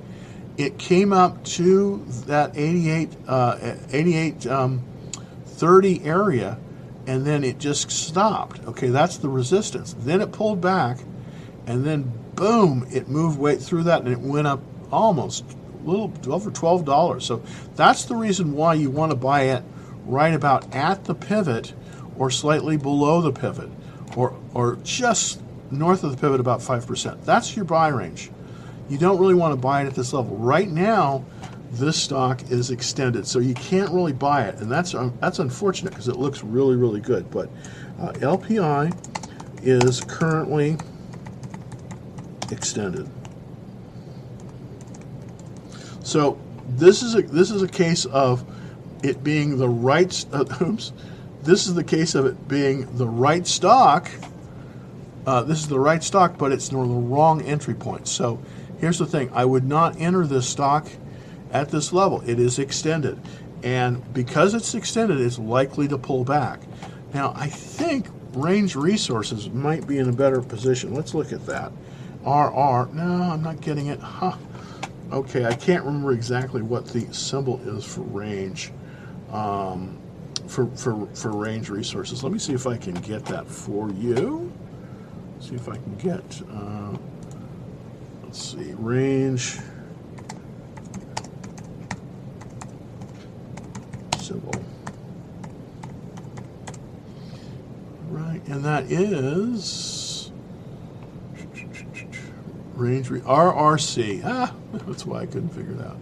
It 0.57 0.77
came 0.77 1.13
up 1.13 1.43
to 1.45 2.03
that 2.25 2.57
88, 2.57 3.15
uh, 3.27 3.75
88 3.91 4.47
um, 4.47 4.83
30 5.45 6.03
area, 6.03 6.57
and 7.05 7.25
then 7.25 7.43
it 7.43 7.59
just 7.59 7.91
stopped. 7.91 8.65
Okay, 8.65 8.87
that's 8.87 9.17
the 9.17 9.29
resistance. 9.29 9.95
Then 9.99 10.19
it 10.19 10.31
pulled 10.31 10.59
back, 10.59 10.97
and 11.67 11.85
then 11.85 12.11
boom, 12.35 12.87
it 12.91 13.07
moved 13.07 13.39
way 13.39 13.55
through 13.55 13.83
that, 13.83 14.01
and 14.01 14.11
it 14.11 14.19
went 14.19 14.47
up 14.47 14.61
almost 14.91 15.45
a 15.85 15.89
little 15.89 16.11
over 16.33 16.51
twelve 16.51 16.83
dollars. 16.83 17.25
So 17.25 17.43
that's 17.75 18.05
the 18.05 18.15
reason 18.15 18.53
why 18.53 18.73
you 18.73 18.89
want 18.89 19.11
to 19.11 19.17
buy 19.17 19.43
it 19.43 19.63
right 20.05 20.33
about 20.33 20.73
at 20.73 21.05
the 21.05 21.15
pivot 21.15 21.73
or 22.17 22.31
slightly 22.31 22.77
below 22.77 23.21
the 23.21 23.31
pivot 23.31 23.69
or 24.17 24.35
or 24.53 24.77
just 24.83 25.39
north 25.69 26.03
of 26.03 26.11
the 26.11 26.17
pivot 26.17 26.39
about 26.39 26.59
5%. 26.59 27.23
That's 27.23 27.55
your 27.55 27.65
buy 27.65 27.89
range. 27.89 28.31
You 28.89 28.97
don't 28.97 29.19
really 29.19 29.35
want 29.35 29.53
to 29.53 29.57
buy 29.57 29.83
it 29.83 29.85
at 29.85 29.95
this 29.95 30.11
level. 30.11 30.35
Right 30.37 30.69
now, 30.69 31.23
this 31.71 32.01
stock 32.01 32.49
is 32.49 32.71
extended, 32.71 33.27
so 33.27 33.39
you 33.39 33.53
can't 33.53 33.91
really 33.91 34.13
buy 34.13 34.45
it, 34.45 34.55
and 34.55 34.71
that's 34.71 34.95
um, 34.95 35.15
that's 35.19 35.39
unfortunate 35.39 35.89
because 35.89 36.07
it 36.07 36.15
looks 36.15 36.43
really 36.43 36.75
really 36.77 37.01
good. 37.01 37.29
But 37.29 37.49
uh, 37.99 38.13
LPI 38.13 38.95
is 39.61 40.01
currently 40.01 40.77
extended. 42.49 43.09
So 46.03 46.39
this 46.69 47.03
is 47.03 47.15
a 47.15 47.21
this 47.21 47.51
is 47.51 47.61
a 47.61 47.67
case 47.67 48.05
of 48.05 48.45
it 49.03 49.21
being 49.23 49.57
the 49.57 49.67
right. 49.69 50.25
Uh, 50.31 50.45
oops, 50.61 50.93
this 51.47 51.65
is 51.65 51.73
the 51.73 51.83
case 51.83 52.13
of 52.13 52.25
it 52.25 52.47
being 52.47 52.97
the 52.97 53.07
right 53.07 53.47
stock. 53.47 54.09
Uh, 55.25 55.41
this 55.43 55.59
is 55.59 55.67
the 55.67 55.79
right 55.79 56.03
stock, 56.03 56.37
but 56.37 56.51
it's 56.51 56.69
the 56.69 56.77
wrong 56.77 57.41
entry 57.41 57.73
point. 57.73 58.07
So 58.07 58.39
here's 58.79 58.99
the 58.99 59.05
thing: 59.05 59.31
I 59.33 59.45
would 59.45 59.63
not 59.63 59.99
enter 59.99 60.27
this 60.27 60.47
stock 60.47 60.87
at 61.51 61.69
this 61.69 61.93
level. 61.93 62.21
It 62.27 62.39
is 62.39 62.59
extended, 62.59 63.19
and 63.63 64.13
because 64.13 64.53
it's 64.53 64.75
extended, 64.75 65.19
it's 65.19 65.39
likely 65.39 65.87
to 65.87 65.97
pull 65.97 66.23
back. 66.23 66.59
Now 67.13 67.33
I 67.35 67.47
think 67.47 68.07
Range 68.33 68.75
Resources 68.75 69.49
might 69.49 69.87
be 69.87 69.97
in 69.97 70.09
a 70.09 70.13
better 70.13 70.41
position. 70.41 70.93
Let's 70.93 71.13
look 71.13 71.31
at 71.31 71.45
that. 71.45 71.71
RR. 72.23 72.89
No, 72.93 73.29
I'm 73.31 73.41
not 73.41 73.61
getting 73.61 73.87
it. 73.87 73.99
Huh. 73.99 74.35
Okay, 75.11 75.45
I 75.45 75.53
can't 75.53 75.85
remember 75.85 76.11
exactly 76.11 76.61
what 76.61 76.85
the 76.87 77.11
symbol 77.13 77.61
is 77.65 77.85
for 77.85 78.01
range, 78.01 78.73
um, 79.31 79.97
for, 80.47 80.67
for, 80.67 81.05
for 81.13 81.31
range 81.31 81.69
resources. 81.69 82.23
Let 82.23 82.31
me 82.31 82.39
see 82.39 82.53
if 82.53 82.67
I 82.67 82.77
can 82.77 82.95
get 82.95 83.25
that 83.25 83.47
for 83.47 83.89
you. 83.91 84.51
See 85.39 85.55
if 85.55 85.69
I 85.69 85.75
can 85.75 85.95
get, 85.97 86.41
uh, 86.51 86.97
let's 88.23 88.41
see, 88.41 88.73
range 88.73 89.59
symbol. 94.19 94.51
Right, 98.09 98.41
and 98.47 98.63
that 98.65 98.91
is 98.91 100.31
range 102.75 103.09
re- 103.09 103.21
RRC. 103.21 104.21
Ah, 104.25 104.53
that's 104.73 105.05
why 105.05 105.21
I 105.21 105.25
couldn't 105.25 105.49
figure 105.49 105.73
it 105.73 105.81
out. 105.81 105.99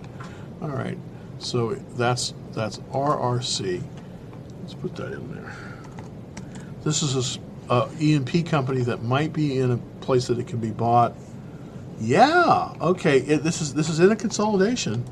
All 0.61 0.69
right, 0.69 0.97
so 1.39 1.73
that's 1.97 2.33
that's 2.53 2.77
RRC. 2.77 3.83
Let's 4.65 4.73
put 4.73 4.95
that 4.95 5.13
in 5.13 5.31
there. 5.31 5.53
This 6.83 7.03
is 7.03 7.37
a 7.37 7.39
a 7.69 7.87
E&P 7.99 8.41
company 8.43 8.81
that 8.81 9.03
might 9.03 9.31
be 9.31 9.59
in 9.59 9.71
a 9.71 9.77
place 10.01 10.27
that 10.27 10.39
it 10.39 10.47
can 10.47 10.59
be 10.59 10.71
bought. 10.71 11.15
Yeah, 11.99 12.73
okay. 12.81 13.19
It, 13.19 13.43
this 13.43 13.61
is 13.61 13.75
this 13.75 13.89
is 13.89 13.99
in 13.99 14.11
a 14.11 14.15
consolidation. 14.15 15.05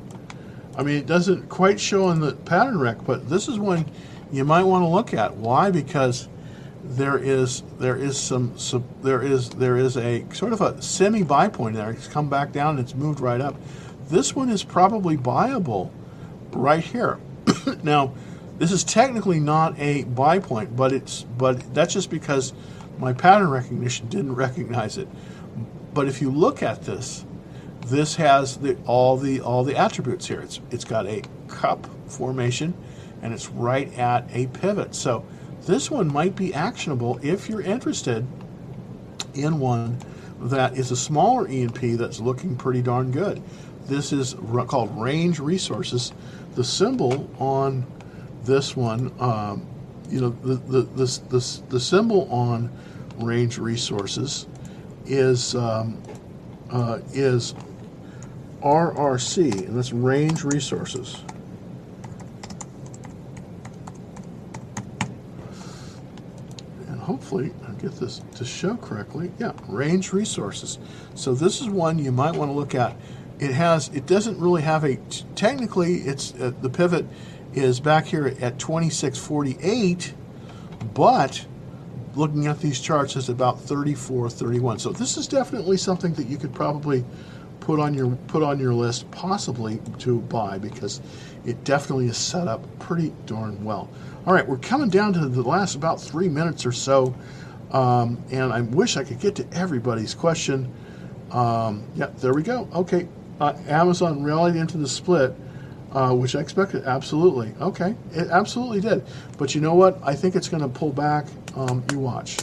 I 0.76 0.82
mean, 0.82 0.96
it 0.96 1.06
doesn't 1.06 1.48
quite 1.48 1.78
show 1.78 2.06
on 2.06 2.20
the 2.20 2.32
pattern 2.32 2.80
rec, 2.80 3.04
but 3.04 3.28
this 3.28 3.46
is 3.46 3.60
one 3.60 3.86
you 4.32 4.44
might 4.44 4.64
want 4.64 4.82
to 4.82 4.88
look 4.88 5.14
at. 5.14 5.36
Why? 5.36 5.70
Because 5.70 6.28
there 6.82 7.16
is 7.16 7.62
there 7.78 7.96
is 7.96 8.18
some, 8.18 8.58
some 8.58 8.84
there 9.02 9.22
is 9.22 9.50
there 9.50 9.76
is 9.76 9.96
a 9.96 10.24
sort 10.32 10.52
of 10.52 10.60
a 10.62 10.82
semi 10.82 11.22
buy 11.22 11.48
point 11.48 11.76
there. 11.76 11.90
It's 11.90 12.08
come 12.08 12.28
back 12.28 12.50
down 12.50 12.78
and 12.78 12.80
it's 12.80 12.94
moved 12.94 13.20
right 13.20 13.40
up. 13.40 13.54
This 14.08 14.34
one 14.34 14.50
is 14.50 14.64
probably 14.64 15.16
buyable 15.16 15.92
right 16.50 16.82
here. 16.82 17.18
now, 17.84 18.12
this 18.58 18.70
is 18.70 18.84
technically 18.84 19.40
not 19.40 19.78
a 19.78 20.04
buy 20.04 20.38
point, 20.38 20.76
but 20.76 20.92
it's 20.92 21.22
but 21.22 21.74
that's 21.74 21.92
just 21.92 22.10
because 22.10 22.52
my 22.98 23.12
pattern 23.12 23.50
recognition 23.50 24.08
didn't 24.08 24.34
recognize 24.34 24.96
it. 24.96 25.08
But 25.92 26.08
if 26.08 26.20
you 26.20 26.30
look 26.30 26.62
at 26.62 26.82
this, 26.84 27.24
this 27.86 28.16
has 28.16 28.56
the, 28.58 28.76
all 28.86 29.16
the 29.16 29.40
all 29.40 29.64
the 29.64 29.76
attributes 29.76 30.26
here. 30.26 30.40
It's 30.40 30.60
it's 30.70 30.84
got 30.84 31.06
a 31.06 31.22
cup 31.48 31.88
formation, 32.06 32.74
and 33.22 33.32
it's 33.32 33.48
right 33.48 33.92
at 33.98 34.28
a 34.32 34.46
pivot. 34.48 34.94
So 34.94 35.24
this 35.62 35.90
one 35.90 36.12
might 36.12 36.36
be 36.36 36.54
actionable 36.54 37.18
if 37.22 37.48
you're 37.48 37.62
interested 37.62 38.26
in 39.34 39.58
one 39.58 39.98
that 40.40 40.76
is 40.76 40.90
a 40.90 40.96
smaller 40.96 41.48
E&P 41.48 41.94
that's 41.94 42.20
looking 42.20 42.54
pretty 42.54 42.82
darn 42.82 43.10
good. 43.10 43.42
This 43.86 44.12
is 44.12 44.34
called 44.66 45.00
Range 45.00 45.38
Resources. 45.40 46.12
The 46.54 46.64
symbol 46.64 47.30
on 47.38 47.86
this 48.44 48.76
one, 48.76 49.12
um, 49.20 49.66
you 50.08 50.20
know, 50.20 50.30
the 50.30 50.54
the, 50.54 50.82
the 50.82 51.04
the 51.28 51.62
the 51.68 51.80
symbol 51.80 52.30
on 52.30 52.70
Range 53.16 53.58
Resources 53.58 54.46
is 55.06 55.54
um, 55.54 56.02
uh, 56.70 57.00
is 57.12 57.54
RRC, 58.62 59.66
and 59.66 59.76
that's 59.76 59.92
Range 59.92 60.42
Resources. 60.44 61.22
And 66.88 66.98
hopefully 66.98 67.52
I'll 67.66 67.74
get 67.74 67.92
this 67.96 68.22
to 68.36 68.44
show 68.44 68.76
correctly. 68.76 69.30
Yeah, 69.38 69.52
Range 69.68 70.12
Resources. 70.12 70.78
So 71.14 71.34
this 71.34 71.60
is 71.60 71.68
one 71.68 71.98
you 71.98 72.10
might 72.10 72.34
want 72.34 72.50
to 72.50 72.54
look 72.54 72.74
at. 72.74 72.96
It 73.38 73.50
has, 73.50 73.88
it 73.88 74.06
doesn't 74.06 74.38
really 74.38 74.62
have 74.62 74.84
a, 74.84 74.96
technically 75.34 75.96
it's, 75.96 76.32
uh, 76.34 76.52
the 76.62 76.70
pivot 76.70 77.04
is 77.56 77.80
back 77.80 78.06
here 78.06 78.26
at 78.40 78.58
2648, 78.58 80.14
but 80.92 81.46
looking 82.14 82.46
at 82.46 82.60
these 82.60 82.80
charts 82.80 83.16
is 83.16 83.28
about 83.28 83.60
34 83.60 84.30
31 84.30 84.78
so 84.78 84.90
this 84.90 85.16
is 85.16 85.26
definitely 85.26 85.76
something 85.76 86.12
that 86.14 86.28
you 86.28 86.36
could 86.36 86.54
probably 86.54 87.04
put 87.60 87.80
on 87.80 87.92
your 87.94 88.14
put 88.28 88.42
on 88.42 88.60
your 88.60 88.72
list 88.72 89.10
possibly 89.10 89.80
to 89.98 90.20
buy 90.20 90.58
because 90.58 91.00
it 91.44 91.62
definitely 91.64 92.06
is 92.06 92.16
set 92.16 92.46
up 92.46 92.62
pretty 92.78 93.12
darn 93.26 93.62
well. 93.64 93.88
All 94.26 94.32
right 94.32 94.46
we're 94.46 94.58
coming 94.58 94.90
down 94.90 95.12
to 95.14 95.28
the 95.28 95.42
last 95.42 95.74
about 95.74 96.00
three 96.00 96.28
minutes 96.28 96.64
or 96.64 96.72
so 96.72 97.14
um, 97.72 98.22
and 98.30 98.52
i 98.52 98.60
wish 98.60 98.96
i 98.96 99.02
could 99.02 99.18
get 99.18 99.34
to 99.36 99.46
everybody's 99.52 100.14
question. 100.14 100.72
Um, 101.32 101.84
yeah 101.96 102.10
there 102.18 102.32
we 102.34 102.42
go. 102.42 102.68
Okay 102.74 103.08
uh, 103.40 103.54
amazon 103.66 104.22
rallied 104.22 104.56
into 104.56 104.78
the 104.78 104.88
split 104.88 105.34
uh, 105.94 106.12
which 106.14 106.34
I 106.34 106.40
expected. 106.40 106.84
Absolutely. 106.84 107.54
Okay. 107.60 107.94
It 108.12 108.28
absolutely 108.28 108.80
did. 108.80 109.04
But 109.38 109.54
you 109.54 109.60
know 109.60 109.74
what? 109.74 109.98
I 110.02 110.14
think 110.14 110.34
it's 110.34 110.48
going 110.48 110.62
to 110.62 110.68
pull 110.68 110.92
back. 110.92 111.26
Um, 111.56 111.84
you 111.92 112.00
watch. 112.00 112.38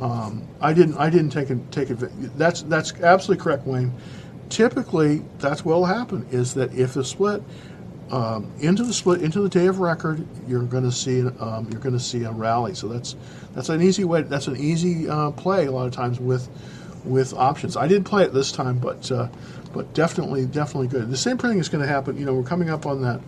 Um, 0.00 0.46
I 0.60 0.72
didn't. 0.72 0.96
I 0.96 1.10
didn't 1.10 1.30
take 1.30 1.50
it. 1.50 1.72
Take 1.72 1.90
it. 1.90 1.98
That's 2.38 2.62
that's 2.62 2.92
absolutely 3.00 3.42
correct, 3.42 3.66
Wayne. 3.66 3.92
Typically, 4.48 5.22
that's 5.38 5.64
what 5.64 5.76
will 5.76 5.84
happen. 5.84 6.26
Is 6.30 6.54
that 6.54 6.72
if 6.74 6.94
the 6.94 7.04
split 7.04 7.42
um, 8.10 8.52
into 8.60 8.82
the 8.82 8.92
split 8.92 9.22
into 9.22 9.40
the 9.40 9.48
day 9.48 9.66
of 9.66 9.80
record, 9.80 10.26
you're 10.46 10.64
going 10.64 10.84
to 10.84 10.92
see 10.92 11.20
um, 11.26 11.68
you're 11.70 11.80
going 11.80 11.96
to 11.96 12.00
see 12.00 12.24
a 12.24 12.30
rally. 12.30 12.74
So 12.74 12.88
that's 12.88 13.16
that's 13.54 13.68
an 13.68 13.82
easy 13.82 14.04
way. 14.04 14.22
That's 14.22 14.46
an 14.46 14.56
easy 14.56 15.08
uh, 15.08 15.30
play 15.30 15.66
a 15.66 15.70
lot 15.70 15.86
of 15.86 15.92
times 15.92 16.20
with 16.20 16.48
with 17.04 17.32
options. 17.34 17.76
I 17.76 17.86
didn't 17.86 18.04
play 18.04 18.24
it 18.24 18.32
this 18.32 18.52
time, 18.52 18.78
but 18.78 19.10
uh, 19.10 19.28
but 19.74 19.92
definitely 19.92 20.46
definitely 20.46 20.86
good. 20.88 21.10
The 21.10 21.16
same 21.16 21.36
thing 21.36 21.58
is 21.58 21.68
going 21.68 21.82
to 21.82 21.88
happen. 21.88 22.16
You 22.16 22.24
know, 22.24 22.34
we're 22.34 22.44
coming 22.44 22.70
up 22.70 22.86
on 22.86 23.02
that 23.02 23.20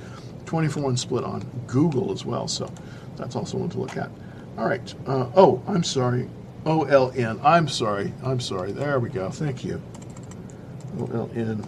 24-1 0.46 0.96
split 0.98 1.24
on 1.24 1.44
Google 1.66 2.12
as 2.12 2.24
well, 2.24 2.46
so 2.48 2.72
that's 3.16 3.34
also 3.34 3.58
one 3.58 3.68
to 3.70 3.78
look 3.80 3.96
at. 3.96 4.08
All 4.56 4.66
right. 4.66 4.94
Uh, 5.06 5.28
oh, 5.34 5.62
I'm 5.66 5.82
sorry. 5.82 6.28
OLN. 6.64 7.40
I'm 7.44 7.68
sorry. 7.68 8.12
I'm 8.24 8.40
sorry. 8.40 8.72
There 8.72 8.98
we 9.00 9.10
go. 9.10 9.28
Thank 9.30 9.64
you. 9.64 9.82
OLN. 10.96 11.66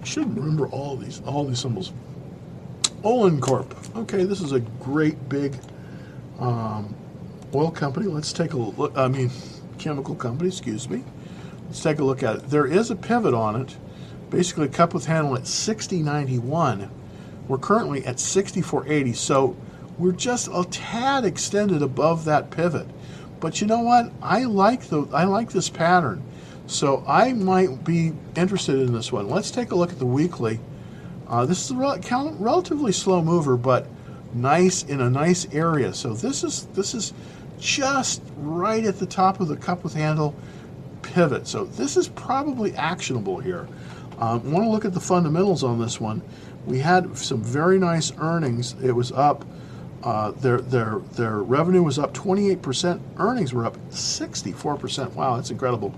I 0.00 0.04
should 0.04 0.36
remember 0.36 0.68
all 0.68 0.96
these 0.96 1.20
all 1.26 1.44
these 1.44 1.58
symbols. 1.58 1.92
Olin 3.02 3.40
Corp. 3.40 3.74
Okay, 3.96 4.24
this 4.24 4.40
is 4.40 4.52
a 4.52 4.60
great 4.60 5.28
big 5.28 5.56
um, 6.38 6.94
oil 7.54 7.70
company. 7.70 8.06
Let's 8.06 8.32
take 8.32 8.52
a 8.52 8.56
look. 8.56 8.96
I 8.96 9.08
mean, 9.08 9.30
chemical 9.78 10.14
company. 10.14 10.48
Excuse 10.48 10.88
me. 10.88 11.02
Let's 11.66 11.82
take 11.82 11.98
a 11.98 12.04
look 12.04 12.22
at 12.22 12.36
it. 12.36 12.50
There 12.50 12.66
is 12.66 12.90
a 12.90 12.96
pivot 12.96 13.34
on 13.34 13.60
it. 13.60 13.76
Basically, 14.30 14.66
a 14.66 14.68
cup 14.68 14.94
with 14.94 15.06
handle 15.06 15.34
at 15.36 15.42
60.91. 15.42 16.88
We're 17.48 17.58
currently 17.58 18.04
at 18.04 18.16
64.80, 18.16 19.14
so 19.14 19.56
we're 19.98 20.12
just 20.12 20.48
a 20.52 20.64
tad 20.70 21.24
extended 21.24 21.82
above 21.82 22.24
that 22.24 22.50
pivot. 22.50 22.86
But 23.40 23.60
you 23.60 23.66
know 23.66 23.80
what? 23.80 24.12
I 24.22 24.44
like 24.44 24.84
the 24.84 25.06
I 25.12 25.24
like 25.24 25.52
this 25.52 25.68
pattern, 25.68 26.22
so 26.66 27.04
I 27.06 27.32
might 27.32 27.84
be 27.84 28.12
interested 28.34 28.80
in 28.80 28.92
this 28.92 29.12
one. 29.12 29.28
Let's 29.28 29.50
take 29.50 29.70
a 29.70 29.76
look 29.76 29.92
at 29.92 29.98
the 29.98 30.06
weekly. 30.06 30.58
Uh, 31.28 31.44
this 31.44 31.64
is 31.64 31.70
a 31.70 31.76
rel- 31.76 32.00
relatively 32.38 32.92
slow 32.92 33.22
mover, 33.22 33.56
but 33.56 33.86
nice 34.32 34.82
in 34.84 35.00
a 35.00 35.10
nice 35.10 35.46
area. 35.52 35.92
So 35.92 36.14
this 36.14 36.42
is 36.42 36.66
this 36.74 36.94
is 36.94 37.12
just 37.58 38.22
right 38.38 38.84
at 38.84 38.98
the 38.98 39.06
top 39.06 39.40
of 39.40 39.48
the 39.48 39.56
cup 39.56 39.84
with 39.84 39.94
handle 39.94 40.34
pivot. 41.06 41.46
So 41.46 41.64
this 41.64 41.96
is 41.96 42.08
probably 42.08 42.74
actionable 42.74 43.38
here. 43.38 43.68
Um, 44.18 44.50
want 44.50 44.64
to 44.64 44.70
look 44.70 44.84
at 44.84 44.94
the 44.94 45.00
fundamentals 45.00 45.62
on 45.62 45.78
this 45.78 46.00
one. 46.00 46.22
We 46.66 46.78
had 46.78 47.16
some 47.16 47.42
very 47.42 47.78
nice 47.78 48.12
earnings. 48.18 48.74
It 48.82 48.92
was 48.92 49.12
up. 49.12 49.44
Uh, 50.02 50.30
their 50.32 50.60
their 50.60 51.00
their 51.12 51.38
revenue 51.38 51.82
was 51.82 51.98
up 51.98 52.12
28%. 52.14 53.00
Earnings 53.18 53.52
were 53.52 53.64
up 53.64 53.76
64%. 53.90 55.12
Wow, 55.12 55.36
that's 55.36 55.50
incredible. 55.50 55.94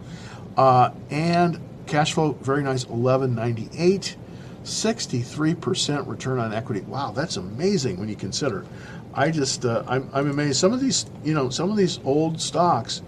Uh, 0.57 0.91
and 1.11 1.61
cash 1.87 2.15
flow 2.15 2.33
very 2.41 2.63
nice 2.63 2.87
1198. 2.87 4.17
63% 4.65 6.07
return 6.07 6.39
on 6.39 6.53
equity. 6.53 6.81
Wow, 6.83 7.13
that's 7.13 7.37
amazing 7.37 7.99
when 7.99 8.09
you 8.09 8.17
consider. 8.17 8.67
I 9.15 9.31
just 9.31 9.65
uh, 9.65 9.83
I'm 9.87 10.09
I'm 10.13 10.31
amazed. 10.31 10.59
Some 10.59 10.73
of 10.73 10.81
these 10.81 11.07
you 11.25 11.35
know 11.35 11.49
some 11.49 11.71
of 11.71 11.77
these 11.77 11.99
old 12.05 12.41
stocks 12.41 13.03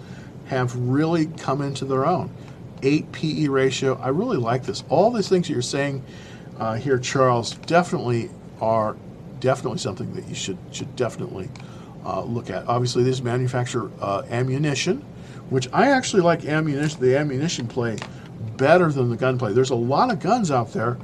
have 0.50 0.74
really 0.74 1.26
come 1.26 1.62
into 1.62 1.84
their 1.84 2.04
own. 2.04 2.28
8 2.82 3.12
PE 3.12 3.46
ratio. 3.46 3.94
I 4.02 4.08
really 4.08 4.36
like 4.36 4.64
this. 4.64 4.82
All 4.88 5.12
these 5.12 5.28
things 5.28 5.46
that 5.46 5.52
you're 5.52 5.62
saying 5.62 6.02
uh, 6.58 6.74
here, 6.74 6.98
Charles, 6.98 7.54
definitely 7.66 8.30
are 8.60 8.96
definitely 9.38 9.78
something 9.78 10.12
that 10.14 10.26
you 10.26 10.34
should 10.34 10.58
should 10.72 10.94
definitely 10.96 11.48
uh, 12.04 12.22
look 12.24 12.50
at. 12.50 12.66
Obviously, 12.66 13.04
these 13.04 13.22
manufacture 13.22 13.92
uh, 14.00 14.24
ammunition, 14.28 15.02
which 15.50 15.68
I 15.72 15.92
actually 15.92 16.22
like 16.22 16.44
ammunition. 16.44 17.00
The 17.00 17.16
ammunition 17.16 17.68
play 17.68 17.96
better 18.56 18.90
than 18.90 19.08
the 19.08 19.16
gun 19.16 19.38
play. 19.38 19.52
There's 19.52 19.70
a 19.70 19.76
lot 19.76 20.10
of 20.10 20.18
guns 20.18 20.50
out 20.50 20.72
there, 20.72 20.98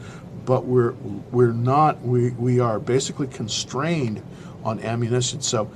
but 0.45 0.65
we're 0.65 0.93
we're 1.31 1.53
not. 1.53 2.03
We 2.03 2.31
we 2.31 2.59
are 2.59 2.81
basically 2.81 3.29
constrained 3.29 4.23
on 4.65 4.81
ammunition. 4.81 5.41
So 5.41 5.71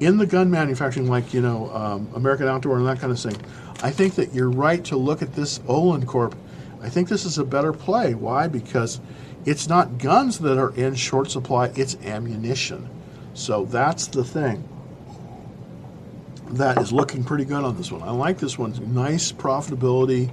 in 0.00 0.16
the 0.16 0.26
gun 0.26 0.50
manufacturing, 0.50 1.08
like 1.08 1.32
you 1.32 1.40
know, 1.40 1.70
um, 1.74 2.08
American 2.14 2.48
Outdoor 2.48 2.78
and 2.78 2.86
that 2.86 2.98
kind 3.00 3.12
of 3.12 3.20
thing, 3.20 3.36
I 3.82 3.90
think 3.90 4.14
that 4.16 4.34
you're 4.34 4.50
right 4.50 4.84
to 4.84 4.96
look 4.96 5.22
at 5.22 5.34
this 5.34 5.60
Olin 5.66 6.06
Corp. 6.06 6.34
I 6.80 6.88
think 6.88 7.08
this 7.08 7.24
is 7.24 7.38
a 7.38 7.44
better 7.44 7.72
play. 7.72 8.14
Why? 8.14 8.48
Because 8.48 9.00
it's 9.44 9.68
not 9.68 9.98
guns 9.98 10.38
that 10.40 10.58
are 10.58 10.74
in 10.74 10.94
short 10.94 11.30
supply, 11.30 11.72
it's 11.76 11.96
ammunition. 12.04 12.88
So 13.34 13.64
that's 13.64 14.06
the 14.08 14.24
thing. 14.24 14.68
That 16.50 16.78
is 16.78 16.92
looking 16.92 17.24
pretty 17.24 17.44
good 17.44 17.64
on 17.64 17.76
this 17.76 17.90
one. 17.90 18.02
I 18.02 18.10
like 18.10 18.38
this 18.38 18.58
one. 18.58 18.74
Nice 18.94 19.32
profitability, 19.32 20.30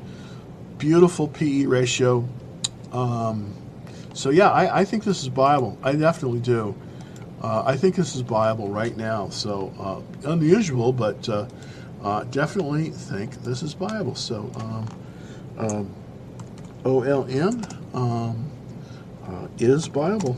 beautiful 0.78 1.28
PE 1.28 1.66
ratio. 1.66 2.28
Um, 2.92 3.54
so 4.14 4.30
yeah, 4.30 4.50
I, 4.50 4.82
I, 4.82 4.86
think 4.86 5.04
this 5.04 5.22
is 5.22 5.28
viable. 5.28 5.78
I 5.84 5.94
definitely 5.94 6.40
do. 6.40 6.76
Uh, 7.42 7.64
I 7.66 7.78
think 7.78 7.96
this 7.96 8.16
is 8.16 8.22
viable 8.22 8.68
right 8.68 8.96
now. 8.98 9.30
So 9.30 9.74
uh, 9.80 10.30
unusual, 10.30 10.92
but 10.92 11.28
uh, 11.30 11.48
uh 12.04 12.24
definitely 12.26 12.90
think 12.90 13.44
this 13.44 13.64
is 13.64 13.74
viable. 13.74 14.16
So 14.16 14.52
um, 14.56 14.88
um, 15.58 15.96
OLN 16.84 17.96
um, 17.96 18.52
uh, 19.26 19.48
is 19.58 19.88
viable. 19.88 20.36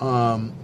Um, 0.00 0.54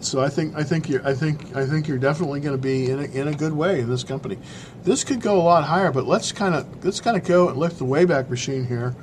so 0.00 0.20
I 0.20 0.28
think 0.28 0.54
I 0.56 0.62
think 0.62 0.88
you're 0.88 1.04
I 1.04 1.14
think 1.14 1.56
I 1.56 1.66
think 1.66 1.88
you're 1.88 1.98
definitely 1.98 2.38
going 2.38 2.56
to 2.56 2.62
be 2.62 2.90
in 2.90 3.00
a, 3.00 3.02
in 3.02 3.28
a 3.28 3.34
good 3.34 3.52
way 3.52 3.80
in 3.80 3.90
this 3.90 4.04
company. 4.04 4.38
This 4.84 5.02
could 5.02 5.20
go 5.20 5.36
a 5.36 5.42
lot 5.42 5.64
higher, 5.64 5.90
but 5.90 6.06
let's 6.06 6.30
kind 6.30 6.54
of 6.54 6.84
let's 6.84 7.00
kind 7.00 7.16
of 7.16 7.24
go 7.24 7.48
and 7.48 7.58
lift 7.58 7.78
the 7.78 7.84
Wayback 7.84 8.30
Machine 8.30 8.64
here 8.64 8.94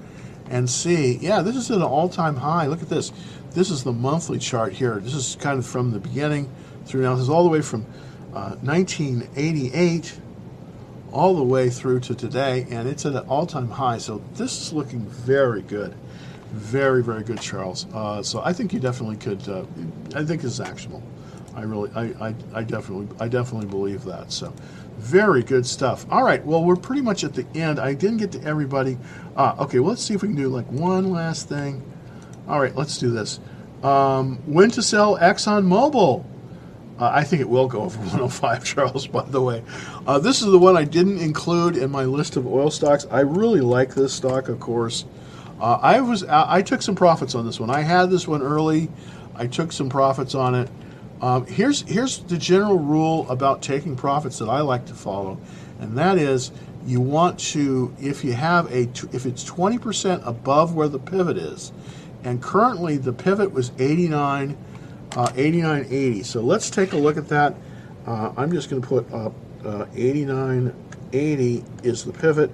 and 0.50 0.70
see. 0.70 1.18
Yeah, 1.18 1.42
this 1.42 1.56
is 1.56 1.72
at 1.72 1.78
an 1.78 1.84
all-time 1.84 2.36
high. 2.36 2.68
Look 2.68 2.82
at 2.82 2.90
this. 2.90 3.12
This 3.52 3.70
is 3.70 3.84
the 3.84 3.94
monthly 3.94 4.40
chart 4.40 4.74
here. 4.74 5.00
This 5.00 5.14
is 5.14 5.38
kind 5.40 5.58
of 5.60 5.66
from 5.66 5.92
the 5.92 6.00
beginning 6.00 6.50
through 6.86 7.04
now. 7.04 7.16
This 7.16 7.24
is 7.24 7.30
all 7.30 7.44
the 7.44 7.50
way 7.50 7.62
from 7.62 7.86
uh, 8.34 8.56
1988 8.62 10.20
all 11.16 11.34
the 11.34 11.44
way 11.44 11.70
through 11.70 12.02
to 12.02 12.14
today, 12.14 12.68
and 12.70 12.90
it's 12.90 13.06
at 13.06 13.14
an 13.14 13.26
all-time 13.30 13.70
high. 13.70 13.98
So 13.98 14.22
this 14.34 14.62
is 14.62 14.74
looking 14.74 15.00
very 15.00 15.62
good. 15.62 15.96
Very, 16.52 17.02
very 17.02 17.24
good, 17.24 17.40
Charles. 17.40 17.86
Uh, 17.94 18.22
so 18.22 18.42
I 18.44 18.52
think 18.52 18.74
you 18.74 18.80
definitely 18.80 19.16
could. 19.16 19.48
Uh, 19.48 19.66
I 20.14 20.26
think 20.26 20.44
it's 20.44 20.60
actionable. 20.60 21.02
I 21.56 21.62
really, 21.62 21.90
I, 21.96 22.28
I, 22.28 22.36
I 22.54 22.64
definitely, 22.64 23.08
I 23.20 23.30
definitely 23.30 23.68
believe 23.68 24.04
that. 24.04 24.32
So, 24.32 24.54
very 24.98 25.44
good 25.44 25.66
stuff. 25.66 26.06
All 26.10 26.24
right, 26.24 26.44
well, 26.46 26.64
we're 26.64 26.76
pretty 26.76 27.02
much 27.02 27.24
at 27.24 27.34
the 27.34 27.46
end. 27.56 27.80
I 27.80 27.94
didn't 27.94 28.18
get 28.18 28.32
to 28.34 28.44
everybody. 28.44 28.98
Ah, 29.36 29.58
okay, 29.64 29.80
well, 29.80 29.90
let's 29.90 30.02
see 30.02 30.14
if 30.14 30.22
we 30.22 30.30
can 30.30 30.38
do 30.38 30.50
like 30.50 30.70
one 30.72 31.12
last 31.12 31.50
thing. 31.50 31.84
All 32.48 32.60
right, 32.60 32.76
let's 32.76 32.98
do 32.98 33.12
this. 33.12 33.40
Um, 33.84 34.38
when 34.46 34.72
to 34.72 34.82
sell 34.82 35.18
Exxon 35.18 35.66
Mobil? 35.66 36.26
Uh, 36.98 37.12
I 37.14 37.24
think 37.24 37.42
it 37.42 37.50
will 37.50 37.68
go 37.68 37.82
over 37.82 37.98
105, 38.00 38.64
Charles, 38.64 39.08
by 39.08 39.24
the 39.24 39.42
way. 39.42 39.64
Uh, 40.08 40.20
this 40.20 40.42
is 40.42 40.48
the 40.48 40.60
one 40.60 40.78
I 40.78 40.86
didn't 40.86 41.20
include 41.20 41.76
in 41.76 41.92
my 41.92 42.06
list 42.06 42.38
of 42.38 42.48
oil 42.48 42.72
stocks. 42.72 43.06
I 43.12 43.20
really 43.22 43.62
like 43.62 43.94
this 43.94 44.14
stock, 44.14 44.48
of 44.48 44.60
course. 44.60 45.06
Uh, 45.60 45.80
I 45.82 46.02
was 46.02 46.24
I 46.24 46.62
took 46.62 46.82
some 46.82 46.96
profits 46.96 47.34
on 47.34 47.46
this 47.46 47.60
one. 47.60 47.70
I 47.70 47.82
had 47.82 48.10
this 48.10 48.28
one 48.28 48.42
early. 48.42 48.90
I 49.36 49.48
took 49.48 49.72
some 49.72 49.90
profits 49.90 50.36
on 50.36 50.54
it. 50.56 50.70
Um, 51.22 51.46
here's 51.46 51.82
here's 51.82 52.20
the 52.20 52.38
general 52.38 52.78
rule 52.78 53.30
about 53.30 53.62
taking 53.62 53.96
profits 53.96 54.40
that 54.40 54.50
I 54.50 54.62
like 54.62 54.86
to 54.88 54.94
follow, 54.94 55.40
and 55.80 55.98
that 55.98 56.18
is 56.18 56.52
you 56.86 57.02
want 57.02 57.40
to 57.40 57.94
if 58.00 58.24
you 58.24 58.34
have 58.34 58.72
a 58.72 58.84
if 59.14 59.26
it's 59.26 59.44
20% 59.44 60.26
above 60.28 60.76
where 60.76 60.88
the 60.88 61.00
pivot 61.00 61.38
is, 61.38 61.72
and 62.24 62.42
currently 62.42 62.98
the 62.98 63.14
pivot 63.14 63.52
was 63.52 63.72
89 63.80 64.58
uh, 65.16 65.28
89.80. 65.28 66.26
So 66.26 66.42
let's 66.42 66.70
take 66.70 66.94
a 66.94 66.98
look 66.98 67.18
at 67.18 67.28
that. 67.30 67.56
Uh, 68.06 68.34
I'm 68.38 68.52
just 68.52 68.70
going 68.70 68.82
to 68.82 68.88
put 68.88 69.12
up 69.14 69.34
uh, 69.64 69.86
89.80 69.94 71.86
is 71.86 72.04
the 72.04 72.12
pivot 72.12 72.52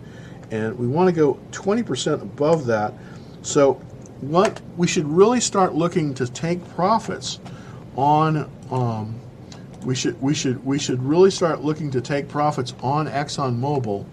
and 0.52 0.78
we 0.78 0.88
want 0.88 1.08
to 1.10 1.16
go 1.16 1.40
20% 1.52 2.22
above 2.22 2.66
that. 2.68 2.94
So 3.42 3.74
what 4.22 4.62
we 4.78 4.88
should 4.88 5.08
really 5.08 5.40
start 5.40 5.74
looking 5.74 6.14
to 6.16 6.28
take 6.28 6.66
profits 6.70 7.40
on 7.96 8.50
um, 8.70 9.20
we 9.84 9.96
should 9.96 10.22
we 10.22 10.34
should 10.34 10.64
we 10.66 10.78
should 10.78 11.02
really 11.04 11.32
start 11.32 11.62
looking 11.62 11.92
to 11.92 12.02
take 12.02 12.28
profits 12.28 12.74
on 12.82 13.08
ExxonMobil 13.08 14.06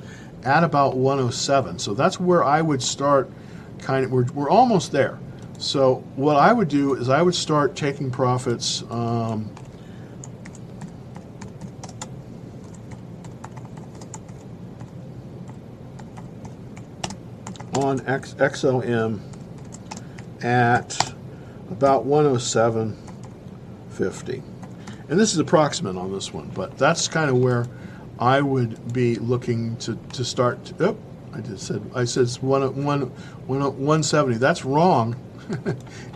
at 0.45 0.65
about 0.65 0.97
107. 0.97 1.79
So 1.79 1.95
that's 1.95 2.19
where 2.19 2.45
I 2.45 2.63
would 2.63 2.83
start 2.83 3.31
kind 3.79 4.05
of 4.05 4.11
we're, 4.11 4.27
we're 4.33 4.51
almost 4.51 4.93
there. 4.93 5.19
So 5.59 5.97
what 6.17 6.37
I 6.37 6.53
would 6.53 6.69
do 6.69 6.95
is 6.95 7.09
I 7.09 7.21
would 7.21 7.35
start 7.35 7.75
taking 7.75 8.11
profits 8.11 8.85
um, 8.91 9.51
on 17.75 18.07
X, 18.07 18.35
XOM 18.35 19.21
at 20.43 21.15
about 21.71 22.05
107.50. 23.99 24.43
And 25.09 25.19
this 25.19 25.33
is 25.33 25.39
approximate 25.39 25.97
on 25.97 26.13
this 26.13 26.35
one, 26.35 26.51
but 26.55 26.77
that's 26.77 27.09
kind 27.09 27.31
of 27.31 27.39
where 27.39 27.67
I 28.19 28.43
would 28.43 28.93
be 28.93 29.15
looking 29.17 29.77
to, 29.79 29.97
to 30.13 30.25
start. 30.25 30.65
To, 30.67 30.89
oh, 30.89 30.99
I 31.33 31.41
just 31.41 31.67
said 31.67 31.83
I 31.95 32.05
said 32.05 32.25
it's 32.25 32.43
one, 32.43 32.85
one, 32.85 33.03
one, 33.47 33.61
170. 33.61 34.37
That's 34.39 34.65
wrong. 34.65 35.17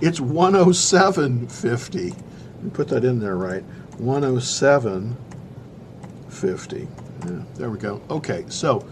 it's 0.02 0.20
107.50. 0.20 2.10
Let 2.10 2.62
me 2.62 2.70
put 2.70 2.88
that 2.88 3.04
in 3.04 3.18
there 3.18 3.36
right. 3.36 3.64
107.50. 3.98 6.88
Yeah, 7.24 7.42
there 7.54 7.70
we 7.70 7.78
go. 7.78 8.02
Okay, 8.10 8.44
so 8.48 8.86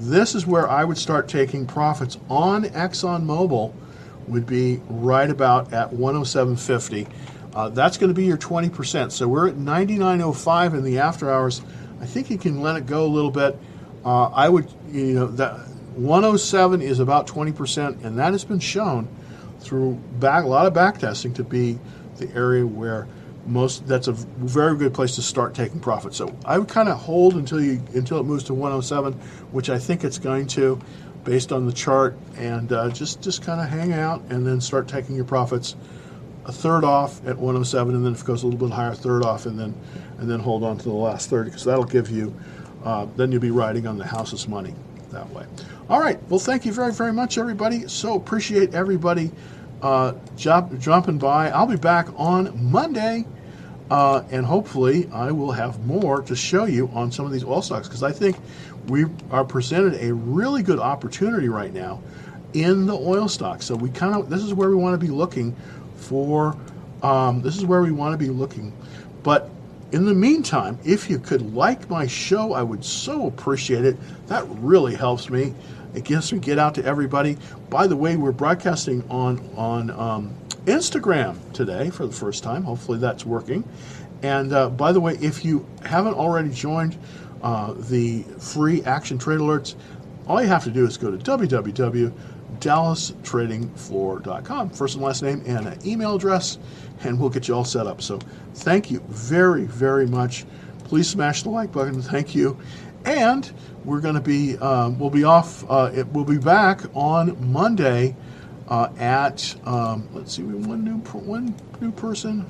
this 0.00 0.34
is 0.34 0.46
where 0.46 0.70
I 0.70 0.84
would 0.84 0.96
start 0.96 1.28
taking 1.28 1.66
profits 1.66 2.16
on 2.30 2.64
ExxonMobil 2.64 3.74
would 4.28 4.46
be 4.46 4.80
right 4.88 5.28
about 5.28 5.72
at 5.72 5.90
107.50. 5.90 7.08
Uh, 7.54 7.68
that's 7.68 7.98
going 7.98 8.08
to 8.08 8.14
be 8.14 8.24
your 8.24 8.38
20%. 8.38 9.12
So 9.12 9.28
we're 9.28 9.48
at 9.48 9.56
99.05 9.56 10.74
in 10.74 10.84
the 10.84 10.98
after 10.98 11.30
hours. 11.30 11.62
I 12.00 12.06
think 12.06 12.30
you 12.30 12.38
can 12.38 12.60
let 12.60 12.76
it 12.76 12.86
go 12.86 13.04
a 13.04 13.08
little 13.08 13.30
bit. 13.30 13.58
Uh, 14.04 14.24
I 14.26 14.48
would, 14.48 14.72
you 14.90 15.14
know, 15.14 15.26
that 15.28 15.68
107 15.96 16.80
is 16.80 16.98
about 16.98 17.26
20%, 17.26 18.04
and 18.04 18.18
that 18.18 18.32
has 18.32 18.44
been 18.44 18.58
shown 18.58 19.08
through 19.60 19.94
back, 20.18 20.44
a 20.44 20.48
lot 20.48 20.66
of 20.66 20.74
back 20.74 20.98
testing 20.98 21.34
to 21.34 21.44
be 21.44 21.78
the 22.16 22.28
area 22.34 22.66
where 22.66 23.06
most 23.46 23.86
that's 23.88 24.06
a 24.06 24.12
very 24.12 24.76
good 24.76 24.94
place 24.94 25.16
to 25.16 25.22
start 25.22 25.54
taking 25.54 25.80
profit. 25.80 26.14
So 26.14 26.34
I 26.44 26.58
would 26.58 26.68
kind 26.68 26.88
of 26.88 26.98
hold 26.98 27.34
until 27.34 27.60
you 27.60 27.82
until 27.94 28.18
it 28.18 28.24
moves 28.24 28.44
to 28.44 28.54
107, 28.54 29.14
which 29.50 29.68
I 29.68 29.78
think 29.78 30.04
it's 30.04 30.18
going 30.18 30.46
to, 30.48 30.78
based 31.24 31.52
on 31.52 31.66
the 31.66 31.72
chart, 31.72 32.16
and 32.36 32.72
uh, 32.72 32.90
just 32.90 33.20
just 33.20 33.42
kind 33.42 33.60
of 33.60 33.68
hang 33.68 33.92
out 33.92 34.22
and 34.30 34.46
then 34.46 34.60
start 34.60 34.88
taking 34.88 35.16
your 35.16 35.24
profits. 35.24 35.76
A 36.44 36.52
third 36.52 36.84
off 36.84 37.24
at 37.26 37.36
107, 37.36 37.94
and 37.94 38.04
then 38.04 38.12
if 38.12 38.22
it 38.22 38.26
goes 38.26 38.42
a 38.42 38.46
little 38.46 38.68
bit 38.68 38.74
higher, 38.74 38.94
third 38.94 39.24
off, 39.24 39.46
and 39.46 39.58
then 39.58 39.74
and 40.18 40.30
then 40.30 40.40
hold 40.40 40.64
on 40.64 40.76
to 40.78 40.84
the 40.84 40.94
last 40.94 41.30
30 41.30 41.50
because 41.50 41.64
that'll 41.64 41.84
give 41.84 42.10
you. 42.10 42.34
Uh, 42.84 43.06
then 43.16 43.30
you'll 43.30 43.40
be 43.40 43.52
riding 43.52 43.86
on 43.86 43.96
the 43.96 44.04
house's 44.04 44.48
money 44.48 44.74
that 45.10 45.28
way. 45.30 45.46
All 45.88 46.00
right. 46.00 46.20
Well, 46.28 46.40
thank 46.40 46.66
you 46.66 46.72
very 46.72 46.92
very 46.92 47.12
much, 47.12 47.38
everybody. 47.38 47.86
So 47.86 48.14
appreciate 48.14 48.74
everybody 48.74 49.30
uh, 49.82 50.14
jump, 50.36 50.78
jumping 50.78 51.18
by. 51.18 51.50
I'll 51.50 51.66
be 51.66 51.76
back 51.76 52.08
on 52.16 52.70
Monday, 52.70 53.26
uh, 53.90 54.22
and 54.30 54.46
hopefully 54.46 55.08
I 55.12 55.30
will 55.32 55.52
have 55.52 55.84
more 55.86 56.22
to 56.22 56.36
show 56.36 56.64
you 56.64 56.88
on 56.94 57.10
some 57.10 57.26
of 57.26 57.32
these 57.32 57.44
oil 57.44 57.62
stocks 57.62 57.88
because 57.88 58.02
I 58.02 58.12
think 58.12 58.36
we 58.88 59.06
are 59.30 59.44
presented 59.44 59.94
a 60.00 60.14
really 60.14 60.62
good 60.62 60.78
opportunity 60.78 61.48
right 61.48 61.72
now 61.72 62.00
in 62.54 62.86
the 62.86 62.94
oil 62.94 63.28
stocks. 63.28 63.66
So 63.66 63.74
we 63.74 63.90
kind 63.90 64.14
of 64.14 64.30
this 64.30 64.42
is 64.42 64.54
where 64.54 64.70
we 64.70 64.76
want 64.76 64.98
to 64.98 65.04
be 65.04 65.12
looking 65.12 65.54
for. 66.02 66.56
Um, 67.02 67.42
this 67.42 67.56
is 67.56 67.64
where 67.64 67.82
we 67.82 67.90
want 67.90 68.12
to 68.12 68.18
be 68.18 68.30
looking, 68.30 68.72
but 69.22 69.50
in 69.92 70.06
the 70.06 70.14
meantime, 70.14 70.78
if 70.84 71.10
you 71.10 71.18
could 71.18 71.54
like 71.54 71.88
my 71.90 72.06
show, 72.06 72.54
I 72.54 72.62
would 72.62 72.84
so 72.84 73.26
appreciate 73.26 73.84
it. 73.84 73.96
That 74.26 74.44
really 74.48 74.94
helps 74.94 75.28
me. 75.28 75.54
It 75.94 76.04
gets 76.04 76.32
me 76.32 76.38
get 76.38 76.58
out 76.58 76.74
to 76.76 76.84
everybody. 76.84 77.36
By 77.68 77.86
the 77.86 77.96
way, 77.96 78.16
we're 78.16 78.32
broadcasting 78.32 79.04
on 79.10 79.38
on 79.54 79.90
um, 79.90 80.34
Instagram 80.64 81.36
today 81.52 81.90
for 81.90 82.06
the 82.06 82.12
first 82.12 82.42
time. 82.42 82.62
Hopefully, 82.62 82.98
that's 82.98 83.26
working. 83.26 83.64
And 84.22 84.52
uh, 84.52 84.70
by 84.70 84.92
the 84.92 85.00
way, 85.00 85.18
if 85.20 85.44
you 85.44 85.66
haven't 85.84 86.14
already 86.14 86.50
joined 86.50 86.96
uh, 87.42 87.74
the 87.76 88.22
free 88.38 88.82
Action 88.84 89.18
Trade 89.18 89.40
Alerts, 89.40 89.74
all 90.26 90.40
you 90.40 90.48
have 90.48 90.64
to 90.64 90.70
do 90.70 90.86
is 90.86 90.96
go 90.96 91.10
to 91.10 91.18
www.dallastradingfloor.com, 92.62 94.70
first 94.70 94.94
and 94.94 95.04
last 95.04 95.22
name 95.22 95.42
and 95.46 95.66
an 95.66 95.78
email 95.86 96.14
address, 96.14 96.58
and 97.02 97.18
we'll 97.18 97.30
get 97.30 97.48
you 97.48 97.54
all 97.54 97.64
set 97.64 97.86
up. 97.86 98.00
So, 98.00 98.18
thank 98.54 98.90
you 98.90 99.00
very, 99.08 99.64
very 99.64 100.06
much. 100.06 100.46
Please 100.84 101.08
smash 101.08 101.42
the 101.42 101.50
like 101.50 101.72
button. 101.72 102.00
Thank 102.02 102.34
you. 102.34 102.58
And 103.04 103.50
we're 103.84 104.00
going 104.00 104.14
to 104.14 104.20
be 104.20 104.56
um, 104.58 104.98
we'll 104.98 105.10
be 105.10 105.24
off. 105.24 105.68
Uh, 105.68 105.90
it, 105.92 106.06
we'll 106.08 106.24
be 106.24 106.38
back 106.38 106.82
on 106.94 107.52
Monday 107.52 108.14
uh, 108.68 108.88
at 108.98 109.54
um, 109.64 110.08
let's 110.12 110.36
see, 110.36 110.42
we 110.42 110.54
one 110.54 110.84
new 110.84 110.98
one 110.98 111.54
new 111.80 111.90
person. 111.90 112.46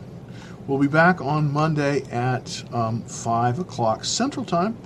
We'll 0.67 0.79
be 0.79 0.89
back 0.89 1.21
on 1.21 1.53
Monday 1.53 2.03
at 2.11 2.63
um, 2.73 3.03
five 3.03 3.59
o'clock 3.59 4.05
Central 4.05 4.45
Time. 4.45 4.77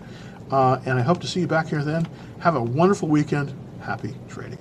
Uh, 0.51 0.81
and 0.87 0.99
I 0.99 1.03
hope 1.03 1.20
to 1.20 1.27
see 1.27 1.41
you 1.41 1.47
back 1.47 1.68
here 1.68 1.83
then. 1.83 2.07
Have 2.39 2.55
a 2.55 2.62
wonderful 2.62 3.09
weekend. 3.09 3.53
Happy 3.81 4.14
trading. 4.29 4.59